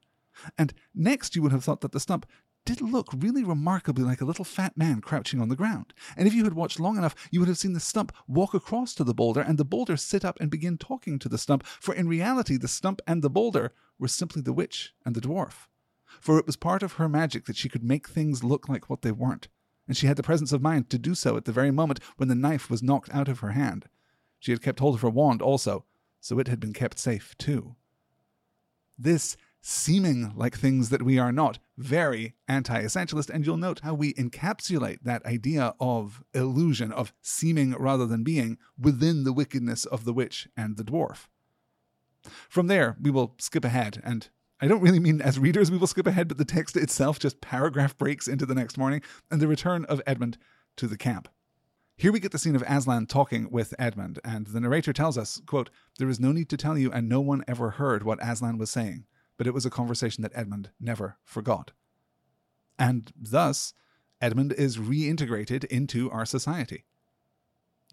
And 0.58 0.74
next 0.94 1.34
you 1.34 1.40
would 1.40 1.52
have 1.52 1.64
thought 1.64 1.80
that 1.80 1.92
the 1.92 2.00
stump 2.00 2.26
did 2.66 2.82
look 2.82 3.08
really 3.16 3.42
remarkably 3.42 4.04
like 4.04 4.20
a 4.20 4.26
little 4.26 4.44
fat 4.44 4.76
man 4.76 5.00
crouching 5.00 5.40
on 5.40 5.48
the 5.48 5.56
ground. 5.56 5.94
And 6.18 6.28
if 6.28 6.34
you 6.34 6.44
had 6.44 6.52
watched 6.52 6.78
long 6.78 6.98
enough, 6.98 7.14
you 7.30 7.40
would 7.40 7.48
have 7.48 7.56
seen 7.56 7.72
the 7.72 7.80
stump 7.80 8.12
walk 8.26 8.52
across 8.52 8.94
to 8.96 9.04
the 9.04 9.14
boulder 9.14 9.40
and 9.40 9.56
the 9.56 9.64
boulder 9.64 9.96
sit 9.96 10.22
up 10.22 10.38
and 10.38 10.50
begin 10.50 10.76
talking 10.76 11.18
to 11.18 11.30
the 11.30 11.38
stump, 11.38 11.66
for 11.66 11.94
in 11.94 12.06
reality, 12.06 12.58
the 12.58 12.68
stump 12.68 13.00
and 13.06 13.22
the 13.22 13.30
boulder 13.30 13.72
were 13.98 14.06
simply 14.06 14.42
the 14.42 14.52
witch 14.52 14.92
and 15.06 15.14
the 15.14 15.22
dwarf. 15.22 15.66
For 16.20 16.38
it 16.38 16.44
was 16.44 16.56
part 16.56 16.82
of 16.82 16.94
her 16.94 17.08
magic 17.08 17.46
that 17.46 17.56
she 17.56 17.70
could 17.70 17.82
make 17.82 18.06
things 18.06 18.44
look 18.44 18.68
like 18.68 18.90
what 18.90 19.00
they 19.00 19.12
weren't, 19.12 19.48
and 19.86 19.96
she 19.96 20.06
had 20.06 20.18
the 20.18 20.22
presence 20.22 20.52
of 20.52 20.60
mind 20.60 20.90
to 20.90 20.98
do 20.98 21.14
so 21.14 21.38
at 21.38 21.46
the 21.46 21.52
very 21.52 21.70
moment 21.70 22.00
when 22.18 22.28
the 22.28 22.34
knife 22.34 22.68
was 22.68 22.82
knocked 22.82 23.08
out 23.14 23.28
of 23.28 23.38
her 23.38 23.52
hand. 23.52 23.86
She 24.38 24.52
had 24.52 24.60
kept 24.60 24.80
hold 24.80 24.94
of 24.94 25.00
her 25.00 25.08
wand 25.08 25.40
also, 25.40 25.86
so 26.20 26.38
it 26.38 26.48
had 26.48 26.60
been 26.60 26.72
kept 26.72 26.98
safe 26.98 27.36
too. 27.38 27.76
This 28.98 29.36
seeming 29.60 30.32
like 30.36 30.56
things 30.56 30.88
that 30.90 31.02
we 31.02 31.18
are 31.18 31.32
not. 31.32 31.58
Very 31.76 32.34
anti 32.46 32.82
essentialist. 32.82 33.30
And 33.30 33.44
you'll 33.44 33.56
note 33.56 33.80
how 33.82 33.94
we 33.94 34.14
encapsulate 34.14 35.02
that 35.02 35.24
idea 35.26 35.74
of 35.80 36.22
illusion, 36.34 36.92
of 36.92 37.12
seeming 37.20 37.72
rather 37.72 38.06
than 38.06 38.24
being, 38.24 38.58
within 38.78 39.24
the 39.24 39.32
wickedness 39.32 39.84
of 39.84 40.04
the 40.04 40.12
witch 40.12 40.48
and 40.56 40.76
the 40.76 40.84
dwarf. 40.84 41.26
From 42.48 42.66
there, 42.66 42.96
we 43.00 43.10
will 43.10 43.34
skip 43.38 43.64
ahead, 43.64 44.00
and 44.04 44.28
I 44.60 44.66
don't 44.66 44.80
really 44.80 44.98
mean 44.98 45.20
as 45.20 45.38
readers 45.38 45.70
we 45.70 45.78
will 45.78 45.86
skip 45.86 46.06
ahead, 46.06 46.28
but 46.28 46.36
the 46.36 46.44
text 46.44 46.76
itself 46.76 47.18
just 47.18 47.40
paragraph 47.40 47.96
breaks 47.96 48.26
into 48.26 48.44
the 48.44 48.54
next 48.54 48.76
morning 48.76 49.02
and 49.30 49.40
the 49.40 49.46
return 49.46 49.84
of 49.84 50.02
Edmund 50.06 50.36
to 50.76 50.86
the 50.86 50.96
camp. 50.96 51.28
Here 51.98 52.12
we 52.12 52.20
get 52.20 52.32
the 52.32 52.38
scene 52.38 52.56
of 52.56 52.62
Aslan 52.62 53.06
talking 53.06 53.50
with 53.50 53.74
Edmund, 53.78 54.20
and 54.24 54.46
the 54.46 54.60
narrator 54.60 54.92
tells 54.92 55.18
us, 55.18 55.42
quote, 55.46 55.68
There 55.98 56.08
is 56.08 56.20
no 56.20 56.32
need 56.32 56.48
to 56.48 56.56
tell 56.56 56.78
you, 56.78 56.90
and 56.92 57.08
no 57.08 57.20
one 57.20 57.44
ever 57.46 57.70
heard 57.70 58.04
what 58.04 58.22
Aslan 58.22 58.56
was 58.56 58.70
saying 58.70 59.04
but 59.38 59.46
it 59.46 59.54
was 59.54 59.64
a 59.64 59.70
conversation 59.70 60.22
that 60.22 60.32
Edmund 60.34 60.70
never 60.78 61.16
forgot. 61.24 61.70
And 62.78 63.10
thus, 63.16 63.72
Edmund 64.20 64.52
is 64.52 64.76
reintegrated 64.76 65.64
into 65.66 66.10
our 66.10 66.26
society. 66.26 66.84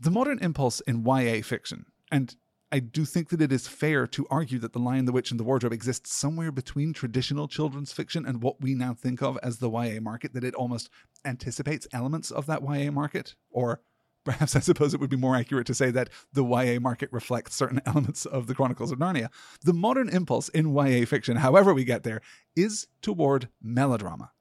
The 0.01 0.11
modern 0.11 0.39
impulse 0.39 0.81
in 0.81 1.05
YA 1.05 1.41
fiction, 1.41 1.85
and 2.11 2.35
I 2.71 2.79
do 2.79 3.05
think 3.05 3.29
that 3.29 3.41
it 3.41 3.53
is 3.53 3.67
fair 3.67 4.05
to 4.07 4.27
argue 4.29 4.59
that 4.59 4.73
The 4.73 4.79
Lion, 4.79 5.05
the 5.05 5.11
Witch, 5.11 5.31
and 5.31 5.39
the 5.39 5.43
Wardrobe 5.43 5.71
exists 5.71 6.11
somewhere 6.11 6.51
between 6.51 6.91
traditional 6.91 7.47
children's 7.47 7.93
fiction 7.93 8.25
and 8.25 8.41
what 8.41 8.59
we 8.59 8.73
now 8.73 8.93
think 8.93 9.21
of 9.21 9.37
as 9.41 9.59
the 9.59 9.69
YA 9.69 10.01
market, 10.01 10.33
that 10.33 10.43
it 10.43 10.55
almost 10.55 10.89
anticipates 11.23 11.87
elements 11.93 12.31
of 12.31 12.47
that 12.47 12.63
YA 12.63 12.91
market, 12.91 13.35
or 13.49 13.81
Perhaps 14.25 14.55
I 14.55 14.59
suppose 14.59 14.93
it 14.93 14.99
would 14.99 15.09
be 15.09 15.15
more 15.15 15.35
accurate 15.35 15.67
to 15.67 15.75
say 15.75 15.91
that 15.91 16.09
the 16.33 16.43
YA 16.43 16.79
market 16.79 17.09
reflects 17.11 17.55
certain 17.55 17.79
elements 17.85 18.25
of 18.25 18.47
the 18.47 18.55
Chronicles 18.55 18.91
of 18.91 18.99
Narnia. 18.99 19.29
The 19.63 19.73
modern 19.73 20.09
impulse 20.09 20.49
in 20.49 20.75
YA 20.75 21.05
fiction, 21.05 21.37
however 21.37 21.73
we 21.73 21.83
get 21.83 22.03
there, 22.03 22.21
is 22.55 22.87
toward 23.01 23.49
melodrama. 23.61 24.31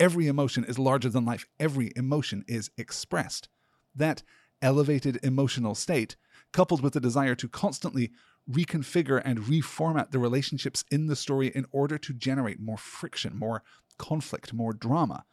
Every 0.00 0.26
emotion 0.26 0.64
is 0.64 0.78
larger 0.78 1.10
than 1.10 1.26
life, 1.26 1.46
every 1.60 1.92
emotion 1.94 2.44
is 2.48 2.70
expressed. 2.76 3.48
That 3.94 4.22
elevated 4.62 5.20
emotional 5.22 5.74
state, 5.74 6.16
coupled 6.52 6.82
with 6.82 6.94
the 6.94 7.00
desire 7.00 7.34
to 7.34 7.48
constantly 7.48 8.12
reconfigure 8.50 9.20
and 9.24 9.40
reformat 9.40 10.10
the 10.10 10.18
relationships 10.18 10.84
in 10.90 11.06
the 11.06 11.16
story 11.16 11.48
in 11.48 11.66
order 11.70 11.98
to 11.98 12.14
generate 12.14 12.60
more 12.60 12.78
friction, 12.78 13.38
more 13.38 13.62
conflict, 13.98 14.52
more 14.54 14.72
drama. 14.72 15.24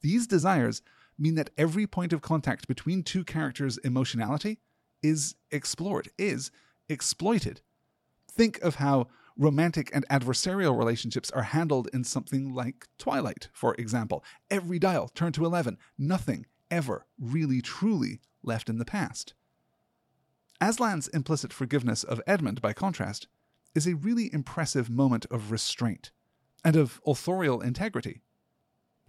These 0.00 0.26
desires 0.26 0.82
mean 1.20 1.34
that 1.36 1.50
every 1.58 1.86
point 1.86 2.12
of 2.12 2.22
contact 2.22 2.66
between 2.66 3.02
two 3.02 3.24
characters' 3.24 3.78
emotionality 3.78 4.58
is 5.02 5.34
explored, 5.50 6.08
is 6.18 6.50
exploited. 6.88 7.60
Think 8.30 8.60
of 8.62 8.76
how 8.76 9.08
romantic 9.36 9.90
and 9.94 10.06
adversarial 10.08 10.76
relationships 10.76 11.30
are 11.30 11.42
handled 11.42 11.88
in 11.92 12.04
something 12.04 12.52
like 12.52 12.88
Twilight, 12.98 13.48
for 13.52 13.74
example. 13.74 14.24
Every 14.50 14.78
dial 14.78 15.08
turned 15.08 15.34
to 15.36 15.44
11, 15.44 15.78
nothing 15.98 16.46
ever 16.70 17.06
really 17.18 17.60
truly 17.62 18.20
left 18.42 18.68
in 18.68 18.78
the 18.78 18.84
past. 18.84 19.34
Aslan's 20.60 21.08
implicit 21.08 21.52
forgiveness 21.52 22.04
of 22.04 22.20
Edmund, 22.26 22.60
by 22.60 22.72
contrast, 22.72 23.28
is 23.74 23.86
a 23.86 23.94
really 23.94 24.32
impressive 24.32 24.90
moment 24.90 25.26
of 25.30 25.50
restraint 25.50 26.10
and 26.64 26.76
of 26.76 27.00
authorial 27.06 27.60
integrity. 27.60 28.20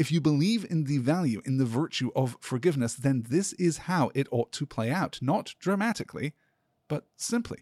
If 0.02 0.12
you 0.12 0.20
believe 0.20 0.66
in 0.68 0.86
the 0.86 0.98
value, 0.98 1.44
in 1.46 1.60
the 1.60 1.66
virtue 1.66 2.10
of 2.16 2.36
forgiveness, 2.40 2.96
then 2.96 3.24
this 3.30 3.54
is 3.54 3.86
how 3.86 4.10
it 4.16 4.28
ought 4.32 4.52
to 4.54 4.66
play 4.66 4.90
out, 4.90 5.20
not 5.22 5.54
dramatically, 5.60 6.34
but 6.88 7.06
simply. 7.18 7.60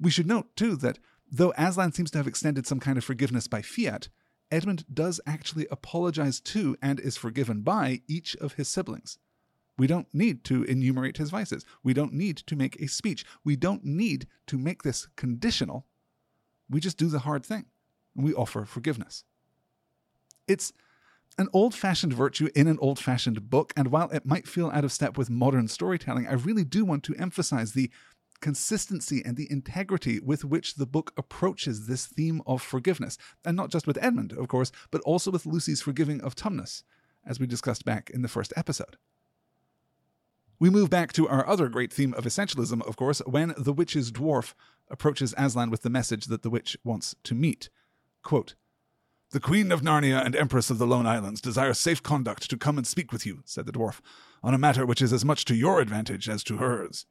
We 0.00 0.10
should 0.10 0.26
note, 0.26 0.56
too, 0.56 0.76
that 0.76 0.98
though 1.30 1.52
Aslan 1.58 1.92
seems 1.92 2.10
to 2.12 2.18
have 2.18 2.26
extended 2.26 2.66
some 2.66 2.80
kind 2.80 2.96
of 2.96 3.04
forgiveness 3.04 3.48
by 3.48 3.60
fiat, 3.60 4.08
Edmund 4.50 4.86
does 4.90 5.20
actually 5.26 5.66
apologize 5.70 6.40
to 6.40 6.74
and 6.80 6.98
is 6.98 7.18
forgiven 7.18 7.60
by 7.60 8.00
each 8.08 8.34
of 8.36 8.54
his 8.54 8.68
siblings. 8.68 9.18
We 9.76 9.86
don't 9.86 10.08
need 10.14 10.42
to 10.44 10.62
enumerate 10.62 11.18
his 11.18 11.28
vices. 11.28 11.66
We 11.82 11.92
don't 11.92 12.14
need 12.14 12.38
to 12.38 12.56
make 12.56 12.80
a 12.80 12.86
speech. 12.86 13.26
We 13.44 13.56
don't 13.56 13.84
need 13.84 14.26
to 14.46 14.56
make 14.56 14.84
this 14.84 15.06
conditional. 15.16 15.84
We 16.70 16.80
just 16.80 16.96
do 16.96 17.08
the 17.08 17.18
hard 17.28 17.44
thing. 17.44 17.66
And 18.16 18.24
we 18.24 18.32
offer 18.32 18.64
forgiveness. 18.64 19.24
It's 20.48 20.72
an 21.38 21.48
old 21.52 21.74
fashioned 21.74 22.12
virtue 22.12 22.48
in 22.54 22.66
an 22.66 22.78
old 22.80 22.98
fashioned 22.98 23.50
book, 23.50 23.72
and 23.76 23.88
while 23.88 24.08
it 24.10 24.24
might 24.24 24.48
feel 24.48 24.70
out 24.70 24.84
of 24.84 24.92
step 24.92 25.18
with 25.18 25.28
modern 25.30 25.68
storytelling, 25.68 26.26
I 26.26 26.32
really 26.32 26.64
do 26.64 26.84
want 26.84 27.04
to 27.04 27.14
emphasize 27.16 27.72
the 27.72 27.90
consistency 28.40 29.22
and 29.24 29.36
the 29.36 29.50
integrity 29.50 30.20
with 30.20 30.44
which 30.44 30.74
the 30.74 30.86
book 30.86 31.12
approaches 31.16 31.86
this 31.86 32.06
theme 32.06 32.42
of 32.46 32.62
forgiveness. 32.62 33.18
And 33.44 33.56
not 33.56 33.70
just 33.70 33.86
with 33.86 33.98
Edmund, 34.02 34.32
of 34.32 34.48
course, 34.48 34.72
but 34.90 35.00
also 35.02 35.30
with 35.30 35.46
Lucy's 35.46 35.82
forgiving 35.82 36.20
of 36.20 36.34
Tumnus, 36.34 36.82
as 37.26 37.40
we 37.40 37.46
discussed 37.46 37.84
back 37.84 38.10
in 38.10 38.22
the 38.22 38.28
first 38.28 38.52
episode. 38.56 38.96
We 40.58 40.70
move 40.70 40.88
back 40.88 41.12
to 41.14 41.28
our 41.28 41.46
other 41.46 41.68
great 41.68 41.92
theme 41.92 42.14
of 42.14 42.24
essentialism, 42.24 42.86
of 42.86 42.96
course, 42.96 43.20
when 43.26 43.52
the 43.58 43.74
witch's 43.74 44.10
dwarf 44.10 44.54
approaches 44.88 45.34
Aslan 45.36 45.70
with 45.70 45.82
the 45.82 45.90
message 45.90 46.26
that 46.26 46.42
the 46.42 46.50
witch 46.50 46.78
wants 46.82 47.14
to 47.24 47.34
meet. 47.34 47.68
Quote, 48.22 48.54
the 49.32 49.40
Queen 49.40 49.72
of 49.72 49.82
Narnia 49.82 50.24
and 50.24 50.36
Empress 50.36 50.70
of 50.70 50.78
the 50.78 50.86
Lone 50.86 51.06
Islands 51.06 51.40
desire 51.40 51.74
safe 51.74 52.02
conduct 52.02 52.48
to 52.48 52.56
come 52.56 52.78
and 52.78 52.86
speak 52.86 53.12
with 53.12 53.26
you, 53.26 53.42
said 53.44 53.66
the 53.66 53.72
dwarf, 53.72 54.00
on 54.42 54.54
a 54.54 54.58
matter 54.58 54.86
which 54.86 55.02
is 55.02 55.12
as 55.12 55.24
much 55.24 55.44
to 55.46 55.56
your 55.56 55.80
advantage 55.80 56.28
as 56.28 56.44
to 56.44 56.58
hers. 56.58 57.06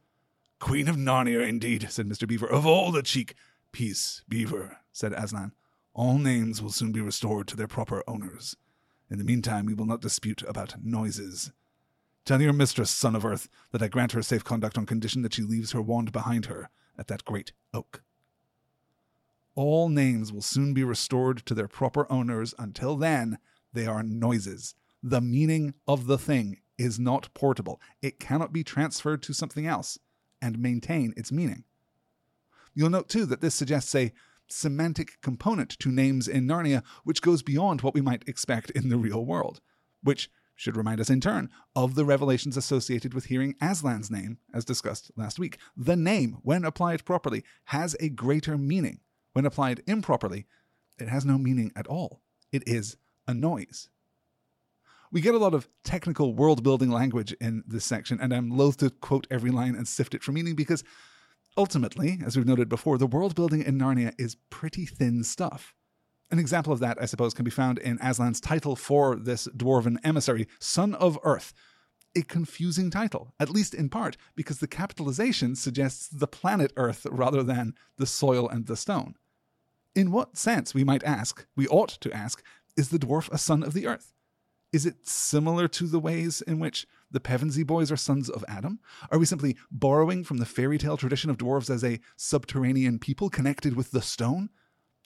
Queen 0.59 0.87
of 0.87 0.95
Narnia, 0.95 1.45
indeed, 1.47 1.87
said 1.89 2.07
Mr. 2.07 2.25
Beaver, 2.27 2.49
of 2.49 2.65
all 2.65 2.91
the 2.91 3.03
cheek. 3.03 3.35
Peace, 3.73 4.23
Beaver, 4.29 4.77
said 4.93 5.11
Aslan. 5.11 5.51
All 5.93 6.17
names 6.17 6.61
will 6.61 6.71
soon 6.71 6.93
be 6.93 7.01
restored 7.01 7.47
to 7.49 7.57
their 7.57 7.67
proper 7.67 8.01
owners. 8.07 8.55
In 9.09 9.17
the 9.17 9.25
meantime, 9.25 9.65
we 9.65 9.73
will 9.73 9.85
not 9.85 10.01
dispute 10.01 10.41
about 10.47 10.75
noises. 10.81 11.51
Tell 12.23 12.41
your 12.41 12.53
mistress, 12.53 12.89
son 12.89 13.15
of 13.15 13.25
earth, 13.25 13.49
that 13.71 13.83
I 13.83 13.89
grant 13.89 14.13
her 14.13 14.23
safe 14.23 14.45
conduct 14.45 14.77
on 14.77 14.85
condition 14.85 15.21
that 15.23 15.33
she 15.33 15.43
leaves 15.43 15.73
her 15.73 15.81
wand 15.81 16.13
behind 16.13 16.45
her 16.45 16.69
at 16.97 17.07
that 17.07 17.25
great 17.25 17.51
oak. 17.73 18.01
All 19.55 19.87
names 19.89 20.33
will 20.33 20.41
soon 20.41 20.73
be 20.73 20.83
restored 20.83 21.45
to 21.45 21.53
their 21.53 21.67
proper 21.67 22.11
owners. 22.11 22.53
Until 22.59 22.97
then, 22.97 23.39
they 23.73 23.87
are 23.87 24.03
noises. 24.03 24.75
The 25.01 25.21
meaning 25.21 25.73
of 25.87 26.07
the 26.07 26.17
thing 26.17 26.57
is 26.77 26.99
not 26.99 27.33
portable. 27.33 27.79
It 28.01 28.19
cannot 28.19 28.51
be 28.51 28.63
transferred 28.63 29.23
to 29.23 29.33
something 29.33 29.65
else 29.65 29.97
and 30.41 30.59
maintain 30.59 31.13
its 31.15 31.31
meaning. 31.31 31.63
You'll 32.73 32.89
note 32.89 33.07
too 33.07 33.25
that 33.27 33.39
this 33.39 33.55
suggests 33.55 33.95
a 33.95 34.11
semantic 34.47 35.21
component 35.21 35.69
to 35.79 35.89
names 35.89 36.27
in 36.27 36.45
Narnia 36.45 36.83
which 37.03 37.21
goes 37.21 37.41
beyond 37.41 37.81
what 37.81 37.93
we 37.93 38.01
might 38.01 38.27
expect 38.27 38.69
in 38.71 38.89
the 38.89 38.97
real 38.97 39.25
world, 39.25 39.61
which 40.03 40.29
should 40.55 40.77
remind 40.77 40.99
us 40.99 41.09
in 41.09 41.21
turn 41.21 41.49
of 41.75 41.95
the 41.95 42.05
revelations 42.05 42.57
associated 42.57 43.13
with 43.13 43.25
hearing 43.25 43.55
Aslan's 43.61 44.11
name, 44.11 44.37
as 44.53 44.65
discussed 44.65 45.11
last 45.15 45.39
week. 45.39 45.57
The 45.75 45.95
name, 45.95 46.37
when 46.43 46.63
applied 46.63 47.05
properly, 47.05 47.43
has 47.65 47.95
a 47.99 48.09
greater 48.09 48.57
meaning. 48.57 48.99
When 49.35 49.45
applied 49.45 49.83
improperly, 49.85 50.45
it 50.97 51.09
has 51.09 51.25
no 51.25 51.37
meaning 51.37 51.73
at 51.75 51.87
all. 51.87 52.21
It 52.53 52.63
is 52.65 52.95
a 53.27 53.33
noise. 53.33 53.89
We 55.11 55.19
get 55.19 55.35
a 55.35 55.39
lot 55.39 55.53
of 55.53 55.67
technical 55.83 56.33
world 56.33 56.63
building 56.63 56.89
language 56.89 57.33
in 57.41 57.65
this 57.67 57.83
section, 57.83 58.17
and 58.21 58.33
I'm 58.33 58.49
loath 58.49 58.77
to 58.77 58.91
quote 58.91 59.27
every 59.29 59.51
line 59.51 59.75
and 59.75 59.85
sift 59.85 60.13
it 60.13 60.23
for 60.23 60.31
meaning 60.31 60.55
because 60.55 60.85
ultimately, 61.57 62.21
as 62.25 62.37
we've 62.37 62.45
noted 62.45 62.69
before, 62.69 62.97
the 62.97 63.07
world 63.07 63.35
building 63.35 63.61
in 63.61 63.77
Narnia 63.77 64.13
is 64.17 64.37
pretty 64.49 64.85
thin 64.85 65.21
stuff. 65.21 65.75
An 66.31 66.39
example 66.39 66.71
of 66.71 66.79
that, 66.79 66.97
I 67.01 67.05
suppose, 67.05 67.33
can 67.33 67.43
be 67.43 67.51
found 67.51 67.77
in 67.79 67.99
Aslan's 67.99 68.39
title 68.39 68.77
for 68.77 69.17
this 69.17 69.49
dwarven 69.49 69.97
emissary, 70.05 70.47
Son 70.59 70.95
of 70.95 71.19
Earth. 71.23 71.53
A 72.15 72.21
confusing 72.21 72.89
title, 72.89 73.33
at 73.37 73.49
least 73.49 73.73
in 73.73 73.89
part, 73.89 74.15
because 74.33 74.59
the 74.59 74.67
capitalization 74.67 75.57
suggests 75.57 76.07
the 76.07 76.25
planet 76.25 76.71
Earth 76.77 77.05
rather 77.11 77.43
than 77.43 77.73
the 77.97 78.05
soil 78.05 78.47
and 78.47 78.67
the 78.67 78.77
stone. 78.77 79.15
In 79.95 80.11
what 80.11 80.37
sense, 80.37 80.73
we 80.73 80.83
might 80.83 81.03
ask, 81.05 81.45
we 81.55 81.67
ought 81.67 81.89
to 82.01 82.11
ask, 82.11 82.43
is 82.75 82.89
the 82.89 82.99
dwarf 82.99 83.31
a 83.31 83.37
son 83.37 83.63
of 83.63 83.73
the 83.73 83.87
earth? 83.87 84.11
Is 84.73 84.85
it 84.85 85.07
similar 85.07 85.69
to 85.69 85.87
the 85.87 86.01
ways 86.01 86.41
in 86.41 86.59
which 86.59 86.85
the 87.09 87.21
Pevensie 87.21 87.65
boys 87.65 87.93
are 87.93 87.97
sons 87.97 88.29
of 88.29 88.43
Adam? 88.45 88.79
Are 89.09 89.17
we 89.17 89.25
simply 89.25 89.55
borrowing 89.71 90.25
from 90.25 90.37
the 90.37 90.45
fairy 90.45 90.77
tale 90.77 90.97
tradition 90.97 91.29
of 91.29 91.37
dwarves 91.37 91.69
as 91.69 91.81
a 91.81 92.01
subterranean 92.17 92.99
people 92.99 93.29
connected 93.29 93.77
with 93.77 93.91
the 93.91 94.01
stone? 94.01 94.49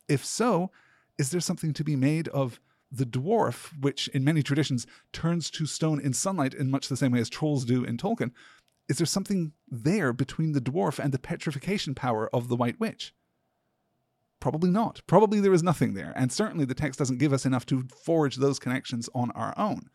If 0.07 0.25
so, 0.25 0.71
is 1.19 1.29
there 1.29 1.39
something 1.39 1.71
to 1.73 1.83
be 1.83 1.95
made 1.95 2.27
of 2.29 2.59
the 2.91 3.05
dwarf, 3.05 3.79
which 3.79 4.07
in 4.07 4.23
many 4.23 4.41
traditions 4.41 4.87
turns 5.13 5.51
to 5.51 5.67
stone 5.67 5.99
in 5.99 6.13
sunlight 6.13 6.55
in 6.55 6.71
much 6.71 6.87
the 6.87 6.97
same 6.97 7.11
way 7.11 7.19
as 7.19 7.29
trolls 7.29 7.63
do 7.63 7.83
in 7.83 7.97
Tolkien? 7.97 8.31
Is 8.87 8.97
there 8.97 9.05
something 9.05 9.51
there 9.67 10.13
between 10.13 10.53
the 10.53 10.61
dwarf 10.61 10.97
and 10.97 11.11
the 11.11 11.19
petrification 11.19 11.93
power 11.93 12.27
of 12.33 12.47
the 12.47 12.55
White 12.55 12.79
Witch? 12.79 13.13
Probably 14.39 14.69
not. 14.69 15.01
Probably 15.05 15.39
there 15.39 15.53
is 15.53 15.63
nothing 15.63 15.93
there, 15.93 16.13
and 16.15 16.31
certainly 16.31 16.65
the 16.65 16.73
text 16.73 16.97
doesn't 16.97 17.17
give 17.17 17.33
us 17.33 17.45
enough 17.45 17.65
to 17.67 17.87
forge 18.03 18.37
those 18.37 18.59
connections 18.59 19.09
on 19.13 19.31
our 19.31 19.53
own. 19.57 19.89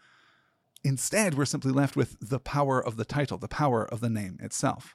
Instead, 0.83 1.35
we're 1.35 1.47
simply 1.47 1.73
left 1.73 1.97
with 1.97 2.17
the 2.21 2.39
power 2.39 2.85
of 2.85 2.97
the 2.97 3.07
title, 3.07 3.39
the 3.39 3.49
power 3.49 3.87
of 3.87 4.01
the 4.01 4.11
name 4.11 4.37
itself. 4.43 4.95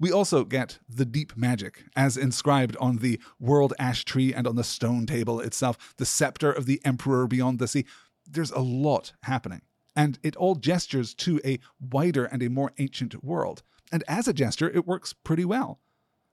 We 0.00 0.10
also 0.10 0.44
get 0.44 0.80
the 0.88 1.04
deep 1.04 1.36
magic, 1.36 1.84
as 1.94 2.16
inscribed 2.16 2.76
on 2.80 2.96
the 2.96 3.20
world 3.38 3.74
ash 3.78 4.04
tree 4.04 4.34
and 4.34 4.46
on 4.46 4.56
the 4.56 4.64
stone 4.64 5.06
table 5.06 5.38
itself, 5.38 5.94
the 5.98 6.06
scepter 6.06 6.50
of 6.50 6.66
the 6.66 6.80
emperor 6.84 7.28
beyond 7.28 7.60
the 7.60 7.68
sea. 7.68 7.84
There's 8.28 8.50
a 8.50 8.60
lot 8.60 9.12
happening, 9.22 9.62
and 9.94 10.18
it 10.24 10.34
all 10.34 10.56
gestures 10.56 11.14
to 11.14 11.40
a 11.44 11.60
wider 11.78 12.24
and 12.24 12.42
a 12.42 12.50
more 12.50 12.72
ancient 12.78 13.22
world. 13.22 13.62
And 13.92 14.02
as 14.08 14.26
a 14.26 14.32
gesture, 14.32 14.70
it 14.70 14.86
works 14.86 15.12
pretty 15.12 15.44
well. 15.44 15.78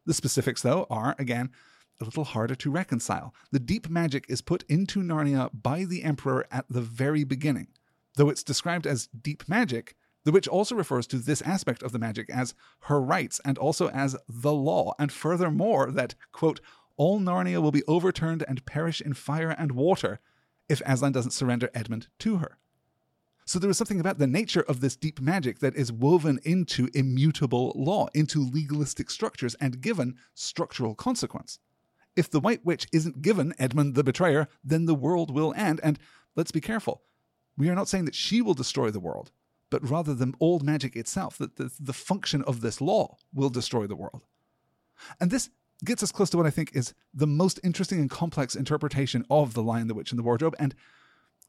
The 0.05 0.13
specifics, 0.13 0.63
though, 0.63 0.87
are, 0.89 1.15
again, 1.19 1.51
a 1.99 2.05
little 2.05 2.23
harder 2.23 2.55
to 2.55 2.71
reconcile. 2.71 3.33
The 3.51 3.59
deep 3.59 3.89
magic 3.89 4.25
is 4.29 4.41
put 4.41 4.63
into 4.69 5.01
Narnia 5.01 5.49
by 5.53 5.85
the 5.85 6.03
Emperor 6.03 6.45
at 6.51 6.65
the 6.69 6.81
very 6.81 7.23
beginning. 7.23 7.67
Though 8.15 8.29
it's 8.29 8.43
described 8.43 8.87
as 8.87 9.07
deep 9.07 9.47
magic, 9.47 9.95
the 10.25 10.31
witch 10.31 10.47
also 10.47 10.75
refers 10.75 11.07
to 11.07 11.17
this 11.17 11.41
aspect 11.41 11.81
of 11.83 11.91
the 11.91 11.99
magic 11.99 12.29
as 12.29 12.53
her 12.81 13.01
rights 13.01 13.39
and 13.45 13.57
also 13.57 13.89
as 13.89 14.15
the 14.27 14.53
law, 14.53 14.93
and 14.99 15.11
furthermore 15.11 15.91
that, 15.91 16.15
quote, 16.31 16.59
all 16.97 17.19
Narnia 17.19 17.61
will 17.61 17.71
be 17.71 17.83
overturned 17.87 18.43
and 18.47 18.65
perish 18.65 18.99
in 18.99 19.13
fire 19.13 19.55
and 19.57 19.71
water 19.71 20.19
if 20.67 20.81
Aslan 20.85 21.13
doesn't 21.13 21.31
surrender 21.31 21.69
Edmund 21.73 22.07
to 22.19 22.37
her. 22.37 22.57
So 23.45 23.57
there 23.57 23.69
is 23.69 23.77
something 23.77 23.99
about 23.99 24.19
the 24.19 24.27
nature 24.27 24.61
of 24.61 24.79
this 24.79 24.95
deep 24.95 25.19
magic 25.19 25.59
that 25.59 25.75
is 25.75 25.91
woven 25.91 26.39
into 26.43 26.89
immutable 26.93 27.73
law, 27.75 28.07
into 28.13 28.47
legalistic 28.47 29.09
structures, 29.09 29.55
and 29.55 29.81
given 29.81 30.17
structural 30.35 30.93
consequence. 30.93 31.59
If 32.15 32.29
the 32.29 32.39
White 32.39 32.65
Witch 32.65 32.87
isn't 32.91 33.21
given 33.21 33.53
Edmund 33.59 33.95
the 33.95 34.03
Betrayer, 34.03 34.47
then 34.63 34.85
the 34.85 34.95
world 34.95 35.31
will 35.31 35.53
end. 35.55 35.79
And 35.83 35.99
let's 36.35 36.51
be 36.51 36.61
careful. 36.61 37.03
We 37.57 37.69
are 37.69 37.75
not 37.75 37.87
saying 37.87 38.05
that 38.05 38.15
she 38.15 38.41
will 38.41 38.53
destroy 38.53 38.89
the 38.89 38.99
world, 38.99 39.31
but 39.69 39.87
rather 39.87 40.13
the 40.13 40.33
old 40.39 40.63
magic 40.63 40.95
itself, 40.95 41.37
that 41.37 41.57
the, 41.57 41.71
the 41.79 41.93
function 41.93 42.41
of 42.43 42.61
this 42.61 42.81
law 42.81 43.17
will 43.33 43.49
destroy 43.49 43.87
the 43.87 43.95
world. 43.95 44.25
And 45.19 45.31
this 45.31 45.49
gets 45.83 46.03
us 46.03 46.11
close 46.11 46.29
to 46.31 46.37
what 46.37 46.45
I 46.45 46.51
think 46.51 46.75
is 46.75 46.93
the 47.13 47.27
most 47.27 47.59
interesting 47.63 47.99
and 47.99 48.09
complex 48.09 48.55
interpretation 48.55 49.25
of 49.29 49.53
The 49.53 49.63
Lion, 49.63 49.87
the 49.87 49.93
Witch, 49.93 50.11
and 50.11 50.19
the 50.19 50.23
Wardrobe. 50.23 50.55
And 50.59 50.75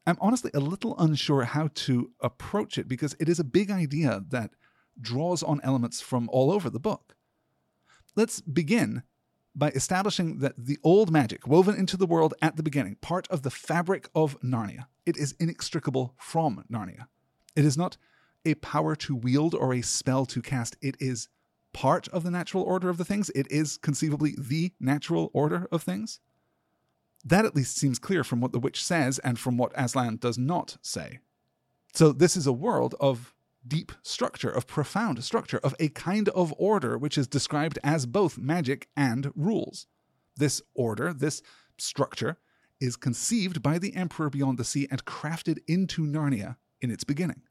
I'm 0.07 0.19
honestly 0.21 0.51
a 0.55 0.61
little 0.61 0.97
unsure 0.99 1.45
how 1.45 1.69
to 1.75 2.11
approach 2.21 2.79
it 2.79 2.89
because 2.89 3.17
it 3.19 3.29
is 3.29 3.39
a 3.39 3.45
big 3.45 3.71
idea 3.71 4.25
that 4.29 4.53
draws 5.01 5.43
on 5.43 5.61
elements 5.63 6.01
from 6.01 6.29
all 6.33 6.51
over 6.51 6.71
the 6.71 6.81
book. 6.81 7.17
Let's 8.17 8.41
begin 8.41 9.03
by 9.55 9.70
establishing 9.70 10.38
that 10.38 10.55
the 10.57 10.78
old 10.82 11.11
magic 11.11 11.46
woven 11.46 11.76
into 11.76 11.96
the 11.96 12.07
world 12.07 12.34
at 12.40 12.57
the 12.57 12.62
beginning, 12.62 12.96
part 13.01 13.26
of 13.28 13.42
the 13.42 13.51
fabric 13.51 14.09
of 14.14 14.40
Narnia, 14.40 14.86
it 15.05 15.16
is 15.16 15.34
inextricable 15.40 16.14
from 16.18 16.64
Narnia. 16.70 17.07
It 17.57 17.64
is 17.64 17.76
not 17.76 17.96
a 18.44 18.55
power 18.55 18.94
to 18.96 19.14
wield 19.14 19.55
or 19.55 19.74
a 19.74 19.82
spell 19.82 20.24
to 20.26 20.40
cast. 20.40 20.76
It 20.80 20.96
is 21.01 21.28
part 21.72 22.09
of 22.09 22.22
the 22.22 22.30
natural 22.30 22.62
order 22.62 22.88
of 22.88 22.96
the 22.96 23.05
things. 23.05 23.30
It 23.34 23.51
is 23.51 23.76
conceivably 23.78 24.34
the 24.38 24.72
natural 24.80 25.30
order 25.32 25.68
of 25.70 25.82
things. 25.82 26.20
That 27.24 27.44
at 27.44 27.55
least 27.55 27.76
seems 27.76 27.98
clear 27.98 28.24
from 28.24 28.40
what 28.40 28.53
the 28.53 28.61
witch 28.61 28.82
says 28.82 29.18
and 29.18 29.38
from 29.38 29.59
what 29.59 29.72
Aslan 29.74 30.16
does 30.16 30.38
not 30.38 30.78
say. 30.80 31.18
So, 31.92 32.12
this 32.12 32.36
is 32.36 32.46
a 32.46 32.53
world 32.53 32.94
of 33.01 33.34
deep 33.67 33.93
structure, 34.03 34.51
of 34.51 34.67
profound 34.67 35.23
structure, 35.25 35.59
of 35.59 35.75
a 35.79 35.89
kind 35.89 36.29
of 36.31 36.55
order 36.57 36.97
which 36.97 37.19
is 37.19 37.27
described 37.27 37.79
as 37.85 38.07
both 38.07 38.39
magic 38.39 38.89
and 38.97 39.33
rules. 39.35 39.87
This 40.37 40.63
order, 40.75 41.13
this 41.13 41.43
structure, 41.79 42.39
is 42.81 42.97
conceived 42.97 43.63
by 43.63 43.79
the 43.79 43.95
Emperor 43.95 44.31
beyond 44.31 44.59
the 44.59 44.65
sea 44.65 44.89
and 44.91 45.05
crafted 45.05 45.59
into 45.69 46.03
Narnia 46.03 46.57
in 46.81 46.91
its 46.91 47.05
beginning. 47.05 47.43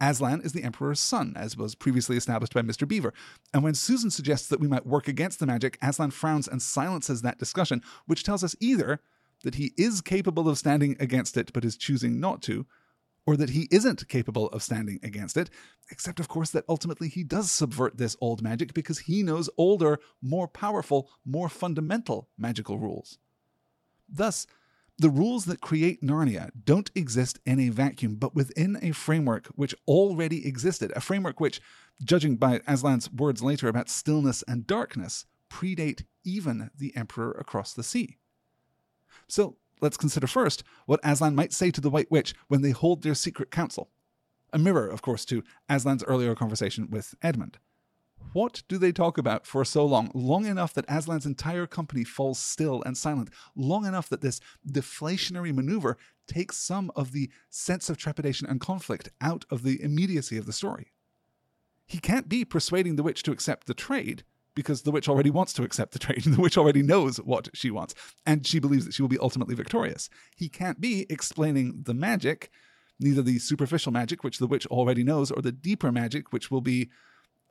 Aslan 0.00 0.40
is 0.40 0.52
the 0.52 0.62
Emperor's 0.62 1.00
son, 1.00 1.34
as 1.36 1.56
was 1.56 1.74
previously 1.74 2.16
established 2.16 2.54
by 2.54 2.62
Mr. 2.62 2.88
Beaver. 2.88 3.12
And 3.52 3.62
when 3.62 3.74
Susan 3.74 4.10
suggests 4.10 4.48
that 4.48 4.60
we 4.60 4.68
might 4.68 4.86
work 4.86 5.08
against 5.08 5.40
the 5.40 5.46
magic, 5.46 5.78
Aslan 5.82 6.10
frowns 6.10 6.48
and 6.48 6.62
silences 6.62 7.20
that 7.22 7.38
discussion, 7.38 7.82
which 8.06 8.24
tells 8.24 8.42
us 8.42 8.56
either 8.60 9.00
that 9.42 9.56
he 9.56 9.72
is 9.76 10.00
capable 10.00 10.48
of 10.48 10.58
standing 10.58 10.96
against 11.00 11.36
it 11.36 11.52
but 11.52 11.64
is 11.64 11.76
choosing 11.76 12.18
not 12.18 12.42
to, 12.42 12.66
or 13.26 13.36
that 13.36 13.50
he 13.50 13.68
isn't 13.70 14.08
capable 14.08 14.48
of 14.48 14.62
standing 14.62 14.98
against 15.02 15.36
it, 15.36 15.50
except, 15.90 16.20
of 16.20 16.28
course, 16.28 16.50
that 16.50 16.64
ultimately 16.68 17.08
he 17.08 17.22
does 17.22 17.52
subvert 17.52 17.96
this 17.96 18.16
old 18.20 18.42
magic 18.42 18.72
because 18.74 19.00
he 19.00 19.22
knows 19.22 19.50
older, 19.56 19.98
more 20.22 20.48
powerful, 20.48 21.10
more 21.24 21.48
fundamental 21.48 22.28
magical 22.38 22.78
rules. 22.78 23.18
Thus, 24.08 24.46
The 25.00 25.08
rules 25.08 25.46
that 25.46 25.62
create 25.62 26.02
Narnia 26.02 26.50
don't 26.62 26.90
exist 26.94 27.38
in 27.46 27.58
a 27.58 27.70
vacuum, 27.70 28.16
but 28.16 28.34
within 28.34 28.78
a 28.82 28.92
framework 28.92 29.46
which 29.54 29.74
already 29.88 30.46
existed, 30.46 30.92
a 30.94 31.00
framework 31.00 31.40
which, 31.40 31.62
judging 32.04 32.36
by 32.36 32.58
Aslan's 32.68 33.10
words 33.10 33.42
later 33.42 33.68
about 33.68 33.88
stillness 33.88 34.44
and 34.46 34.66
darkness, 34.66 35.24
predate 35.48 36.04
even 36.22 36.70
the 36.76 36.94
Emperor 36.94 37.32
across 37.32 37.72
the 37.72 37.82
sea. 37.82 38.18
So 39.26 39.56
let's 39.80 39.96
consider 39.96 40.26
first 40.26 40.62
what 40.86 41.00
Aslan 41.02 41.34
might 41.34 41.52
say 41.52 41.70
to 41.70 41.80
the 41.80 41.90
White 41.90 42.10
Witch 42.10 42.34
when 42.48 42.62
they 42.62 42.70
hold 42.70 43.02
their 43.02 43.14
secret 43.14 43.50
council. 43.50 43.90
A 44.52 44.58
mirror, 44.58 44.88
of 44.88 45.02
course, 45.02 45.24
to 45.26 45.44
Aslan's 45.68 46.04
earlier 46.04 46.34
conversation 46.34 46.88
with 46.90 47.14
Edmund. 47.22 47.58
What 48.32 48.62
do 48.68 48.78
they 48.78 48.92
talk 48.92 49.18
about 49.18 49.46
for 49.46 49.64
so 49.64 49.84
long? 49.84 50.10
Long 50.14 50.46
enough 50.46 50.72
that 50.74 50.88
Aslan's 50.88 51.26
entire 51.26 51.66
company 51.66 52.04
falls 52.04 52.38
still 52.38 52.82
and 52.84 52.96
silent. 52.96 53.30
Long 53.56 53.86
enough 53.86 54.08
that 54.08 54.20
this 54.20 54.40
deflationary 54.68 55.54
maneuver 55.54 55.96
takes 56.28 56.56
some 56.56 56.92
of 56.94 57.12
the 57.12 57.30
sense 57.48 57.90
of 57.90 57.96
trepidation 57.96 58.46
and 58.46 58.60
conflict 58.60 59.10
out 59.20 59.44
of 59.50 59.62
the 59.62 59.82
immediacy 59.82 60.36
of 60.36 60.46
the 60.46 60.52
story. 60.52 60.92
He 61.86 61.98
can't 61.98 62.28
be 62.28 62.44
persuading 62.44 62.94
the 62.94 63.02
witch 63.02 63.24
to 63.24 63.32
accept 63.32 63.66
the 63.66 63.74
trade 63.74 64.22
because 64.54 64.82
the 64.82 64.90
witch 64.90 65.08
already 65.08 65.30
wants 65.30 65.52
to 65.54 65.62
accept 65.62 65.92
the 65.92 65.98
trade. 65.98 66.24
The 66.26 66.40
witch 66.40 66.58
already 66.58 66.82
knows 66.82 67.18
what 67.18 67.48
she 67.54 67.70
wants, 67.70 67.94
and 68.26 68.46
she 68.46 68.58
believes 68.58 68.84
that 68.84 68.94
she 68.94 69.02
will 69.02 69.08
be 69.08 69.18
ultimately 69.18 69.54
victorious. 69.54 70.08
He 70.36 70.48
can't 70.48 70.80
be 70.80 71.06
explaining 71.08 71.82
the 71.84 71.94
magic, 71.94 72.50
neither 72.98 73.22
the 73.22 73.38
superficial 73.38 73.92
magic, 73.92 74.22
which 74.22 74.38
the 74.38 74.46
witch 74.46 74.66
already 74.66 75.04
knows, 75.04 75.30
or 75.30 75.42
the 75.42 75.52
deeper 75.52 75.92
magic, 75.92 76.32
which 76.32 76.50
will 76.50 76.60
be 76.60 76.90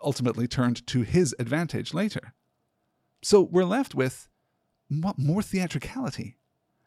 ultimately 0.04 0.48
turned 0.48 0.86
to 0.88 1.02
his 1.02 1.36
advantage 1.40 1.94
later. 1.94 2.34
So 3.22 3.42
we're 3.42 3.66
left 3.66 3.96
with 3.96 4.30
what 4.90 5.20
more 5.20 5.42
theatricality? 5.42 6.38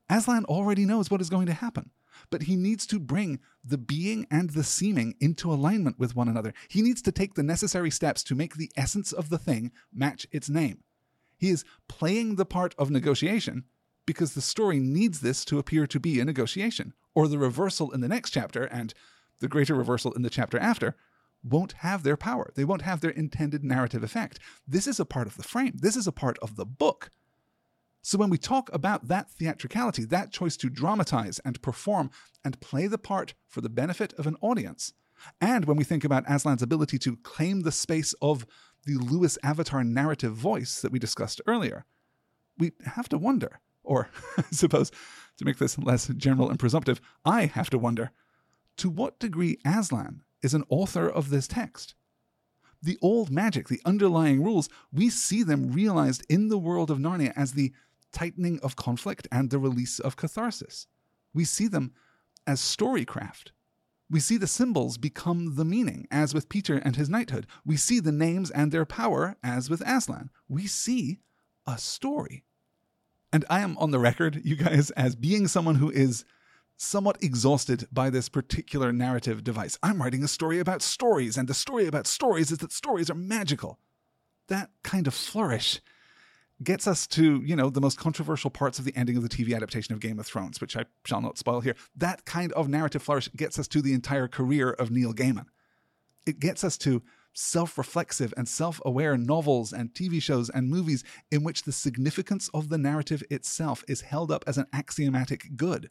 Aslan 0.09 0.45
already 0.47 0.85
knows 0.85 1.11
what 1.11 1.21
is 1.21 1.31
going 1.31 1.47
to 1.47 1.53
happen, 1.53 1.91
but 2.31 2.43
he 2.43 2.57
needs 2.57 2.87
to 2.87 2.99
bring 2.99 3.41
the 3.65 3.79
being 3.79 4.27
and 4.31 4.51
the 4.51 4.65
seeming 4.65 5.15
into 5.21 5.53
alignment 5.53 5.99
with 5.99 6.17
one 6.17 6.29
another. 6.29 6.53
He 6.69 6.83
needs 6.83 7.03
to 7.03 7.13
take 7.13 7.35
the 7.35 7.43
necessary 7.43 7.91
steps 7.91 8.23
to 8.25 8.35
make 8.35 8.55
the 8.57 8.71
essence 8.77 9.13
of 9.13 9.29
the 9.29 9.39
thing 9.39 9.73
match 9.93 10.27
its 10.31 10.49
name. 10.49 10.83
He 11.39 11.51
is 11.51 11.65
playing 11.89 12.37
the 12.37 12.45
part 12.45 12.75
of 12.79 12.91
negotiation 12.91 13.65
because 14.07 14.35
the 14.35 14.41
story 14.41 14.79
needs 14.79 15.21
this 15.21 15.45
to 15.47 15.59
appear 15.59 15.87
to 15.87 16.01
be 16.01 16.21
a 16.21 16.25
negotiation, 16.25 16.93
or 17.15 17.29
the 17.29 17.39
reversal 17.39 17.91
in 17.93 18.01
the 18.01 18.09
next 18.09 18.31
chapter 18.31 18.65
and 18.65 18.95
the 19.41 19.49
greater 19.49 19.75
reversal 19.75 20.13
in 20.13 20.23
the 20.23 20.31
chapter 20.31 20.59
after 20.59 20.97
won't 21.43 21.73
have 21.79 22.03
their 22.03 22.17
power. 22.17 22.53
They 22.55 22.65
won't 22.65 22.83
have 22.83 23.01
their 23.01 23.11
intended 23.11 23.65
narrative 23.65 24.03
effect. 24.03 24.39
This 24.67 24.87
is 24.87 25.01
a 25.01 25.05
part 25.05 25.27
of 25.27 25.37
the 25.37 25.43
frame, 25.43 25.75
this 25.75 25.97
is 25.97 26.07
a 26.07 26.13
part 26.13 26.39
of 26.41 26.57
the 26.57 26.67
book. 26.67 27.11
So 28.03 28.19
when 28.19 28.31
we 28.31 28.39
talk 28.39 28.69
about 28.73 29.09
that 29.09 29.31
theatricality, 29.31 30.05
that 30.07 30.33
choice 30.33 30.57
to 30.59 30.69
dramatize 30.69 31.39
and 31.45 31.63
perform 31.63 32.11
and 32.45 32.61
play 32.61 32.89
the 32.89 32.99
part 32.99 33.35
for 33.49 33.61
the 33.61 33.69
benefit 33.69 34.13
of 34.15 34.27
an 34.27 34.37
audience, 34.41 34.93
and 35.41 35.65
when 35.67 35.77
we 35.77 35.85
think 35.85 36.05
about 36.05 36.27
Aslan's 36.27 36.63
ability 36.63 36.99
to 36.99 37.17
claim 37.19 37.61
the 37.61 37.71
space 37.73 38.13
of 38.21 38.45
the 38.85 38.97
Lewis 38.97 39.39
Avatar 39.45 39.85
narrative 39.85 40.35
voice 40.35 40.81
that 40.81 40.91
we 40.91 40.99
discussed 40.99 41.41
earlier, 41.47 41.85
we 42.59 42.73
have 42.85 43.09
to 43.11 43.19
wonder, 43.19 43.61
or 43.85 44.09
I 44.37 44.45
suppose 44.51 44.91
to 45.39 45.45
make 45.45 45.59
this 45.59 45.79
less 45.79 46.09
general 46.09 46.51
and 46.51 46.59
presumptive, 46.59 47.01
I 47.25 47.47
have 47.47 47.71
to 47.71 47.79
wonder, 47.79 48.11
to 48.79 48.91
what 48.91 49.21
degree 49.21 49.59
Aslan 49.65 50.23
is 50.43 50.55
an 50.55 50.65
author 50.69 51.09
of 51.09 51.31
this 51.31 51.47
text. 51.47 51.95
The 52.83 52.99
old 53.01 53.31
magic, 53.31 53.69
the 53.69 53.81
underlying 53.85 54.43
rules, 54.43 54.69
we 54.93 55.09
see 55.09 55.45
them 55.45 55.71
realized 55.71 56.27
in 56.29 56.49
the 56.49 56.59
world 56.59 56.91
of 56.91 56.99
Narnia 56.99 57.33
as 57.37 57.53
the 57.53 57.73
tightening 58.13 58.61
of 58.61 58.77
conflict 58.77 59.27
and 59.33 59.51
the 59.51 59.59
release 59.59 59.99
of 59.99 60.17
catharsis. 60.17 60.87
We 61.35 61.45
see 61.45 61.69
them 61.69 61.93
as 62.47 62.61
storycraft. 62.61 63.53
We 64.11 64.21
see 64.21 64.37
the 64.37 64.47
symbols 64.47 64.99
become 64.99 65.57
the 65.57 65.65
meaning, 65.65 66.07
as 66.11 66.35
with 66.35 66.51
Peter 66.51 66.77
and 66.77 66.97
his 66.97 67.09
knighthood. 67.09 67.47
We 67.65 67.77
see 67.77 67.99
the 67.99 68.13
names 68.13 68.51
and 68.51 68.71
their 68.71 68.85
power, 68.85 69.37
as 69.43 69.71
with 69.71 69.81
Aslan. 69.87 70.29
We 70.49 70.67
see 70.67 71.21
a 71.67 71.79
story. 71.79 72.45
And 73.33 73.47
I 73.49 73.61
am 73.61 73.79
on 73.79 73.91
the 73.91 73.99
record, 73.99 74.43
you 74.45 74.57
guys, 74.57 74.91
as 74.91 75.17
being 75.17 75.49
someone 75.49 75.77
who 75.77 75.91
is 75.91 76.27
somewhat 76.77 77.23
exhausted 77.23 77.89
by 77.91 78.11
this 78.11 78.29
particular 78.29 78.93
narrative 78.93 79.43
device. 79.45 79.79
I'm 79.83 80.03
writing 80.03 80.23
a 80.23 80.29
story 80.29 80.59
about 80.59 80.83
stories, 80.83 81.39
and 81.39 81.49
the 81.49 81.55
story 81.55 81.87
about 81.87 82.07
stories 82.07 82.51
is 82.51 82.59
that 82.59 82.73
stories 82.73 83.09
are 83.09 83.15
magical. 83.15 83.79
That 84.49 84.71
kind 84.83 85.07
of 85.07 85.15
flourish 85.15 85.81
gets 86.65 86.87
us 86.87 87.07
to, 87.09 87.43
you 87.43 87.57
know, 87.57 87.71
the 87.71 87.81
most 87.81 87.99
controversial 87.99 88.51
parts 88.51 88.79
of 88.79 88.85
the 88.85 88.95
ending 88.97 89.17
of 89.17 89.23
the 89.23 89.29
TV 89.29 89.55
adaptation 89.55 89.95
of 89.95 90.01
Game 90.01 90.19
of 90.19 90.27
Thrones, 90.27 90.61
which 90.61 90.77
I 90.77 90.85
shall 91.05 91.21
not 91.21 91.39
spoil 91.39 91.61
here. 91.61 91.77
That 91.97 92.25
kind 92.25 92.53
of 92.53 92.69
narrative 92.69 93.03
flourish 93.03 93.29
gets 93.37 93.59
us 93.59 93.69
to 93.69 93.83
the 93.83 93.95
entire 93.95 94.29
career 94.29 94.71
of 94.71 94.91
Neil 94.91 95.13
Gaiman. 95.13 95.47
It 96.27 96.39
gets 96.41 96.65
us 96.65 96.77
to 96.79 97.03
self 97.35 97.79
reflexive 97.79 98.35
and 98.37 98.49
self 98.49 98.81
aware 98.85 99.17
novels 99.17 99.73
and 99.73 99.93
TV 99.95 100.23
shows 100.23 100.51
and 100.51 100.69
movies 100.69 101.03
in 101.31 101.43
which 101.43 101.63
the 101.63 101.73
significance 101.73 102.49
of 102.53 102.69
the 102.69 102.79
narrative 102.79 103.23
itself 103.31 103.85
is 103.89 104.03
held 104.03 104.31
up 104.31 104.45
as 104.47 104.59
an 104.59 104.67
axiomatic 104.73 105.57
good 105.57 105.91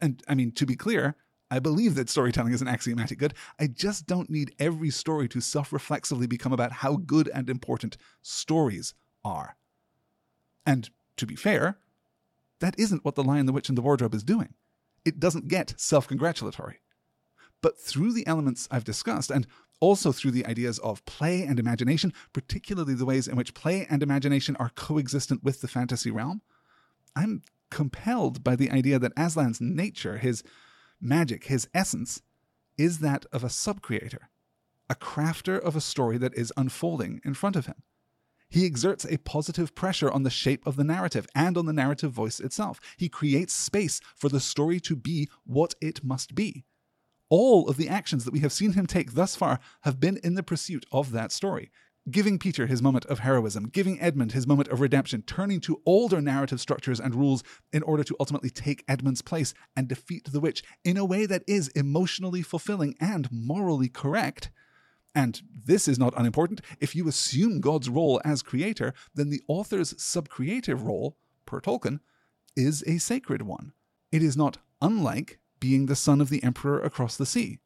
and 0.00 0.22
I 0.28 0.34
mean, 0.34 0.52
to 0.52 0.66
be 0.66 0.76
clear, 0.76 1.16
I 1.50 1.58
believe 1.58 1.94
that 1.94 2.10
storytelling 2.10 2.52
is 2.52 2.62
an 2.62 2.68
axiomatic 2.68 3.18
good. 3.18 3.34
I 3.58 3.68
just 3.68 4.06
don't 4.06 4.30
need 4.30 4.54
every 4.58 4.90
story 4.90 5.28
to 5.28 5.40
self 5.40 5.72
reflexively 5.72 6.26
become 6.26 6.52
about 6.52 6.72
how 6.72 6.96
good 6.96 7.30
and 7.32 7.48
important 7.48 7.96
stories 8.22 8.94
are. 9.24 9.56
And 10.66 10.90
to 11.16 11.26
be 11.26 11.36
fair, 11.36 11.78
that 12.60 12.78
isn't 12.78 13.04
what 13.04 13.14
The 13.14 13.24
Lion, 13.24 13.46
the 13.46 13.52
Witch, 13.52 13.68
and 13.68 13.78
the 13.78 13.82
Wardrobe 13.82 14.14
is 14.14 14.24
doing. 14.24 14.54
It 15.04 15.20
doesn't 15.20 15.48
get 15.48 15.74
self 15.78 16.08
congratulatory. 16.08 16.80
But 17.62 17.78
through 17.78 18.12
the 18.12 18.26
elements 18.26 18.68
I've 18.70 18.84
discussed, 18.84 19.30
and 19.30 19.46
also 19.80 20.12
through 20.12 20.32
the 20.32 20.46
ideas 20.46 20.78
of 20.80 21.04
play 21.04 21.42
and 21.42 21.58
imagination, 21.58 22.12
particularly 22.32 22.94
the 22.94 23.04
ways 23.04 23.28
in 23.28 23.36
which 23.36 23.54
play 23.54 23.86
and 23.88 24.02
imagination 24.02 24.56
are 24.56 24.70
coexistent 24.74 25.44
with 25.44 25.60
the 25.60 25.68
fantasy 25.68 26.10
realm, 26.10 26.42
I'm 27.14 27.42
compelled 27.70 28.42
by 28.42 28.56
the 28.56 28.70
idea 28.70 28.98
that 28.98 29.14
Aslan's 29.16 29.60
nature, 29.60 30.18
his 30.18 30.42
magic, 31.00 31.44
his 31.44 31.68
essence, 31.74 32.22
is 32.78 32.98
that 32.98 33.26
of 33.32 33.42
a 33.42 33.50
sub-creator, 33.50 34.28
a 34.88 34.94
crafter 34.94 35.58
of 35.58 35.76
a 35.76 35.80
story 35.80 36.18
that 36.18 36.34
is 36.34 36.52
unfolding 36.56 37.20
in 37.24 37.34
front 37.34 37.56
of 37.56 37.66
him. 37.66 37.82
He 38.48 38.64
exerts 38.64 39.04
a 39.04 39.18
positive 39.18 39.74
pressure 39.74 40.10
on 40.10 40.22
the 40.22 40.30
shape 40.30 40.66
of 40.66 40.76
the 40.76 40.84
narrative 40.84 41.26
and 41.34 41.56
on 41.56 41.66
the 41.66 41.72
narrative 41.72 42.12
voice 42.12 42.40
itself. 42.40 42.80
He 42.96 43.08
creates 43.08 43.52
space 43.52 44.00
for 44.14 44.28
the 44.28 44.40
story 44.40 44.80
to 44.80 44.96
be 44.96 45.28
what 45.44 45.74
it 45.80 46.04
must 46.04 46.34
be. 46.34 46.64
All 47.28 47.68
of 47.68 47.76
the 47.76 47.88
actions 47.88 48.24
that 48.24 48.32
we 48.32 48.40
have 48.40 48.52
seen 48.52 48.74
him 48.74 48.86
take 48.86 49.14
thus 49.14 49.34
far 49.34 49.58
have 49.82 49.98
been 49.98 50.18
in 50.22 50.34
the 50.34 50.44
pursuit 50.44 50.86
of 50.92 51.10
that 51.12 51.32
story 51.32 51.70
giving 52.10 52.38
Peter 52.38 52.66
his 52.66 52.82
moment 52.82 53.04
of 53.06 53.20
heroism, 53.20 53.68
giving 53.68 54.00
Edmund 54.00 54.32
his 54.32 54.46
moment 54.46 54.68
of 54.68 54.80
redemption, 54.80 55.22
turning 55.22 55.60
to 55.60 55.82
older 55.84 56.20
narrative 56.20 56.60
structures 56.60 57.00
and 57.00 57.14
rules 57.14 57.42
in 57.72 57.82
order 57.82 58.04
to 58.04 58.16
ultimately 58.20 58.50
take 58.50 58.84
Edmund's 58.88 59.22
place 59.22 59.54
and 59.74 59.88
defeat 59.88 60.30
the 60.30 60.40
witch 60.40 60.62
in 60.84 60.96
a 60.96 61.04
way 61.04 61.26
that 61.26 61.42
is 61.46 61.68
emotionally 61.68 62.42
fulfilling 62.42 62.94
and 63.00 63.28
morally 63.32 63.88
correct. 63.88 64.50
And 65.16 65.40
this 65.64 65.88
is 65.88 65.98
not 65.98 66.12
unimportant. 66.14 66.60
If 66.78 66.94
you 66.94 67.08
assume 67.08 67.62
God's 67.62 67.88
role 67.88 68.20
as 68.22 68.42
creator, 68.42 68.92
then 69.14 69.30
the 69.30 69.40
author's 69.48 69.94
subcreative 69.94 70.84
role, 70.84 71.16
per 71.46 71.58
Tolkien, 71.58 72.00
is 72.54 72.84
a 72.86 72.98
sacred 72.98 73.40
one. 73.40 73.72
It 74.12 74.22
is 74.22 74.36
not 74.36 74.58
unlike 74.82 75.38
being 75.58 75.86
the 75.86 75.96
son 75.96 76.20
of 76.20 76.28
the 76.28 76.44
emperor 76.44 76.80
across 76.80 77.16
the 77.16 77.24
sea. 77.24 77.60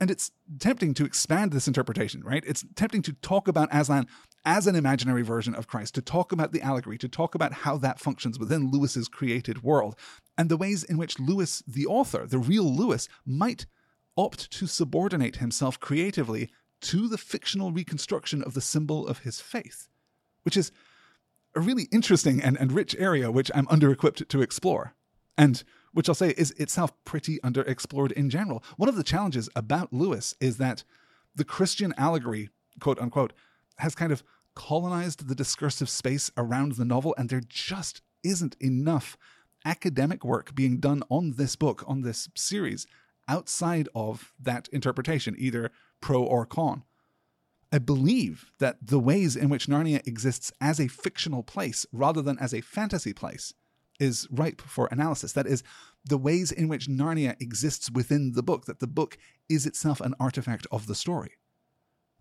And 0.00 0.10
it's 0.10 0.32
tempting 0.58 0.94
to 0.94 1.04
expand 1.04 1.52
this 1.52 1.68
interpretation, 1.68 2.22
right? 2.24 2.44
It's 2.44 2.64
tempting 2.74 3.02
to 3.02 3.12
talk 3.12 3.46
about 3.46 3.68
Aslan 3.72 4.08
as 4.44 4.66
an 4.66 4.74
imaginary 4.74 5.22
version 5.22 5.54
of 5.54 5.68
Christ, 5.68 5.94
to 5.94 6.02
talk 6.02 6.32
about 6.32 6.50
the 6.52 6.60
allegory, 6.60 6.98
to 6.98 7.08
talk 7.08 7.36
about 7.36 7.52
how 7.52 7.78
that 7.78 8.00
functions 8.00 8.38
within 8.38 8.72
Lewis's 8.72 9.08
created 9.08 9.62
world, 9.62 9.94
and 10.36 10.48
the 10.48 10.56
ways 10.56 10.82
in 10.82 10.98
which 10.98 11.20
Lewis, 11.20 11.62
the 11.68 11.86
author, 11.86 12.26
the 12.26 12.38
real 12.38 12.64
Lewis, 12.64 13.08
might 13.24 13.66
opt 14.16 14.50
to 14.52 14.66
subordinate 14.66 15.36
himself 15.36 15.78
creatively 15.78 16.50
to 16.80 17.08
the 17.08 17.18
fictional 17.18 17.72
reconstruction 17.72 18.42
of 18.42 18.54
the 18.54 18.60
symbol 18.60 19.06
of 19.06 19.20
his 19.20 19.40
faith, 19.40 19.88
which 20.42 20.56
is 20.56 20.72
a 21.54 21.60
really 21.60 21.88
interesting 21.90 22.42
and, 22.42 22.56
and 22.58 22.72
rich 22.72 22.94
area 22.98 23.30
which 23.30 23.50
I'm 23.54 23.66
under 23.68 23.90
equipped 23.90 24.28
to 24.28 24.42
explore. 24.42 24.94
And 25.38 25.62
which 25.92 26.08
I'll 26.08 26.14
say 26.14 26.34
is 26.36 26.50
itself 26.52 26.92
pretty 27.04 27.38
underexplored 27.38 28.12
in 28.12 28.28
general. 28.28 28.62
One 28.76 28.88
of 28.88 28.96
the 28.96 29.02
challenges 29.02 29.48
about 29.56 29.94
Lewis 29.94 30.34
is 30.40 30.58
that 30.58 30.84
the 31.34 31.44
Christian 31.44 31.94
allegory, 31.96 32.50
quote 32.80 32.98
unquote, 32.98 33.32
has 33.78 33.94
kind 33.94 34.12
of 34.12 34.22
colonized 34.54 35.28
the 35.28 35.34
discursive 35.34 35.88
space 35.88 36.30
around 36.36 36.72
the 36.72 36.84
novel, 36.84 37.14
and 37.16 37.28
there 37.28 37.42
just 37.46 38.02
isn't 38.22 38.56
enough 38.60 39.16
academic 39.64 40.24
work 40.24 40.54
being 40.54 40.78
done 40.78 41.02
on 41.08 41.32
this 41.32 41.56
book, 41.56 41.82
on 41.86 42.02
this 42.02 42.28
series, 42.34 42.86
outside 43.28 43.88
of 43.94 44.32
that 44.40 44.68
interpretation, 44.68 45.34
either 45.38 45.70
pro 46.00 46.22
or 46.22 46.46
con. 46.46 46.84
I 47.72 47.78
believe 47.78 48.52
that 48.58 48.78
the 48.80 49.00
ways 49.00 49.34
in 49.36 49.48
which 49.48 49.66
Narnia 49.66 50.06
exists 50.06 50.52
as 50.60 50.80
a 50.80 50.88
fictional 50.88 51.42
place 51.42 51.84
rather 51.92 52.22
than 52.22 52.38
as 52.38 52.54
a 52.54 52.60
fantasy 52.60 53.12
place 53.12 53.52
is 53.98 54.28
ripe 54.30 54.60
for 54.60 54.88
analysis. 54.90 55.32
That 55.32 55.46
is, 55.46 55.62
the 56.04 56.18
ways 56.18 56.52
in 56.52 56.68
which 56.68 56.86
Narnia 56.86 57.40
exists 57.40 57.90
within 57.90 58.32
the 58.32 58.42
book, 58.42 58.66
that 58.66 58.78
the 58.78 58.86
book 58.86 59.18
is 59.48 59.66
itself 59.66 60.00
an 60.00 60.14
artifact 60.20 60.66
of 60.70 60.86
the 60.86 60.94
story. 60.94 61.32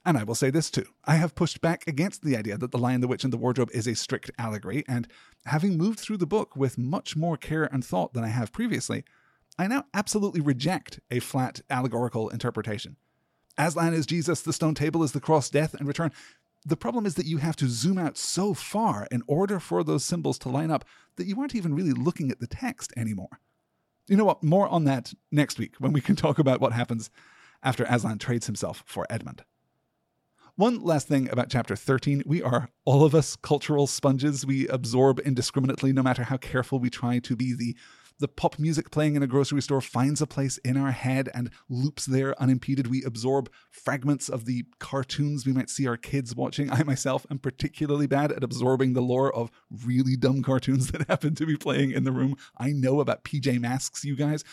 And 0.06 0.18
I 0.18 0.24
will 0.24 0.36
say 0.36 0.52
this 0.52 0.70
too. 0.70 0.86
I 1.06 1.16
have 1.16 1.36
pushed 1.36 1.62
back 1.62 1.88
against 1.88 2.24
the 2.24 2.38
idea 2.38 2.58
that 2.58 2.72
The 2.72 2.78
Lion, 2.78 3.02
the 3.02 3.08
Witch, 3.08 3.24
and 3.24 3.34
the 3.34 3.38
Wardrobe 3.38 3.72
is 3.74 3.88
a 3.88 3.96
strict 3.96 4.32
allegory, 4.38 4.84
and 4.88 5.08
having 5.46 5.78
moved 5.78 6.00
through 6.00 6.18
the 6.18 6.28
book 6.28 6.56
with 6.56 6.78
much 6.78 7.16
more 7.16 7.38
care 7.38 7.66
and 7.72 7.84
thought 7.84 8.14
than 8.14 8.24
I 8.24 8.30
have 8.30 8.52
previously, 8.52 9.04
I 9.58 9.68
now 9.68 9.86
absolutely 9.94 10.42
reject 10.42 11.00
a 11.10 11.20
flat 11.20 11.62
allegorical 11.70 12.30
interpretation. 12.30 12.98
Aslan 13.58 13.94
is 13.94 14.06
Jesus, 14.06 14.42
the 14.42 14.54
stone 14.54 14.76
table 14.76 15.04
is 15.04 15.14
the 15.14 15.22
cross, 15.22 15.50
death, 15.50 15.74
and 15.74 15.88
return. 15.88 16.12
The 16.66 16.76
problem 16.76 17.06
is 17.06 17.16
that 17.16 17.28
you 17.28 17.38
have 17.38 17.56
to 17.58 17.70
zoom 17.70 17.98
out 17.98 18.18
so 18.18 18.54
far 18.54 19.08
in 19.12 19.22
order 19.28 19.60
for 19.60 19.84
those 19.84 20.04
symbols 20.04 20.38
to 20.40 20.50
line 20.50 20.72
up 20.72 20.84
that 21.16 21.28
you 21.28 21.40
aren't 21.40 21.56
even 21.56 21.76
really 21.76 21.94
looking 21.94 22.32
at 22.32 22.40
the 22.40 22.48
text 22.48 22.92
anymore. 22.98 23.40
You 24.08 24.18
know 24.18 24.26
what? 24.26 24.44
More 24.44 24.68
on 24.68 24.84
that 24.86 25.14
next 25.32 25.58
week 25.58 25.76
when 25.80 25.94
we 25.94 26.02
can 26.02 26.16
talk 26.16 26.38
about 26.38 26.60
what 26.60 26.74
happens 26.74 27.10
after 27.64 27.86
Aslan 27.86 28.18
trades 28.18 28.48
himself 28.48 28.84
for 28.86 29.06
Edmund. 29.10 29.44
One 30.56 30.82
last 30.82 31.08
thing 31.08 31.30
about 31.30 31.50
chapter 31.50 31.76
13 31.76 32.24
we 32.26 32.42
are 32.42 32.70
all 32.86 33.04
of 33.04 33.14
us 33.14 33.36
cultural 33.36 33.88
sponges. 33.88 34.46
We 34.46 34.68
absorb 34.70 35.20
indiscriminately, 35.20 35.92
no 35.92 36.02
matter 36.02 36.24
how 36.24 36.38
careful 36.38 36.80
we 36.80 36.90
try 36.90 37.20
to 37.20 37.36
be. 37.36 37.54
The, 37.54 37.76
the 38.20 38.28
pop 38.28 38.58
music 38.58 38.92
playing 38.92 39.16
in 39.16 39.24
a 39.24 39.28
grocery 39.28 39.62
store 39.62 39.82
finds 39.82 40.22
a 40.22 40.28
place 40.28 40.58
in 40.60 40.78
our 40.78 40.92
head 40.92 41.30
and 41.34 41.50
loops 41.70 42.06
there 42.06 42.40
unimpeded. 42.42 42.88
We 42.88 43.04
absorb 43.04 43.50
fragments 43.70 44.30
of 44.30 44.46
the 44.46 44.66
cartoons 44.80 45.46
we 45.46 45.52
might 45.52 45.70
see 45.70 45.88
our 45.88 45.98
kids 45.98 46.36
watching. 46.36 46.72
I 46.72 46.84
myself 46.84 47.26
am 47.30 47.40
particularly 47.40 48.08
bad 48.08 48.32
at 48.32 48.44
absorbing 48.44 48.94
the 48.94 49.02
lore 49.02 49.36
of 49.36 49.52
really 49.84 50.16
dumb 50.16 50.42
cartoons 50.44 50.88
that 50.92 51.08
happen 51.08 51.36
to 51.36 51.46
be 51.46 51.58
playing 51.58 51.92
in 51.92 52.04
the 52.04 52.12
room. 52.12 52.38
I 52.58 52.72
know 52.72 53.00
about 53.00 53.24
PJ 53.24 53.60
Masks, 53.60 54.06
you 54.06 54.16
guys. 54.16 54.44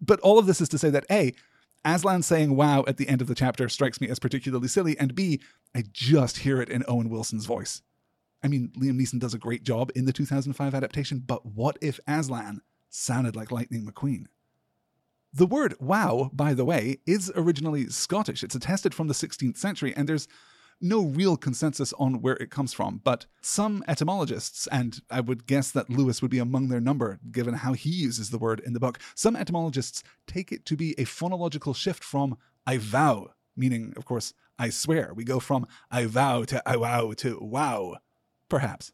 But 0.00 0.20
all 0.20 0.38
of 0.38 0.46
this 0.46 0.60
is 0.60 0.68
to 0.70 0.78
say 0.78 0.90
that 0.90 1.06
A, 1.10 1.32
Aslan 1.84 2.22
saying 2.22 2.56
wow 2.56 2.84
at 2.86 2.96
the 2.96 3.08
end 3.08 3.20
of 3.20 3.28
the 3.28 3.34
chapter 3.34 3.68
strikes 3.68 4.00
me 4.00 4.08
as 4.08 4.18
particularly 4.18 4.68
silly, 4.68 4.98
and 4.98 5.14
B, 5.14 5.40
I 5.74 5.84
just 5.92 6.38
hear 6.38 6.60
it 6.60 6.68
in 6.68 6.84
Owen 6.88 7.08
Wilson's 7.08 7.46
voice. 7.46 7.82
I 8.42 8.48
mean, 8.48 8.72
Liam 8.76 9.00
Neeson 9.00 9.20
does 9.20 9.34
a 9.34 9.38
great 9.38 9.62
job 9.62 9.90
in 9.94 10.04
the 10.04 10.12
2005 10.12 10.74
adaptation, 10.74 11.22
but 11.24 11.46
what 11.46 11.78
if 11.80 12.00
Aslan 12.08 12.60
sounded 12.92 13.34
like 13.34 13.50
Lightning 13.50 13.84
McQueen? 13.84 14.26
The 15.32 15.46
word 15.46 15.74
wow, 15.80 16.30
by 16.32 16.52
the 16.52 16.64
way, 16.64 16.98
is 17.06 17.32
originally 17.34 17.88
Scottish. 17.88 18.44
It's 18.44 18.54
attested 18.54 18.94
from 18.94 19.08
the 19.08 19.14
16th 19.14 19.56
century, 19.56 19.94
and 19.96 20.08
there's 20.08 20.28
no 20.82 21.04
real 21.06 21.36
consensus 21.36 21.92
on 21.94 22.20
where 22.20 22.36
it 22.36 22.50
comes 22.50 22.72
from, 22.72 23.00
but 23.02 23.26
some 23.40 23.84
etymologists, 23.86 24.66
and 24.66 25.00
I 25.10 25.20
would 25.20 25.46
guess 25.46 25.70
that 25.70 25.88
Lewis 25.88 26.20
would 26.20 26.30
be 26.30 26.40
among 26.40 26.68
their 26.68 26.80
number 26.80 27.20
given 27.30 27.54
how 27.54 27.72
he 27.72 27.88
uses 27.88 28.30
the 28.30 28.38
word 28.38 28.60
in 28.60 28.72
the 28.72 28.80
book, 28.80 28.98
some 29.14 29.36
etymologists 29.36 30.02
take 30.26 30.50
it 30.52 30.66
to 30.66 30.76
be 30.76 30.92
a 30.98 31.04
phonological 31.04 31.74
shift 31.74 32.02
from 32.02 32.36
I 32.66 32.78
vow, 32.78 33.30
meaning, 33.56 33.94
of 33.96 34.04
course, 34.04 34.34
I 34.58 34.70
swear. 34.70 35.12
We 35.14 35.24
go 35.24 35.40
from 35.40 35.66
I 35.90 36.06
vow 36.06 36.44
to 36.44 36.62
I 36.68 36.76
wow 36.76 37.12
to 37.18 37.38
wow, 37.40 37.96
perhaps. 38.48 38.92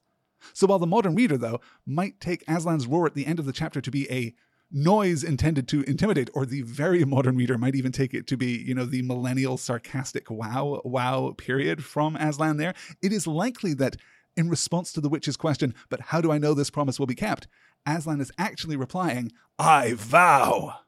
So 0.53 0.67
while 0.67 0.79
the 0.79 0.87
modern 0.87 1.15
reader, 1.15 1.37
though, 1.37 1.61
might 1.87 2.21
take 2.21 2.45
Aslan's 2.47 2.87
roar 2.87 3.07
at 3.07 3.15
the 3.15 3.27
end 3.27 3.39
of 3.39 3.47
the 3.47 3.53
chapter 3.53 3.81
to 3.81 3.91
be 3.91 4.11
a 4.11 4.35
noise 4.71 5.25
intended 5.25 5.67
to 5.69 5.83
intimidate, 5.83 6.31
or 6.35 6.45
the 6.45 6.63
very 6.63 7.05
modern 7.05 7.37
reader 7.37 7.57
might 7.57 7.75
even 7.75 7.93
take 7.93 8.13
it 8.15 8.27
to 8.27 8.37
be, 8.37 8.63
you 8.67 8.75
know, 8.75 8.85
the 8.85 9.03
millennial 9.03 9.57
sarcastic 9.57 10.31
wow, 10.31 10.81
wow 10.85 11.35
period 11.37 11.85
from 11.85 12.17
Aslan 12.17 12.59
there, 12.59 12.75
it 13.03 13.13
is 13.13 13.27
likely 13.27 13.75
that 13.75 13.97
in 14.37 14.49
response 14.49 14.93
to 14.93 15.01
the 15.01 15.09
witch's 15.09 15.37
question, 15.37 15.75
but 15.89 16.01
how 16.01 16.21
do 16.21 16.31
I 16.31 16.39
know 16.39 16.55
this 16.55 16.71
promise 16.71 16.99
will 16.99 17.07
be 17.07 17.15
kept? 17.15 17.49
Aslan 17.87 18.21
is 18.21 18.31
actually 18.39 18.77
replying, 18.77 19.33
I 19.59 19.95
vow. 19.95 20.81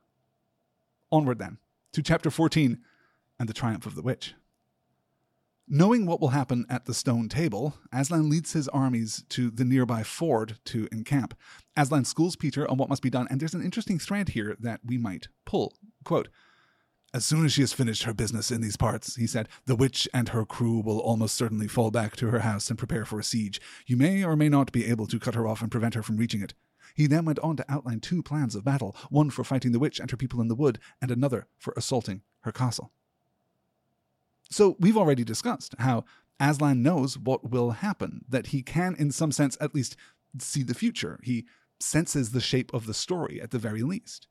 Onward 1.11 1.39
then, 1.39 1.59
to 1.93 2.03
chapter 2.03 2.31
14 2.31 2.79
and 3.39 3.49
the 3.49 3.55
triumph 3.55 3.87
of 3.87 3.95
the 3.95 4.03
witch. 4.03 4.35
Knowing 5.73 6.05
what 6.05 6.21
will 6.21 6.31
happen 6.31 6.67
at 6.69 6.87
the 6.87 6.93
stone 6.93 7.29
table, 7.29 7.77
Aslan 7.93 8.29
leads 8.29 8.55
his 8.55 8.67
armies 8.71 9.23
to 9.29 9.53
the 9.53 9.65
nearby 9.65 10.03
ford 10.03 10.59
to 10.65 10.89
encamp. 10.91 11.33
Aslan 11.77 12.05
schools 12.05 12.35
Peter 12.35 12.69
on 12.69 12.77
what 12.77 12.89
must 12.89 13.03
be 13.03 13.09
done, 13.09 13.29
and 13.31 13.39
there's 13.39 13.55
an 13.55 13.63
interesting 13.63 13.97
thread 13.97 14.31
here 14.31 14.57
that 14.59 14.81
we 14.85 14.99
might 14.99 15.29
pull. 15.47 15.77
Quote, 16.05 16.29
as 17.15 17.25
soon 17.25 17.45
as 17.45 17.53
she 17.53 17.61
has 17.61 17.73
finished 17.73 18.03
her 18.03 18.13
business 18.13 18.51
in 18.51 18.61
these 18.61 18.77
parts, 18.77 19.15
he 19.15 19.29
said, 19.29 19.49
the 19.67 19.77
witch 19.77 20.09
and 20.13 20.31
her 20.31 20.45
crew 20.45 20.81
will 20.81 20.99
almost 20.99 21.37
certainly 21.37 21.69
fall 21.69 21.93
back 21.93 22.17
to 22.17 22.31
her 22.31 22.41
house 22.41 22.69
and 22.69 22.77
prepare 22.77 23.05
for 23.05 23.21
a 23.21 23.25
siege. 23.25 23.61
You 23.87 23.97
may 23.97 24.25
or 24.25 24.35
may 24.35 24.49
not 24.49 24.73
be 24.73 24.87
able 24.87 25.07
to 25.07 25.21
cut 25.21 25.37
her 25.37 25.47
off 25.47 25.63
and 25.63 25.71
prevent 25.71 25.95
her 25.95 26.03
from 26.03 26.17
reaching 26.17 26.43
it. 26.43 26.53
He 26.97 27.07
then 27.07 27.25
went 27.25 27.39
on 27.39 27.55
to 27.59 27.73
outline 27.73 28.01
two 28.01 28.25
plans 28.25 28.57
of 28.57 28.65
battle 28.65 28.97
one 29.09 29.31
for 29.31 29.45
fighting 29.45 29.71
the 29.71 29.79
witch 29.79 30.01
and 30.01 30.11
her 30.11 30.17
people 30.17 30.41
in 30.41 30.49
the 30.49 30.57
wood, 30.57 30.81
and 31.01 31.13
another 31.13 31.47
for 31.59 31.73
assaulting 31.77 32.23
her 32.41 32.51
castle. 32.51 32.93
So 34.51 34.77
we've 34.81 34.97
already 34.97 35.25
discussed 35.25 35.75
how 35.79 36.05
Aslan 36.41 36.83
knows 36.83 37.19
what 37.19 37.51
will 37.51 37.71
happen, 37.73 38.25
that 38.29 38.49
he 38.49 38.63
can, 38.63 38.95
in 38.97 39.11
some 39.13 39.31
sense, 39.31 39.57
at 39.61 39.75
least 39.75 39.97
see 40.39 40.63
the 40.63 40.75
future. 40.75 41.21
He 41.23 41.47
senses 41.79 42.33
the 42.33 42.41
shape 42.41 42.73
of 42.75 42.87
the 42.87 42.95
story 42.95 43.41
at 43.41 43.51
the 43.51 43.59
very 43.59 43.83
least. 43.83 44.27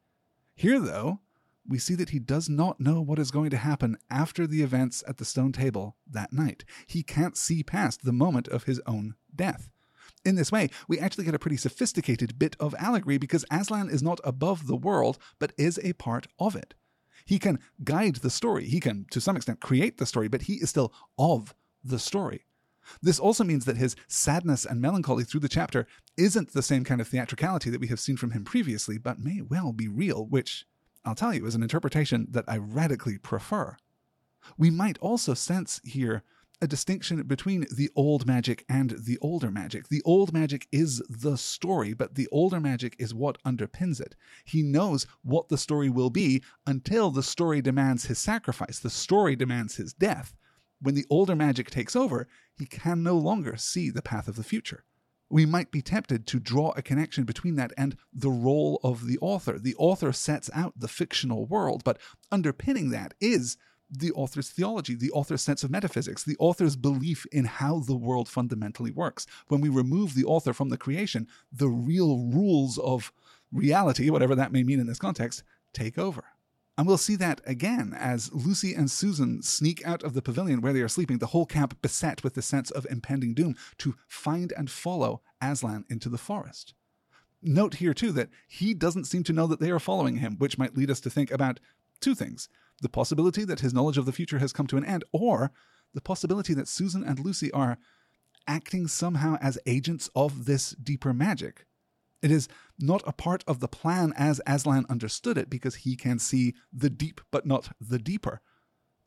Here, 0.56 0.80
though, 0.80 1.20
we 1.68 1.78
see 1.78 1.96
that 1.96 2.10
he 2.10 2.20
does 2.20 2.50
not 2.50 2.80
know 2.80 3.00
what 3.00 3.20
is 3.20 3.32
going 3.32 3.52
to 3.52 3.58
happen 3.58 3.98
after 4.10 4.48
the 4.48 4.62
events 4.62 5.04
at 5.08 5.18
the 5.18 5.26
stone 5.26 5.52
table 5.52 5.96
that 6.10 6.34
night. 6.34 6.66
He 6.88 7.04
can't 7.04 7.38
see 7.38 7.64
past 7.64 8.04
the 8.04 8.12
moment 8.12 8.48
of 8.48 8.64
his 8.64 8.82
own 8.86 9.16
death. 9.34 9.70
In 10.26 10.36
this 10.36 10.52
way, 10.52 10.70
we 10.88 11.00
actually 11.00 11.26
get 11.26 11.36
a 11.36 11.40
pretty 11.40 11.58
sophisticated 11.58 12.40
bit 12.40 12.56
of 12.60 12.76
allegory 12.78 13.18
because 13.18 13.46
Aslan 13.52 13.90
is 13.90 14.04
not 14.04 14.20
above 14.24 14.68
the 14.68 14.76
world, 14.76 15.18
but 15.38 15.54
is 15.58 15.80
a 15.84 15.94
part 15.94 16.28
of 16.40 16.56
it. 16.56 16.74
He 17.26 17.40
can 17.40 17.60
guide 17.84 18.18
the 18.18 18.30
story. 18.30 18.66
He 18.66 18.80
can, 18.80 19.06
to 19.12 19.22
some 19.22 19.36
extent, 19.36 19.60
create 19.60 19.98
the 19.98 20.06
story, 20.06 20.28
but 20.28 20.44
he 20.44 20.56
is 20.56 20.70
still 20.70 20.94
of 21.18 21.54
the 21.84 22.00
story. 22.00 22.46
This 23.02 23.20
also 23.20 23.44
means 23.44 23.66
that 23.66 23.78
his 23.78 23.96
sadness 24.08 24.66
and 24.66 24.82
melancholy 24.82 25.24
through 25.24 25.42
the 25.42 25.50
chapter 25.50 25.86
isn't 26.18 26.54
the 26.54 26.64
same 26.64 26.84
kind 26.84 27.00
of 27.00 27.08
theatricality 27.08 27.70
that 27.70 27.82
we 27.82 27.88
have 27.88 28.00
seen 28.00 28.18
from 28.18 28.32
him 28.32 28.44
previously, 28.44 28.98
but 28.98 29.20
may 29.20 29.42
well 29.42 29.72
be 29.72 29.88
real, 29.88 30.26
which, 30.26 30.66
I'll 31.06 31.16
tell 31.16 31.34
you, 31.34 31.46
is 31.46 31.56
an 31.56 31.64
interpretation 31.64 32.28
that 32.32 32.46
I 32.48 32.58
radically 32.58 33.18
prefer. 33.18 33.78
We 34.58 34.70
might 34.70 34.98
also 35.00 35.34
sense 35.34 35.82
here 35.84 36.24
a 36.62 36.68
distinction 36.68 37.22
between 37.24 37.66
the 37.76 37.90
old 37.96 38.26
magic 38.26 38.66
and 38.68 38.92
the 39.06 39.18
older 39.22 39.50
magic. 39.50 39.88
The 39.88 40.02
old 40.04 40.34
magic 40.34 40.68
is 40.72 41.02
the 41.10 41.38
story, 41.38 41.94
but 41.94 42.16
the 42.16 42.28
older 42.32 42.60
magic 42.60 42.96
is 43.00 43.14
what 43.14 43.42
underpins 43.44 44.02
it. 44.02 44.16
He 44.44 44.62
knows 44.62 45.08
what 45.22 45.48
the 45.48 45.58
story 45.58 45.90
will 45.90 46.10
be 46.10 46.44
until 46.68 47.12
the 47.12 47.24
story 47.24 47.62
demands 47.62 48.06
his 48.06 48.20
sacrifice, 48.20 48.80
the 48.80 48.90
story 48.90 49.36
demands 49.36 49.76
his 49.76 49.94
death. 49.94 50.34
When 50.82 50.96
the 50.96 51.06
older 51.10 51.36
magic 51.36 51.70
takes 51.70 51.96
over, 51.96 52.28
he 52.58 52.66
can 52.66 53.04
no 53.04 53.18
longer 53.18 53.58
see 53.58 53.90
the 53.90 54.02
path 54.02 54.28
of 54.28 54.36
the 54.36 54.44
future. 54.44 54.84
We 55.30 55.46
might 55.46 55.72
be 55.72 55.82
tempted 55.82 56.26
to 56.28 56.40
draw 56.40 56.72
a 56.72 56.82
connection 56.82 57.24
between 57.24 57.56
that 57.56 57.72
and 57.78 57.96
the 58.12 58.32
role 58.32 58.80
of 58.84 59.06
the 59.06 59.20
author. 59.20 59.60
The 59.60 59.76
author 59.76 60.12
sets 60.12 60.50
out 60.54 60.74
the 60.80 60.88
fictional 60.88 61.46
world, 61.46 61.84
but 61.84 62.00
underpinning 62.32 62.90
that 62.90 63.14
is 63.22 63.58
the 63.90 64.12
author's 64.12 64.50
theology, 64.50 64.96
the 64.96 65.12
author's 65.12 65.42
sense 65.42 65.64
of 65.64 65.72
metaphysics, 65.72 66.24
the 66.24 66.38
author's 66.40 66.76
belief 66.76 67.26
in 67.32 67.46
how 67.46 67.80
the 67.80 67.96
world 67.96 68.30
fundamentally 68.30 68.92
works. 68.92 69.26
When 69.48 69.62
we 69.62 69.70
remove 69.70 70.14
the 70.14 70.26
author 70.26 70.54
from 70.54 70.70
the 70.70 70.78
creation, 70.78 71.28
the 71.52 71.70
real 71.70 72.18
rules 72.18 72.78
of 72.78 73.12
reality, 73.52 74.10
whatever 74.10 74.36
that 74.36 74.52
may 74.52 74.64
mean 74.64 74.80
in 74.80 74.88
this 74.88 75.00
context, 75.00 75.44
take 75.74 75.98
over. 75.98 76.24
And 76.78 76.88
we'll 76.88 76.98
see 76.98 77.18
that 77.18 77.42
again 77.46 77.94
as 77.98 78.32
Lucy 78.32 78.74
and 78.74 78.90
Susan 78.90 79.42
sneak 79.42 79.86
out 79.86 80.02
of 80.02 80.14
the 80.14 80.22
pavilion 80.22 80.62
where 80.62 80.72
they 80.72 80.82
are 80.82 80.88
sleeping, 80.88 81.18
the 81.18 81.28
whole 81.28 81.46
camp 81.46 81.82
beset 81.82 82.24
with 82.24 82.36
the 82.36 82.42
sense 82.42 82.72
of 82.72 82.88
impending 82.90 83.34
doom, 83.34 83.58
to 83.80 83.96
find 84.08 84.54
and 84.56 84.72
follow 84.72 85.22
Aslan 85.42 85.84
into 85.90 86.08
the 86.08 86.18
forest. 86.18 86.74
Note 87.42 87.76
here, 87.76 87.94
too, 87.94 88.14
that 88.14 88.30
he 88.48 88.74
doesn't 88.74 89.06
seem 89.06 89.24
to 89.24 89.34
know 89.34 89.48
that 89.48 89.60
they 89.60 89.72
are 89.72 89.80
following 89.80 90.18
him, 90.18 90.38
which 90.38 90.58
might 90.58 90.78
lead 90.78 90.90
us 90.90 91.02
to 91.02 91.10
think 91.10 91.32
about 91.32 91.60
two 92.00 92.16
things 92.16 92.48
the 92.80 92.90
possibility 92.90 93.44
that 93.46 93.60
his 93.60 93.74
knowledge 93.74 93.98
of 93.98 94.06
the 94.06 94.12
future 94.12 94.40
has 94.40 94.54
come 94.54 94.68
to 94.68 94.78
an 94.78 94.86
end, 94.86 95.04
or 95.12 95.52
the 95.94 96.02
possibility 96.02 96.54
that 96.54 96.68
Susan 96.68 97.04
and 97.04 97.20
Lucy 97.20 97.52
are 97.52 97.78
acting 98.48 98.88
somehow 98.88 99.38
as 99.42 99.60
agents 99.66 100.10
of 100.16 100.46
this 100.46 100.72
deeper 100.72 101.14
magic. 101.14 101.66
It 102.22 102.32
is 102.32 102.48
not 102.80 103.04
a 103.06 103.14
part 103.14 103.44
of 103.48 103.60
the 103.60 103.68
plan 103.68 104.14
as 104.18 104.42
Aslan 104.46 104.86
understood 104.90 105.38
it 105.38 105.50
because 105.50 105.76
he 105.76 105.96
can 105.96 106.20
see 106.20 106.54
the 106.74 106.90
deep 106.90 107.22
but 107.32 107.46
not 107.46 107.70
the 107.80 108.00
deeper. 108.00 108.42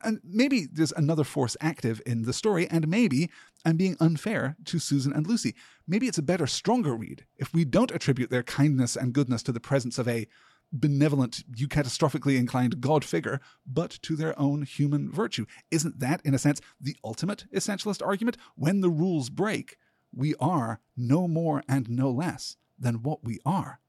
And 0.04 0.20
maybe 0.24 0.66
there's 0.70 0.92
another 0.92 1.24
force 1.24 1.56
active 1.60 2.02
in 2.04 2.22
the 2.22 2.32
story, 2.32 2.66
and 2.68 2.88
maybe 2.88 3.30
I'm 3.64 3.76
being 3.76 3.96
unfair 4.00 4.56
to 4.64 4.78
Susan 4.78 5.12
and 5.12 5.26
Lucy. 5.26 5.54
Maybe 5.86 6.08
it's 6.08 6.18
a 6.18 6.22
better, 6.22 6.46
stronger 6.46 6.94
read 6.96 7.24
if 7.36 7.52
we 7.54 7.64
don't 7.64 7.92
attribute 7.92 8.30
their 8.30 8.42
kindness 8.42 8.96
and 8.96 9.12
goodness 9.12 9.42
to 9.44 9.52
the 9.52 9.60
presence 9.60 9.98
of 9.98 10.08
a 10.08 10.26
benevolent, 10.72 11.44
eucatastrophically 11.54 12.38
inclined 12.38 12.80
God 12.80 13.04
figure, 13.04 13.40
but 13.66 13.90
to 14.02 14.16
their 14.16 14.38
own 14.38 14.62
human 14.62 15.10
virtue. 15.10 15.46
Isn't 15.70 16.00
that, 16.00 16.22
in 16.24 16.34
a 16.34 16.38
sense, 16.38 16.60
the 16.80 16.96
ultimate 17.04 17.44
essentialist 17.54 18.04
argument? 18.04 18.36
When 18.56 18.80
the 18.80 18.90
rules 18.90 19.30
break, 19.30 19.76
we 20.14 20.34
are 20.40 20.80
no 20.96 21.28
more 21.28 21.62
and 21.68 21.90
no 21.90 22.10
less 22.10 22.56
than 22.78 23.02
what 23.02 23.22
we 23.22 23.38
are. 23.44 23.80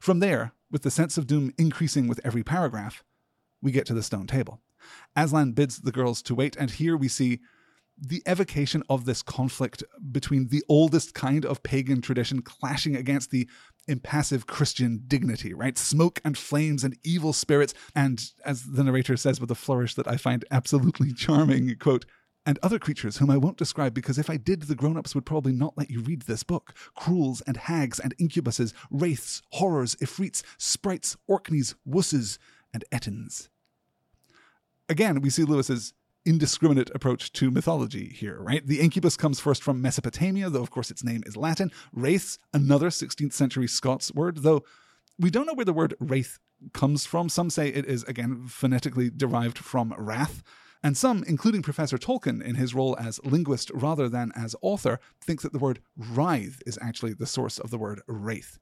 From 0.00 0.20
there, 0.20 0.52
with 0.70 0.82
the 0.82 0.90
sense 0.90 1.16
of 1.16 1.26
doom 1.26 1.52
increasing 1.58 2.08
with 2.08 2.20
every 2.24 2.42
paragraph, 2.42 3.04
we 3.62 3.72
get 3.72 3.86
to 3.86 3.94
the 3.94 4.02
stone 4.02 4.26
table. 4.26 4.60
Aslan 5.14 5.52
bids 5.52 5.80
the 5.80 5.92
girls 5.92 6.22
to 6.22 6.34
wait, 6.34 6.56
and 6.56 6.70
here 6.70 6.96
we 6.96 7.08
see 7.08 7.40
the 7.98 8.22
evocation 8.26 8.82
of 8.90 9.04
this 9.04 9.22
conflict 9.22 9.82
between 10.12 10.48
the 10.48 10.62
oldest 10.68 11.14
kind 11.14 11.46
of 11.46 11.62
pagan 11.62 12.02
tradition 12.02 12.42
clashing 12.42 12.94
against 12.94 13.30
the 13.30 13.48
impassive 13.88 14.46
Christian 14.46 15.02
dignity, 15.06 15.54
right? 15.54 15.78
Smoke 15.78 16.20
and 16.24 16.36
flames 16.36 16.84
and 16.84 16.98
evil 17.04 17.32
spirits, 17.32 17.74
and 17.94 18.30
as 18.44 18.64
the 18.64 18.84
narrator 18.84 19.16
says 19.16 19.40
with 19.40 19.50
a 19.50 19.54
flourish 19.54 19.94
that 19.94 20.08
I 20.08 20.16
find 20.16 20.44
absolutely 20.50 21.12
charming, 21.16 21.74
quote, 21.78 22.04
and 22.46 22.60
other 22.62 22.78
creatures 22.78 23.16
whom 23.16 23.30
I 23.30 23.36
won't 23.36 23.56
describe 23.56 23.92
because 23.92 24.18
if 24.18 24.30
I 24.30 24.36
did, 24.36 24.62
the 24.62 24.76
grown 24.76 24.96
ups 24.96 25.14
would 25.14 25.26
probably 25.26 25.52
not 25.52 25.76
let 25.76 25.90
you 25.90 26.00
read 26.00 26.22
this 26.22 26.44
book. 26.44 26.74
Cruels 26.94 27.40
and 27.40 27.56
hags 27.56 27.98
and 27.98 28.16
incubuses, 28.18 28.72
wraiths, 28.90 29.42
horrors, 29.50 29.96
ifrits, 29.96 30.42
sprites, 30.56 31.16
orkneys, 31.26 31.74
wusses, 31.86 32.38
and 32.72 32.84
ettins. 32.92 33.48
Again, 34.88 35.20
we 35.20 35.30
see 35.30 35.42
Lewis's 35.42 35.92
indiscriminate 36.26 36.90
approach 36.94 37.32
to 37.32 37.50
mythology 37.50 38.08
here, 38.08 38.38
right? 38.40 38.66
The 38.66 38.80
incubus 38.80 39.16
comes 39.16 39.40
first 39.40 39.62
from 39.62 39.80
Mesopotamia, 39.80 40.50
though 40.50 40.62
of 40.62 40.70
course 40.70 40.90
its 40.90 41.04
name 41.04 41.22
is 41.24 41.36
Latin. 41.36 41.70
Wraiths, 41.92 42.38
another 42.52 42.90
16th 42.90 43.32
century 43.32 43.68
Scots 43.68 44.12
word, 44.12 44.38
though 44.38 44.64
we 45.18 45.30
don't 45.30 45.46
know 45.46 45.54
where 45.54 45.64
the 45.64 45.72
word 45.72 45.94
wraith 46.00 46.38
comes 46.72 47.06
from. 47.06 47.28
Some 47.28 47.50
say 47.50 47.68
it 47.68 47.86
is, 47.86 48.02
again, 48.04 48.46
phonetically 48.46 49.10
derived 49.10 49.58
from 49.58 49.94
wrath. 49.96 50.42
And 50.82 50.96
some, 50.96 51.24
including 51.26 51.62
Professor 51.62 51.98
Tolkien 51.98 52.42
in 52.42 52.56
his 52.56 52.74
role 52.74 52.96
as 52.98 53.20
linguist 53.24 53.70
rather 53.72 54.08
than 54.08 54.30
as 54.36 54.54
author, 54.60 55.00
think 55.20 55.42
that 55.42 55.52
the 55.52 55.58
word 55.58 55.80
writhe 55.96 56.62
is 56.66 56.78
actually 56.82 57.14
the 57.14 57.26
source 57.26 57.58
of 57.58 57.70
the 57.70 57.78
word 57.78 58.02
wraith. 58.06 58.58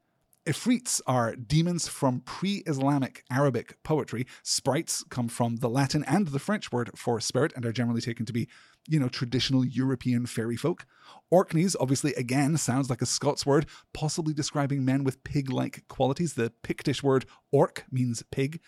Ifrits 0.47 1.01
are 1.07 1.35
demons 1.35 1.89
from 1.89 2.21
pre 2.21 2.63
Islamic 2.67 3.25
Arabic 3.31 3.83
poetry. 3.83 4.27
Sprites 4.43 5.03
come 5.09 5.27
from 5.27 5.57
the 5.57 5.71
Latin 5.71 6.05
and 6.07 6.29
the 6.29 6.39
French 6.39 6.71
word 6.71 6.91
for 6.95 7.19
spirit 7.19 7.55
and 7.57 7.65
are 7.65 7.73
generally 7.73 8.03
taken 8.03 8.27
to 8.27 8.33
be, 8.33 8.47
you 8.87 9.01
know, 9.01 9.09
traditional 9.09 9.65
European 9.65 10.27
fairy 10.27 10.57
folk. 10.57 10.85
Orkneys, 11.31 11.75
obviously, 11.81 12.13
again, 12.15 12.59
sounds 12.59 12.91
like 12.91 13.01
a 13.01 13.07
Scots 13.07 13.47
word, 13.47 13.65
possibly 13.95 14.35
describing 14.35 14.85
men 14.85 15.03
with 15.03 15.25
pig 15.25 15.51
like 15.51 15.89
qualities. 15.89 16.35
The 16.35 16.53
Pictish 16.63 17.03
word 17.03 17.25
orc 17.51 17.87
means 17.91 18.23
pig. 18.31 18.61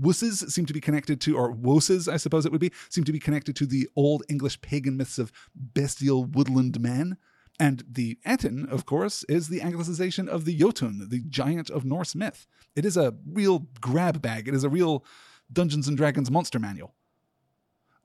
Wusses 0.00 0.50
seem 0.50 0.66
to 0.66 0.72
be 0.72 0.80
connected 0.80 1.20
to, 1.20 1.36
or 1.36 1.52
woses, 1.52 2.08
I 2.08 2.16
suppose 2.16 2.44
it 2.44 2.50
would 2.50 2.60
be, 2.60 2.72
seem 2.88 3.04
to 3.04 3.12
be 3.12 3.20
connected 3.20 3.54
to 3.56 3.66
the 3.66 3.88
Old 3.94 4.24
English 4.28 4.60
pagan 4.62 4.96
myths 4.96 5.18
of 5.18 5.30
bestial 5.54 6.24
woodland 6.24 6.80
men. 6.80 7.18
And 7.60 7.84
the 7.86 8.18
Ettin, 8.24 8.66
of 8.70 8.86
course, 8.86 9.22
is 9.24 9.48
the 9.48 9.60
anglicization 9.60 10.26
of 10.26 10.46
the 10.46 10.56
Jotun, 10.56 11.08
the 11.10 11.22
giant 11.28 11.68
of 11.68 11.84
Norse 11.84 12.14
myth. 12.14 12.46
It 12.74 12.86
is 12.86 12.96
a 12.96 13.14
real 13.30 13.66
grab 13.82 14.22
bag, 14.22 14.48
it 14.48 14.54
is 14.54 14.64
a 14.64 14.70
real 14.70 15.04
Dungeons 15.52 15.86
and 15.86 15.94
Dragons 15.94 16.30
monster 16.30 16.58
manual. 16.58 16.94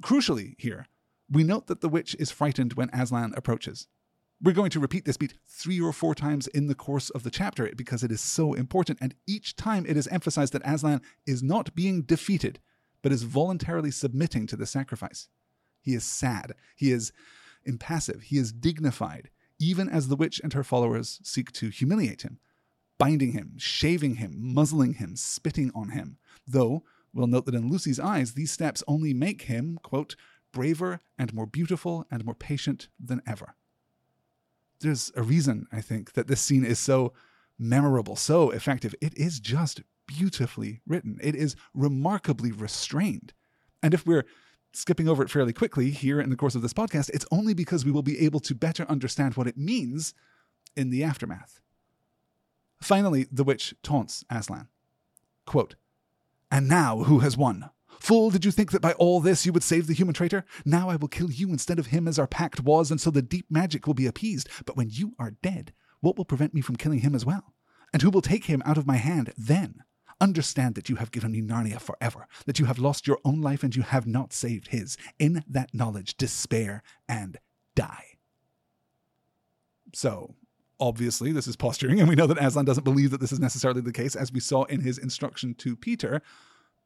Crucially, 0.04 0.56
here, 0.58 0.88
we 1.32 1.46
note 1.46 1.68
that 1.68 1.80
the 1.80 1.88
witch 1.88 2.18
is 2.20 2.32
frightened 2.32 2.74
when 2.74 2.90
Aslan 2.90 3.34
approaches. 3.38 3.88
We're 4.42 4.52
going 4.52 4.72
to 4.72 4.80
repeat 4.82 5.06
this 5.06 5.16
beat 5.16 5.36
three 5.48 5.80
or 5.80 5.94
four 5.94 6.14
times 6.14 6.48
in 6.48 6.68
the 6.68 6.76
course 6.76 7.10
of 7.12 7.24
the 7.24 7.32
chapter 7.32 7.72
because 7.78 8.04
it 8.04 8.12
is 8.12 8.20
so 8.20 8.54
important, 8.54 9.00
and 9.00 9.16
each 9.26 9.56
time 9.56 9.86
it 9.88 9.96
is 9.96 10.10
emphasized 10.10 10.52
that 10.52 10.68
Aslan 10.68 11.02
is 11.26 11.42
not 11.42 11.74
being 11.74 12.02
defeated, 12.02 12.60
but 13.02 13.14
is 13.14 13.24
voluntarily 13.24 13.92
submitting 13.92 14.48
to 14.48 14.58
the 14.58 14.66
sacrifice. 14.66 15.30
He 15.82 15.94
is 15.94 16.04
sad, 16.04 16.56
he 16.76 16.92
is 16.92 17.14
impassive, 17.64 18.24
he 18.24 18.38
is 18.38 18.52
dignified, 18.52 19.30
even 19.60 19.90
as 19.90 20.08
the 20.08 20.16
witch 20.16 20.40
and 20.44 20.54
her 20.54 20.64
followers 20.64 21.20
seek 21.24 21.52
to 21.54 21.70
humiliate 21.70 22.24
him, 22.24 22.40
binding 22.98 23.32
him, 23.32 23.54
shaving 23.58 24.16
him, 24.16 24.34
muzzling 24.38 24.96
him, 24.96 25.16
spitting 25.16 25.72
on 25.74 25.90
him. 25.90 26.18
Though, 26.48 26.84
we'll 27.14 27.28
note 27.28 27.46
that 27.46 27.56
in 27.56 27.70
Lucy's 27.70 28.00
eyes, 28.00 28.34
these 28.34 28.52
steps 28.52 28.84
only 28.88 29.14
make 29.14 29.44
him, 29.44 29.80
quote, 29.84 30.16
braver 30.52 31.02
and 31.18 31.34
more 31.34 31.46
beautiful 31.46 32.06
and 32.10 32.24
more 32.24 32.36
patient 32.36 32.88
than 33.00 33.22
ever. 33.28 33.56
There's 34.80 35.12
a 35.16 35.24
reason, 35.24 35.68
I 35.72 35.82
think, 35.82 36.14
that 36.14 36.28
this 36.28 36.42
scene 36.42 36.66
is 36.66 36.80
so 36.80 37.14
memorable, 37.58 38.16
so 38.16 38.52
effective. 38.52 38.96
It 39.02 39.18
is 39.18 39.40
just 39.40 39.82
beautifully 40.08 40.82
written, 40.86 41.20
it 41.22 41.36
is 41.36 41.56
remarkably 41.74 42.52
restrained. 42.52 43.34
And 43.82 43.94
if 43.94 44.06
we're 44.06 44.26
skipping 44.76 45.08
over 45.08 45.24
it 45.24 45.30
fairly 45.30 45.54
quickly 45.54 45.92
here 45.92 46.20
in 46.20 46.30
the 46.30 46.36
course 46.36 46.56
of 46.56 46.62
this 46.62 46.74
podcast, 46.74 47.10
it's 47.14 47.26
only 47.32 47.54
because 47.54 47.86
we 47.86 47.92
will 47.92 48.04
be 48.04 48.20
able 48.20 48.40
to 48.42 48.56
better 48.56 48.86
understand 48.90 49.36
what 49.36 49.48
it 49.48 49.58
means 49.58 50.14
in 50.76 50.90
the 50.90 51.04
aftermath. 51.04 51.62
Finally, 52.82 53.28
the 53.32 53.44
witch 53.44 53.74
taunts 53.84 54.24
Aslan. 54.30 54.68
Quote, 55.46 55.76
And 56.52 56.68
now 56.68 57.04
who 57.04 57.20
has 57.20 57.38
won? 57.38 57.70
Fool, 58.00 58.30
did 58.30 58.46
you 58.46 58.52
think 58.52 58.72
that 58.72 58.82
by 58.82 58.92
all 58.94 59.20
this 59.20 59.46
you 59.46 59.54
would 59.54 59.64
save 59.64 59.88
the 59.88 59.94
human 59.94 60.14
traitor? 60.14 60.46
Now 60.66 60.90
I 60.90 60.96
will 60.96 61.08
kill 61.08 61.32
you 61.32 61.50
instead 61.50 61.80
of 61.80 61.88
him 61.88 62.08
as 62.08 62.20
our 62.20 62.28
pact 62.28 62.62
was, 62.62 62.92
and 62.92 63.00
so 63.00 63.10
the 63.10 63.22
deep 63.22 63.46
magic 63.50 63.88
will 63.88 63.94
be 63.94 64.06
appeased. 64.06 64.50
But 64.66 64.78
when 64.78 64.90
you 64.92 65.14
are 65.18 65.38
dead, 65.42 65.74
what 66.02 66.18
will 66.18 66.26
prevent 66.26 66.54
me 66.54 66.62
from 66.62 66.76
killing 66.76 67.00
him 67.00 67.16
as 67.16 67.26
well? 67.26 67.54
And 67.94 68.02
who 68.02 68.10
will 68.10 68.22
take 68.22 68.46
him 68.46 68.62
out 68.66 68.78
of 68.78 68.86
my 68.86 68.98
hand 68.98 69.34
then? 69.38 69.84
Understand 70.22 70.76
that 70.76 70.88
you 70.88 70.96
have 70.96 71.12
given 71.12 71.34
me 71.34 71.42
Narnia 71.42 71.80
forever, 71.80 72.28
that 72.46 72.58
you 72.58 72.66
have 72.66 72.80
lost 72.80 73.06
your 73.06 73.20
own 73.26 73.42
life 73.42 73.64
and 73.64 73.76
you 73.76 73.84
have 73.84 74.08
not 74.08 74.32
saved 74.32 74.70
his. 74.70 74.98
In 75.20 75.44
that 75.48 75.74
knowledge, 75.74 76.16
despair 76.16 76.84
and 77.08 77.38
die. 77.76 78.06
So, 79.94 80.36
obviously, 80.80 81.34
this 81.34 81.48
is 81.48 81.58
posturing, 81.58 82.00
and 82.00 82.08
we 82.08 82.16
know 82.16 82.28
that 82.28 82.42
Aslan 82.42 82.66
doesn't 82.66 82.86
believe 82.86 83.12
that 83.12 83.20
this 83.20 83.34
is 83.34 83.40
necessarily 83.40 83.82
the 83.82 83.92
case, 83.92 84.16
as 84.16 84.32
we 84.32 84.40
saw 84.40 84.64
in 84.64 84.82
his 84.82 84.98
instruction 84.98 85.54
to 85.56 85.76
Peter. 85.76 86.22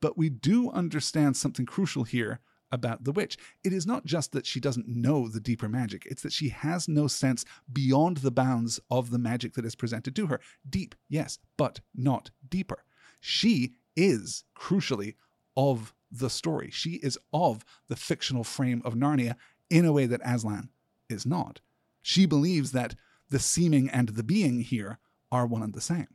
But 0.02 0.18
we 0.18 0.30
do 0.30 0.72
understand 0.72 1.38
something 1.38 1.66
crucial 1.66 2.06
here 2.06 2.40
about 2.72 3.04
the 3.04 3.12
witch. 3.12 3.38
It 3.64 3.74
is 3.74 3.86
not 3.86 4.06
just 4.06 4.32
that 4.32 4.46
she 4.46 4.60
doesn't 4.60 4.88
know 4.88 5.28
the 5.28 5.40
deeper 5.40 5.68
magic, 5.68 6.06
it's 6.08 6.22
that 6.24 6.34
she 6.34 6.50
has 6.50 6.88
no 6.88 7.08
sense 7.08 7.46
beyond 7.72 8.18
the 8.18 8.32
bounds 8.32 8.80
of 8.90 9.12
the 9.12 9.20
magic 9.20 9.54
that 9.54 9.66
is 9.66 9.76
presented 9.76 10.16
to 10.16 10.28
her. 10.28 10.40
Deep, 10.68 10.96
yes, 11.10 11.38
but 11.58 11.80
not 11.96 12.32
deeper 12.48 12.84
she 13.20 13.74
is 13.96 14.44
crucially 14.58 15.16
of 15.56 15.94
the 16.12 16.30
story. 16.30 16.70
She 16.72 16.92
is 16.96 17.18
of 17.34 17.64
the 17.88 17.96
fictional 17.96 18.44
frame 18.44 18.82
of 18.86 18.96
Narnia 18.96 19.36
in 19.70 19.86
a 19.86 19.92
way 19.92 20.06
that 20.06 20.22
Aslan 20.24 20.70
is 21.10 21.26
not. 21.26 21.60
She 22.02 22.26
believes 22.26 22.72
that 22.72 22.96
the 23.30 23.40
seeming 23.40 23.90
and 23.90 24.10
the 24.10 24.24
being 24.24 24.62
here 24.62 25.00
are 25.32 25.46
one 25.46 25.62
and 25.62 25.74
the 25.74 25.82
same. 25.82 26.08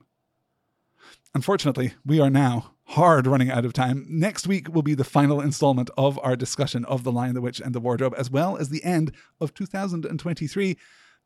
Unfortunately, 1.35 1.95
we 2.05 2.21
are 2.21 2.31
now 2.31 2.73
hard 2.85 3.27
running 3.27 3.51
out 3.51 3.65
of 3.65 3.73
time. 3.73 4.07
Next 4.09 4.47
week 4.47 4.73
will 4.73 4.83
be 4.83 4.95
the 4.95 5.05
final 5.05 5.41
installment 5.41 5.91
of 5.97 6.19
our 6.23 6.37
discussion 6.37 6.85
of 6.85 7.03
The 7.03 7.13
Lion, 7.13 7.35
the 7.35 7.41
Witch, 7.41 7.61
and 7.61 7.75
the 7.75 7.81
Wardrobe, 7.81 8.15
as 8.17 8.31
well 8.31 8.57
as 8.57 8.69
the 8.69 8.85
end 8.85 9.13
of 9.41 9.55
2023. 9.55 10.77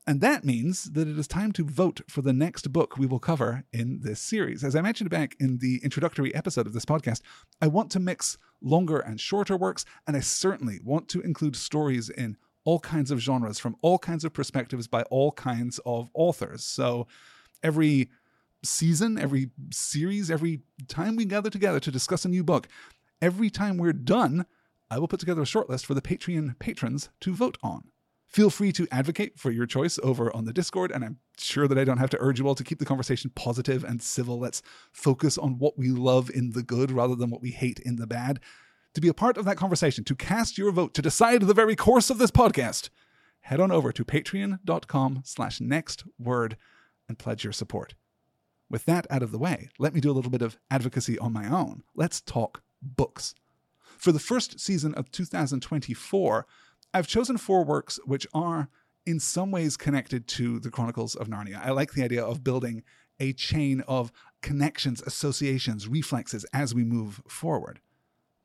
And 0.09 0.23
that 0.23 0.43
means 0.43 0.85
that 0.93 1.07
it 1.07 1.19
is 1.19 1.29
time 1.29 1.53
to 1.53 1.63
vote 1.63 2.01
for 2.09 2.23
the 2.23 2.33
next 2.33 2.73
book 2.73 2.97
we 2.97 3.05
will 3.05 3.19
cover 3.19 3.65
in 3.75 4.01
this 4.01 4.19
series. 4.19 4.65
As 4.65 4.75
I 4.75 4.81
mentioned 4.81 5.11
back 5.11 5.37
in 5.39 5.59
the 5.59 5.83
introductory 5.85 6.35
episode 6.35 6.67
of 6.67 6.73
this 6.73 6.87
podcast, 6.87 7.21
I 7.61 7.67
want 7.67 7.91
to 7.91 8.01
mix 8.01 8.39
longer 8.63 9.01
and 9.01 9.21
shorter 9.21 9.55
works, 9.55 9.85
and 10.07 10.17
I 10.17 10.21
certainly 10.21 10.81
want 10.83 11.11
to 11.11 11.21
include 11.21 11.57
stories 11.57 12.09
in 12.09 12.39
all 12.65 12.81
kinds 12.81 13.11
of 13.11 13.19
genres 13.19 13.59
from 13.59 13.77
all 13.83 13.99
kinds 13.99 14.25
of 14.25 14.33
perspectives 14.33 14.89
by 14.89 15.03
all 15.11 15.31
kinds 15.31 15.79
of 15.85 16.09
authors. 16.15 16.65
So 16.65 17.07
every 17.63 18.09
season, 18.65 19.19
every 19.19 19.51
series, 19.71 20.31
every 20.31 20.63
time 20.89 21.17
we 21.17 21.27
gather 21.27 21.51
together 21.51 21.81
to 21.81 21.91
discuss 21.91 22.25
a 22.25 22.31
new 22.31 22.43
book, 22.43 22.67
every 23.21 23.51
time 23.51 23.77
we're 23.77 23.93
done, 23.93 24.47
I 24.91 25.01
will 25.01 25.09
put 25.09 25.21
together 25.21 25.43
a 25.43 25.45
shortlist 25.45 25.85
for 25.85 25.93
the 25.93 26.01
Patreon 26.01 26.59
patrons 26.59 27.11
to 27.21 27.35
vote 27.35 27.59
on. 27.63 27.91
Feel 28.29 28.51
free 28.51 28.73
to 28.73 28.87
advocate 28.93 29.39
for 29.39 29.51
your 29.51 29.65
choice 29.65 29.99
over 30.03 30.35
on 30.37 30.45
the 30.45 30.53
Discord, 30.53 30.93
and 30.93 31.03
I'm 31.03 31.19
sure 31.39 31.67
that 31.67 31.79
I 31.79 31.85
don't 31.85 31.97
have 31.97 32.11
to 32.11 32.19
urge 32.21 32.39
you 32.39 32.47
all 32.47 32.55
to 32.55 32.63
keep 32.63 32.79
the 32.79 32.85
conversation 32.85 33.33
positive 33.35 33.85
and 33.85 34.03
civil. 34.03 34.39
Let's 34.39 34.61
focus 34.93 35.39
on 35.39 35.59
what 35.59 35.79
we 35.79 35.89
love 35.89 36.31
in 36.31 36.51
the 36.51 36.63
good 36.63 36.91
rather 36.91 37.15
than 37.15 37.31
what 37.31 37.41
we 37.41 37.53
hate 37.53 37.79
in 37.81 37.97
the 37.97 38.07
bad. 38.07 38.41
To 38.95 39.01
be 39.01 39.09
a 39.09 39.15
part 39.15 39.39
of 39.39 39.47
that 39.47 39.57
conversation, 39.57 40.05
to 40.05 40.15
cast 40.15 40.59
your 40.59 40.71
vote, 40.73 40.93
to 40.95 41.03
decide 41.03 41.43
the 41.43 41.55
very 41.55 41.75
course 41.75 42.11
of 42.11 42.19
this 42.19 42.31
podcast, 42.31 42.91
head 43.41 43.61
on 43.61 43.73
over 43.73 43.93
to 43.93 44.05
patreon.com 44.05 45.23
slash 45.25 45.59
next 45.59 46.05
word 46.19 46.59
and 47.09 47.19
pledge 47.19 47.45
your 47.45 47.53
support. 47.55 47.95
With 48.69 48.85
that 48.85 49.07
out 49.09 49.23
of 49.23 49.33
the 49.33 49.39
way, 49.39 49.71
let 49.79 49.95
me 49.95 50.03
do 50.03 50.11
a 50.11 50.13
little 50.13 50.31
bit 50.31 50.43
of 50.43 50.59
advocacy 50.71 51.19
on 51.19 51.33
my 51.33 51.49
own. 51.49 51.83
Let's 51.95 52.21
talk 52.21 52.63
books. 52.83 53.35
For 53.97 54.13
the 54.13 54.19
first 54.19 54.61
season 54.61 54.95
of 54.95 55.11
2024, 55.11 56.47
I've 56.95 57.07
chosen 57.07 57.37
four 57.37 57.65
works 57.65 57.99
which 58.05 58.27
are 58.33 58.69
in 59.05 59.21
some 59.21 59.51
ways 59.51 59.77
connected 59.77 60.27
to 60.29 60.61
the 60.61 60.71
Chronicles 60.71 61.15
of 61.15 61.29
Narnia. 61.29 61.65
I 61.65 61.71
like 61.71 61.93
the 61.93 62.03
idea 62.03 62.25
of 62.25 62.45
building 62.45 62.83
a 63.21 63.33
chain 63.33 63.83
of 63.89 64.13
connections, 64.43 65.03
associations, 65.03 65.89
reflexes 65.89 66.45
as 66.53 66.75
we 66.75 66.85
move 66.85 67.21
forward. 67.29 67.81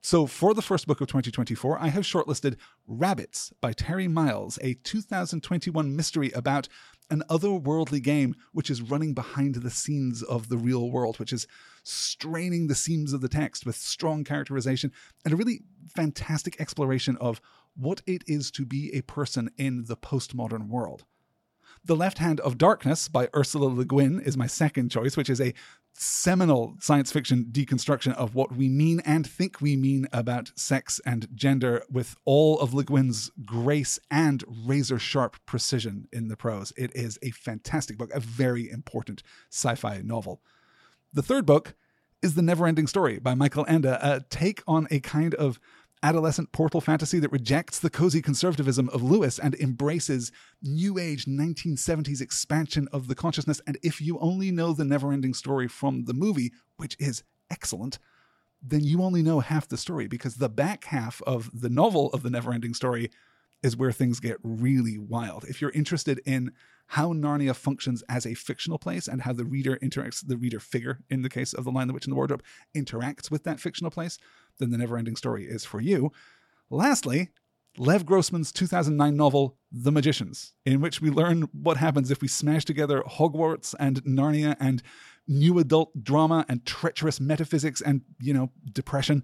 So, 0.05 0.27
for 0.27 0.53
the 0.53 0.61
first 0.61 0.85
book 0.85 0.99
of 0.99 1.07
2024, 1.07 1.79
I 1.79 1.87
have 1.87 2.03
shortlisted 2.03 2.57
Rabbits 2.87 3.53
by 3.61 3.71
Terry 3.71 4.09
Miles, 4.09 4.59
a 4.61 4.73
2021 4.73 5.95
mystery 5.95 6.29
about 6.31 6.67
an 7.09 7.23
otherworldly 7.29 8.03
game 8.03 8.35
which 8.51 8.69
is 8.69 8.81
running 8.81 9.13
behind 9.13 9.55
the 9.55 9.69
scenes 9.69 10.21
of 10.21 10.49
the 10.49 10.57
real 10.57 10.91
world, 10.91 11.19
which 11.19 11.31
is 11.31 11.47
straining 11.83 12.67
the 12.67 12.75
seams 12.75 13.13
of 13.13 13.21
the 13.21 13.29
text 13.29 13.65
with 13.65 13.77
strong 13.77 14.25
characterization 14.25 14.91
and 15.23 15.33
a 15.33 15.37
really 15.37 15.61
fantastic 15.95 16.59
exploration 16.59 17.15
of 17.21 17.39
what 17.75 18.01
it 18.05 18.23
is 18.27 18.51
to 18.51 18.65
be 18.65 18.93
a 18.93 19.01
person 19.01 19.49
in 19.57 19.85
the 19.85 19.97
postmodern 19.97 20.67
world. 20.67 21.05
The 21.85 21.95
Left 21.95 22.19
Hand 22.19 22.39
of 22.39 22.57
Darkness 22.57 23.07
by 23.07 23.27
Ursula 23.35 23.65
Le 23.65 23.83
Guin 23.83 24.21
is 24.21 24.37
my 24.37 24.47
second 24.47 24.89
choice, 24.89 25.17
which 25.17 25.29
is 25.29 25.41
a 25.41 25.53
seminal 25.95 26.75
science 26.79 27.11
fiction 27.11 27.45
deconstruction 27.51 28.13
of 28.15 28.35
what 28.35 28.55
we 28.55 28.67
mean 28.67 28.99
and 29.01 29.27
think 29.27 29.61
we 29.61 29.75
mean 29.75 30.07
about 30.11 30.51
sex 30.55 30.99
and 31.05 31.27
gender 31.35 31.83
with 31.91 32.15
all 32.25 32.59
of 32.59 32.73
Le 32.73 32.83
Guin's 32.83 33.31
grace 33.45 33.99
and 34.09 34.43
razor 34.65 34.97
sharp 34.97 35.35
precision 35.45 36.07
in 36.11 36.29
the 36.29 36.37
prose. 36.37 36.71
It 36.77 36.95
is 36.95 37.19
a 37.21 37.31
fantastic 37.31 37.97
book, 37.97 38.11
a 38.13 38.19
very 38.19 38.69
important 38.69 39.21
sci 39.51 39.75
fi 39.75 40.01
novel. 40.03 40.41
The 41.11 41.21
third 41.21 41.45
book 41.45 41.75
is 42.21 42.35
The 42.35 42.41
Neverending 42.41 42.87
Story 42.87 43.19
by 43.19 43.35
Michael 43.35 43.65
Ende, 43.67 43.85
a 44.01 44.23
take 44.29 44.63
on 44.65 44.87
a 44.89 45.01
kind 45.01 45.35
of 45.35 45.59
adolescent 46.03 46.51
portal 46.51 46.81
fantasy 46.81 47.17
that 47.19 47.31
rejects 47.31 47.79
the 47.79 47.89
cozy 47.89 48.21
conservatism 48.21 48.89
of 48.89 49.01
Lewis 49.01 49.39
and 49.39 49.55
embraces 49.55 50.31
new 50.61 50.99
age 50.99 51.25
1970s 51.25 52.21
expansion 52.21 52.87
of 52.91 53.07
the 53.07 53.15
consciousness. 53.15 53.61
And 53.65 53.79
if 53.81 54.01
you 54.01 54.19
only 54.19 54.51
know 54.51 54.73
the 54.73 54.85
never 54.85 55.11
ending 55.11 55.33
story 55.33 55.67
from 55.67 56.03
the 56.05 56.13
movie, 56.13 56.51
which 56.77 56.97
is 56.99 57.23
excellent, 57.49 57.97
then 58.61 58.81
you 58.81 59.01
only 59.01 59.23
know 59.23 59.39
half 59.39 59.67
the 59.67 59.77
story 59.77 60.07
because 60.07 60.35
the 60.35 60.49
back 60.49 60.85
half 60.85 61.21
of 61.25 61.49
the 61.59 61.69
novel 61.69 62.09
of 62.11 62.21
the 62.21 62.29
never 62.29 62.53
ending 62.53 62.73
story 62.73 63.09
is 63.63 63.77
where 63.77 63.91
things 63.91 64.19
get 64.19 64.37
really 64.43 64.97
wild. 64.97 65.45
If 65.45 65.61
you're 65.61 65.71
interested 65.71 66.21
in 66.25 66.51
how 66.87 67.13
Narnia 67.13 67.55
functions 67.55 68.03
as 68.09 68.25
a 68.25 68.33
fictional 68.33 68.77
place 68.77 69.07
and 69.07 69.21
how 69.21 69.33
the 69.33 69.45
reader 69.45 69.77
interacts, 69.81 70.25
the 70.25 70.37
reader 70.37 70.59
figure, 70.59 70.99
in 71.09 71.21
the 71.21 71.29
case 71.29 71.53
of 71.53 71.63
The 71.63 71.71
Lion, 71.71 71.87
the 71.87 71.93
Witch, 71.93 72.05
and 72.05 72.11
the 72.11 72.17
Wardrobe, 72.17 72.43
interacts 72.75 73.31
with 73.31 73.43
that 73.45 73.59
fictional 73.59 73.89
place, 73.89 74.17
then 74.59 74.69
The 74.69 74.77
Neverending 74.77 75.17
Story 75.17 75.45
is 75.45 75.65
for 75.65 75.79
you. 75.79 76.11
Lastly, 76.69 77.29
Lev 77.77 78.05
Grossman's 78.05 78.51
2009 78.51 79.15
novel, 79.15 79.57
The 79.71 79.91
Magicians, 79.91 80.53
in 80.65 80.81
which 80.81 81.01
we 81.01 81.09
learn 81.09 81.47
what 81.53 81.77
happens 81.77 82.11
if 82.11 82.21
we 82.21 82.27
smash 82.27 82.65
together 82.65 83.01
Hogwarts 83.07 83.73
and 83.79 84.03
Narnia 84.03 84.55
and 84.59 84.83
new 85.27 85.57
adult 85.57 86.03
drama 86.03 86.45
and 86.49 86.65
treacherous 86.65 87.19
metaphysics 87.19 87.81
and, 87.81 88.01
you 88.19 88.33
know, 88.33 88.51
depression. 88.71 89.23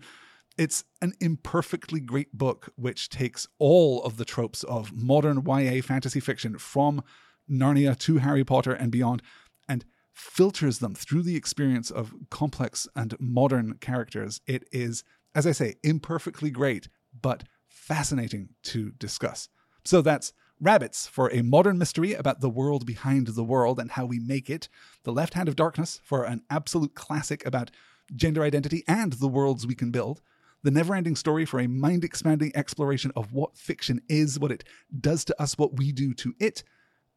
It's 0.59 0.83
an 1.01 1.13
imperfectly 1.19 2.01
great 2.01 2.37
book 2.37 2.71
which 2.75 3.09
takes 3.09 3.47
all 3.57 4.03
of 4.03 4.17
the 4.17 4.25
tropes 4.25 4.63
of 4.63 4.93
modern 4.93 5.43
YA 5.45 5.81
fantasy 5.81 6.19
fiction 6.19 6.57
from 6.57 7.01
Narnia 7.49 7.97
to 7.99 8.17
Harry 8.17 8.43
Potter 8.43 8.73
and 8.73 8.91
beyond 8.91 9.23
and 9.67 9.85
filters 10.13 10.79
them 10.79 10.93
through 10.93 11.23
the 11.23 11.37
experience 11.37 11.89
of 11.89 12.13
complex 12.29 12.87
and 12.93 13.15
modern 13.19 13.75
characters. 13.75 14.41
It 14.45 14.67
is 14.71 15.03
as 15.35 15.45
I 15.45 15.51
say, 15.51 15.75
imperfectly 15.83 16.49
great, 16.49 16.89
but 17.21 17.43
fascinating 17.67 18.49
to 18.63 18.91
discuss. 18.91 19.49
So 19.85 20.01
that's 20.01 20.33
Rabbits 20.59 21.07
for 21.07 21.31
a 21.31 21.41
modern 21.41 21.77
mystery 21.77 22.13
about 22.13 22.41
the 22.41 22.49
world 22.49 22.85
behind 22.85 23.27
the 23.27 23.43
world 23.43 23.79
and 23.79 23.91
how 23.91 24.05
we 24.05 24.19
make 24.19 24.49
it. 24.49 24.67
The 25.03 25.13
Left 25.13 25.35
Hand 25.35 25.47
of 25.47 25.55
Darkness 25.55 26.01
for 26.03 26.25
an 26.25 26.41
absolute 26.49 26.95
classic 26.95 27.45
about 27.45 27.71
gender 28.13 28.43
identity 28.43 28.83
and 28.87 29.13
the 29.13 29.27
worlds 29.27 29.65
we 29.65 29.75
can 29.75 29.91
build. 29.91 30.21
The 30.63 30.71
never 30.71 30.93
ending 30.93 31.15
Story 31.15 31.45
for 31.45 31.59
a 31.59 31.67
mind 31.67 32.03
expanding 32.03 32.51
exploration 32.53 33.11
of 33.15 33.31
what 33.31 33.57
fiction 33.57 34.01
is, 34.09 34.39
what 34.39 34.51
it 34.51 34.63
does 34.99 35.23
to 35.25 35.41
us, 35.41 35.57
what 35.57 35.77
we 35.77 35.91
do 35.91 36.13
to 36.15 36.35
it. 36.39 36.63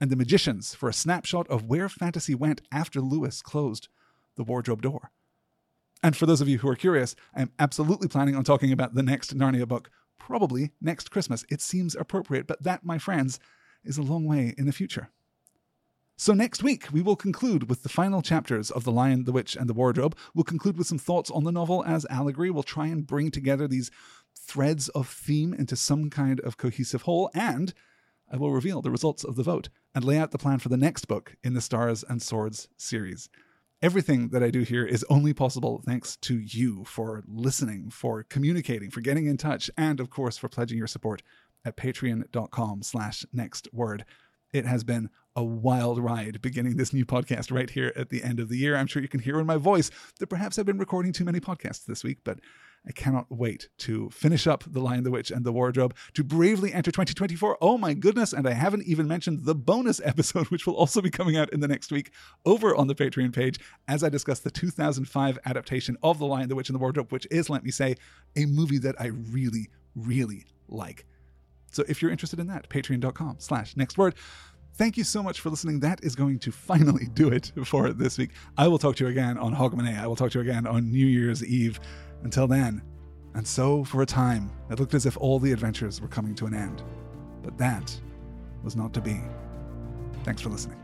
And 0.01 0.11
The 0.11 0.17
Magicians 0.17 0.75
for 0.75 0.89
a 0.89 0.93
snapshot 0.93 1.49
of 1.49 1.67
where 1.67 1.89
fantasy 1.89 2.35
went 2.35 2.63
after 2.73 3.01
Lewis 3.01 3.43
closed 3.43 3.89
the 4.37 4.45
wardrobe 4.45 4.83
door. 4.83 5.11
And 6.03 6.17
for 6.17 6.27
those 6.27 6.41
of 6.41 6.49
you 6.49 6.59
who 6.59 6.69
are 6.69 6.77
curious, 6.77 7.15
I'm 7.35 7.53
absolutely 7.59 8.09
planning 8.09 8.35
on 8.35 8.45
talking 8.45 8.73
about 8.73 8.95
the 8.95 9.03
next 9.03 9.37
Narnia 9.37 9.67
book, 9.67 9.91
probably 10.19 10.73
next 10.81 11.11
Christmas. 11.11 11.45
It 11.49 11.61
seems 11.61 11.95
appropriate, 11.95 12.47
but 12.47 12.63
that, 12.63 12.85
my 12.85 12.99
friends, 12.99 13.39
is 13.85 13.99
a 13.99 14.03
long 14.03 14.25
way 14.25 14.55
in 14.59 14.67
the 14.67 14.73
future. 14.73 15.11
So, 16.17 16.35
next 16.35 16.63
week, 16.63 16.87
we 16.93 17.03
will 17.03 17.17
conclude 17.17 17.69
with 17.69 17.83
the 17.83 17.89
final 17.89 18.23
chapters 18.23 18.71
of 18.71 18.85
The 18.85 18.93
Lion, 18.93 19.25
the 19.25 19.33
Witch, 19.33 19.57
and 19.57 19.69
the 19.69 19.75
Wardrobe. 19.75 20.17
We'll 20.35 20.45
conclude 20.45 20.77
with 20.77 20.87
some 20.87 20.99
thoughts 20.99 21.31
on 21.31 21.45
the 21.45 21.53
novel 21.53 21.83
as 21.85 22.07
allegory. 22.11 22.51
We'll 22.51 22.63
try 22.63 22.87
and 22.87 23.07
bring 23.07 23.31
together 23.31 23.67
these 23.67 23.91
threads 24.39 24.89
of 24.91 25.09
theme 25.09 25.55
into 25.55 25.75
some 25.75 26.11
kind 26.11 26.39
of 26.41 26.57
cohesive 26.57 27.03
whole, 27.03 27.31
and 27.35 27.73
I 28.31 28.37
will 28.37 28.53
reveal 28.53 28.83
the 28.83 28.91
results 28.91 29.25
of 29.25 29.37
the 29.37 29.43
vote 29.43 29.69
and 29.95 30.05
lay 30.05 30.19
out 30.19 30.31
the 30.31 30.39
plan 30.39 30.59
for 30.59 30.69
the 30.69 30.77
next 30.77 31.07
book 31.07 31.37
in 31.43 31.55
the 31.55 31.61
Stars 31.61 32.05
and 32.09 32.23
Swords 32.23 32.69
series. 32.77 33.29
Everything 33.83 34.29
that 34.29 34.43
I 34.43 34.51
do 34.51 34.61
here 34.61 34.87
is 34.87 35.05
only 35.11 35.35
possible 35.35 35.83
thanks 35.85 36.17
to 36.19 36.39
you 36.39 36.85
for 36.85 37.25
listening, 37.27 37.91
for 37.91 38.23
communicating, 38.23 38.91
for 38.91 39.01
getting 39.01 39.27
in 39.27 39.37
touch, 39.37 39.71
and 39.77 39.99
of 39.99 40.09
course 40.09 40.39
for 40.39 40.49
pledging 40.49 40.79
your 40.79 40.87
support 40.87 41.23
at 41.65 41.77
patreon.com 41.77 42.83
slash 42.83 43.27
next 43.33 43.69
word. 43.73 44.05
It 44.53 44.67
has 44.67 44.85
been 44.85 45.11
a 45.35 45.43
wild 45.43 45.99
ride 45.99 46.43
beginning 46.43 46.77
this 46.77 46.93
new 46.93 47.05
podcast 47.05 47.51
right 47.51 47.71
here 47.71 47.93
at 47.97 48.11
the 48.11 48.23
end 48.23 48.41
of 48.41 48.49
the 48.49 48.57
year. 48.57 48.77
I'm 48.77 48.87
sure 48.87 49.03
you 49.03 49.09
can 49.09 49.21
hear 49.21 49.39
in 49.41 49.47
my 49.47 49.57
voice 49.57 49.91
that 50.19 50.27
perhaps 50.27 50.59
I've 50.59 50.67
been 50.67 50.79
recording 50.79 51.13
too 51.13 51.25
many 51.25 51.41
podcasts 51.41 51.85
this 51.85 52.05
week, 52.05 52.19
but 52.25 52.39
I 52.87 52.91
cannot 52.91 53.27
wait 53.31 53.69
to 53.79 54.11
finish 54.11 54.47
up 54.47 54.65
The 54.67 54.81
Lion, 54.81 55.05
the 55.05 55.11
Witch, 55.11 55.31
and 55.31 55.45
the 55.45 55.53
Wardrobe, 55.53 55.95
to 56.15 56.25
bravely 56.25 56.73
enter 56.73 56.91
2024. 56.91 57.59
Oh 57.61 57.79
my 57.79 57.95
goodness. 57.95 58.33
And 58.33 58.47
I 58.47 58.55
haven't 58.55 58.85
even 58.85 59.07
mentioned 59.07 59.45
the 59.45 59.55
bonus 59.55 60.01
episode, 60.05 60.49
which 60.49 60.67
will 60.67 60.75
also 60.75 61.01
be 61.01 61.11
coming 61.11 61.37
out 61.37 61.53
in 61.53 61.61
the 61.61 61.69
next 61.69 61.93
week 61.93 62.11
over 62.45 62.75
on 62.75 62.89
the 62.89 62.95
Patreon 62.95 63.33
page 63.33 63.61
as 63.87 64.03
I 64.03 64.09
discuss 64.09 64.41
the 64.41 64.51
2005 64.51 65.39
adaptation 65.45 65.97
of 66.03 66.19
The 66.19 66.27
Lion, 66.27 66.49
the 66.49 66.57
Witch, 66.57 66.69
and 66.69 66.75
the 66.75 66.81
Wardrobe, 66.81 67.13
which 67.13 67.27
is, 67.31 67.49
let 67.49 67.63
me 67.63 67.71
say, 67.71 67.95
a 68.37 68.47
movie 68.47 68.79
that 68.79 69.01
I 69.01 69.07
really, 69.07 69.69
really 69.95 70.47
like. 70.69 71.07
So 71.71 71.85
if 71.89 72.03
you're 72.03 72.11
interested 72.11 72.39
in 72.39 72.49
that, 72.49 72.69
patreon.com 72.69 73.37
slash 73.39 73.77
next 73.77 73.97
word. 73.97 74.15
Thank 74.75 74.97
you 74.97 75.05
so 75.05 75.23
much 75.23 75.41
for 75.41 75.51
listening. 75.51 75.81
That 75.81 76.03
is 76.03 76.15
going 76.15 76.39
to 76.41 76.53
finally 76.53 77.07
do 77.13 77.29
it 77.29 77.53
for 77.65 77.93
this 77.93 78.17
week. 78.19 78.31
I 78.57 78.69
will 78.69 78.79
talk 78.79 78.97
to 78.97 79.05
you 79.05 79.11
again 79.11 79.37
on 79.37 79.55
Hogmanay. 79.55 79.99
I 79.99 80.07
will 80.07 80.17
talk 80.17 80.31
to 80.33 80.39
you 80.39 80.43
again 80.43 80.67
on 80.67 80.91
New 80.91 81.07
Year's 81.07 81.45
Eve. 81.45 81.79
Until 82.23 82.47
then, 82.47 82.83
and 83.35 83.47
so 83.47 83.85
for 83.85 84.03
a 84.03 84.07
time, 84.07 84.51
it 84.71 84.79
looked 84.79 84.95
as 84.95 85.07
if 85.07 85.17
all 85.17 85.39
the 85.39 85.53
adventures 85.53 86.01
were 86.01 86.09
coming 86.09 86.35
to 86.37 86.47
an 86.47 86.55
end. 86.55 86.83
But 87.43 87.59
that 87.59 87.99
was 88.63 88.77
not 88.77 88.95
to 88.95 89.01
be. 89.01 89.21
Thanks 90.25 90.41
for 90.41 90.51
listening. 90.51 90.82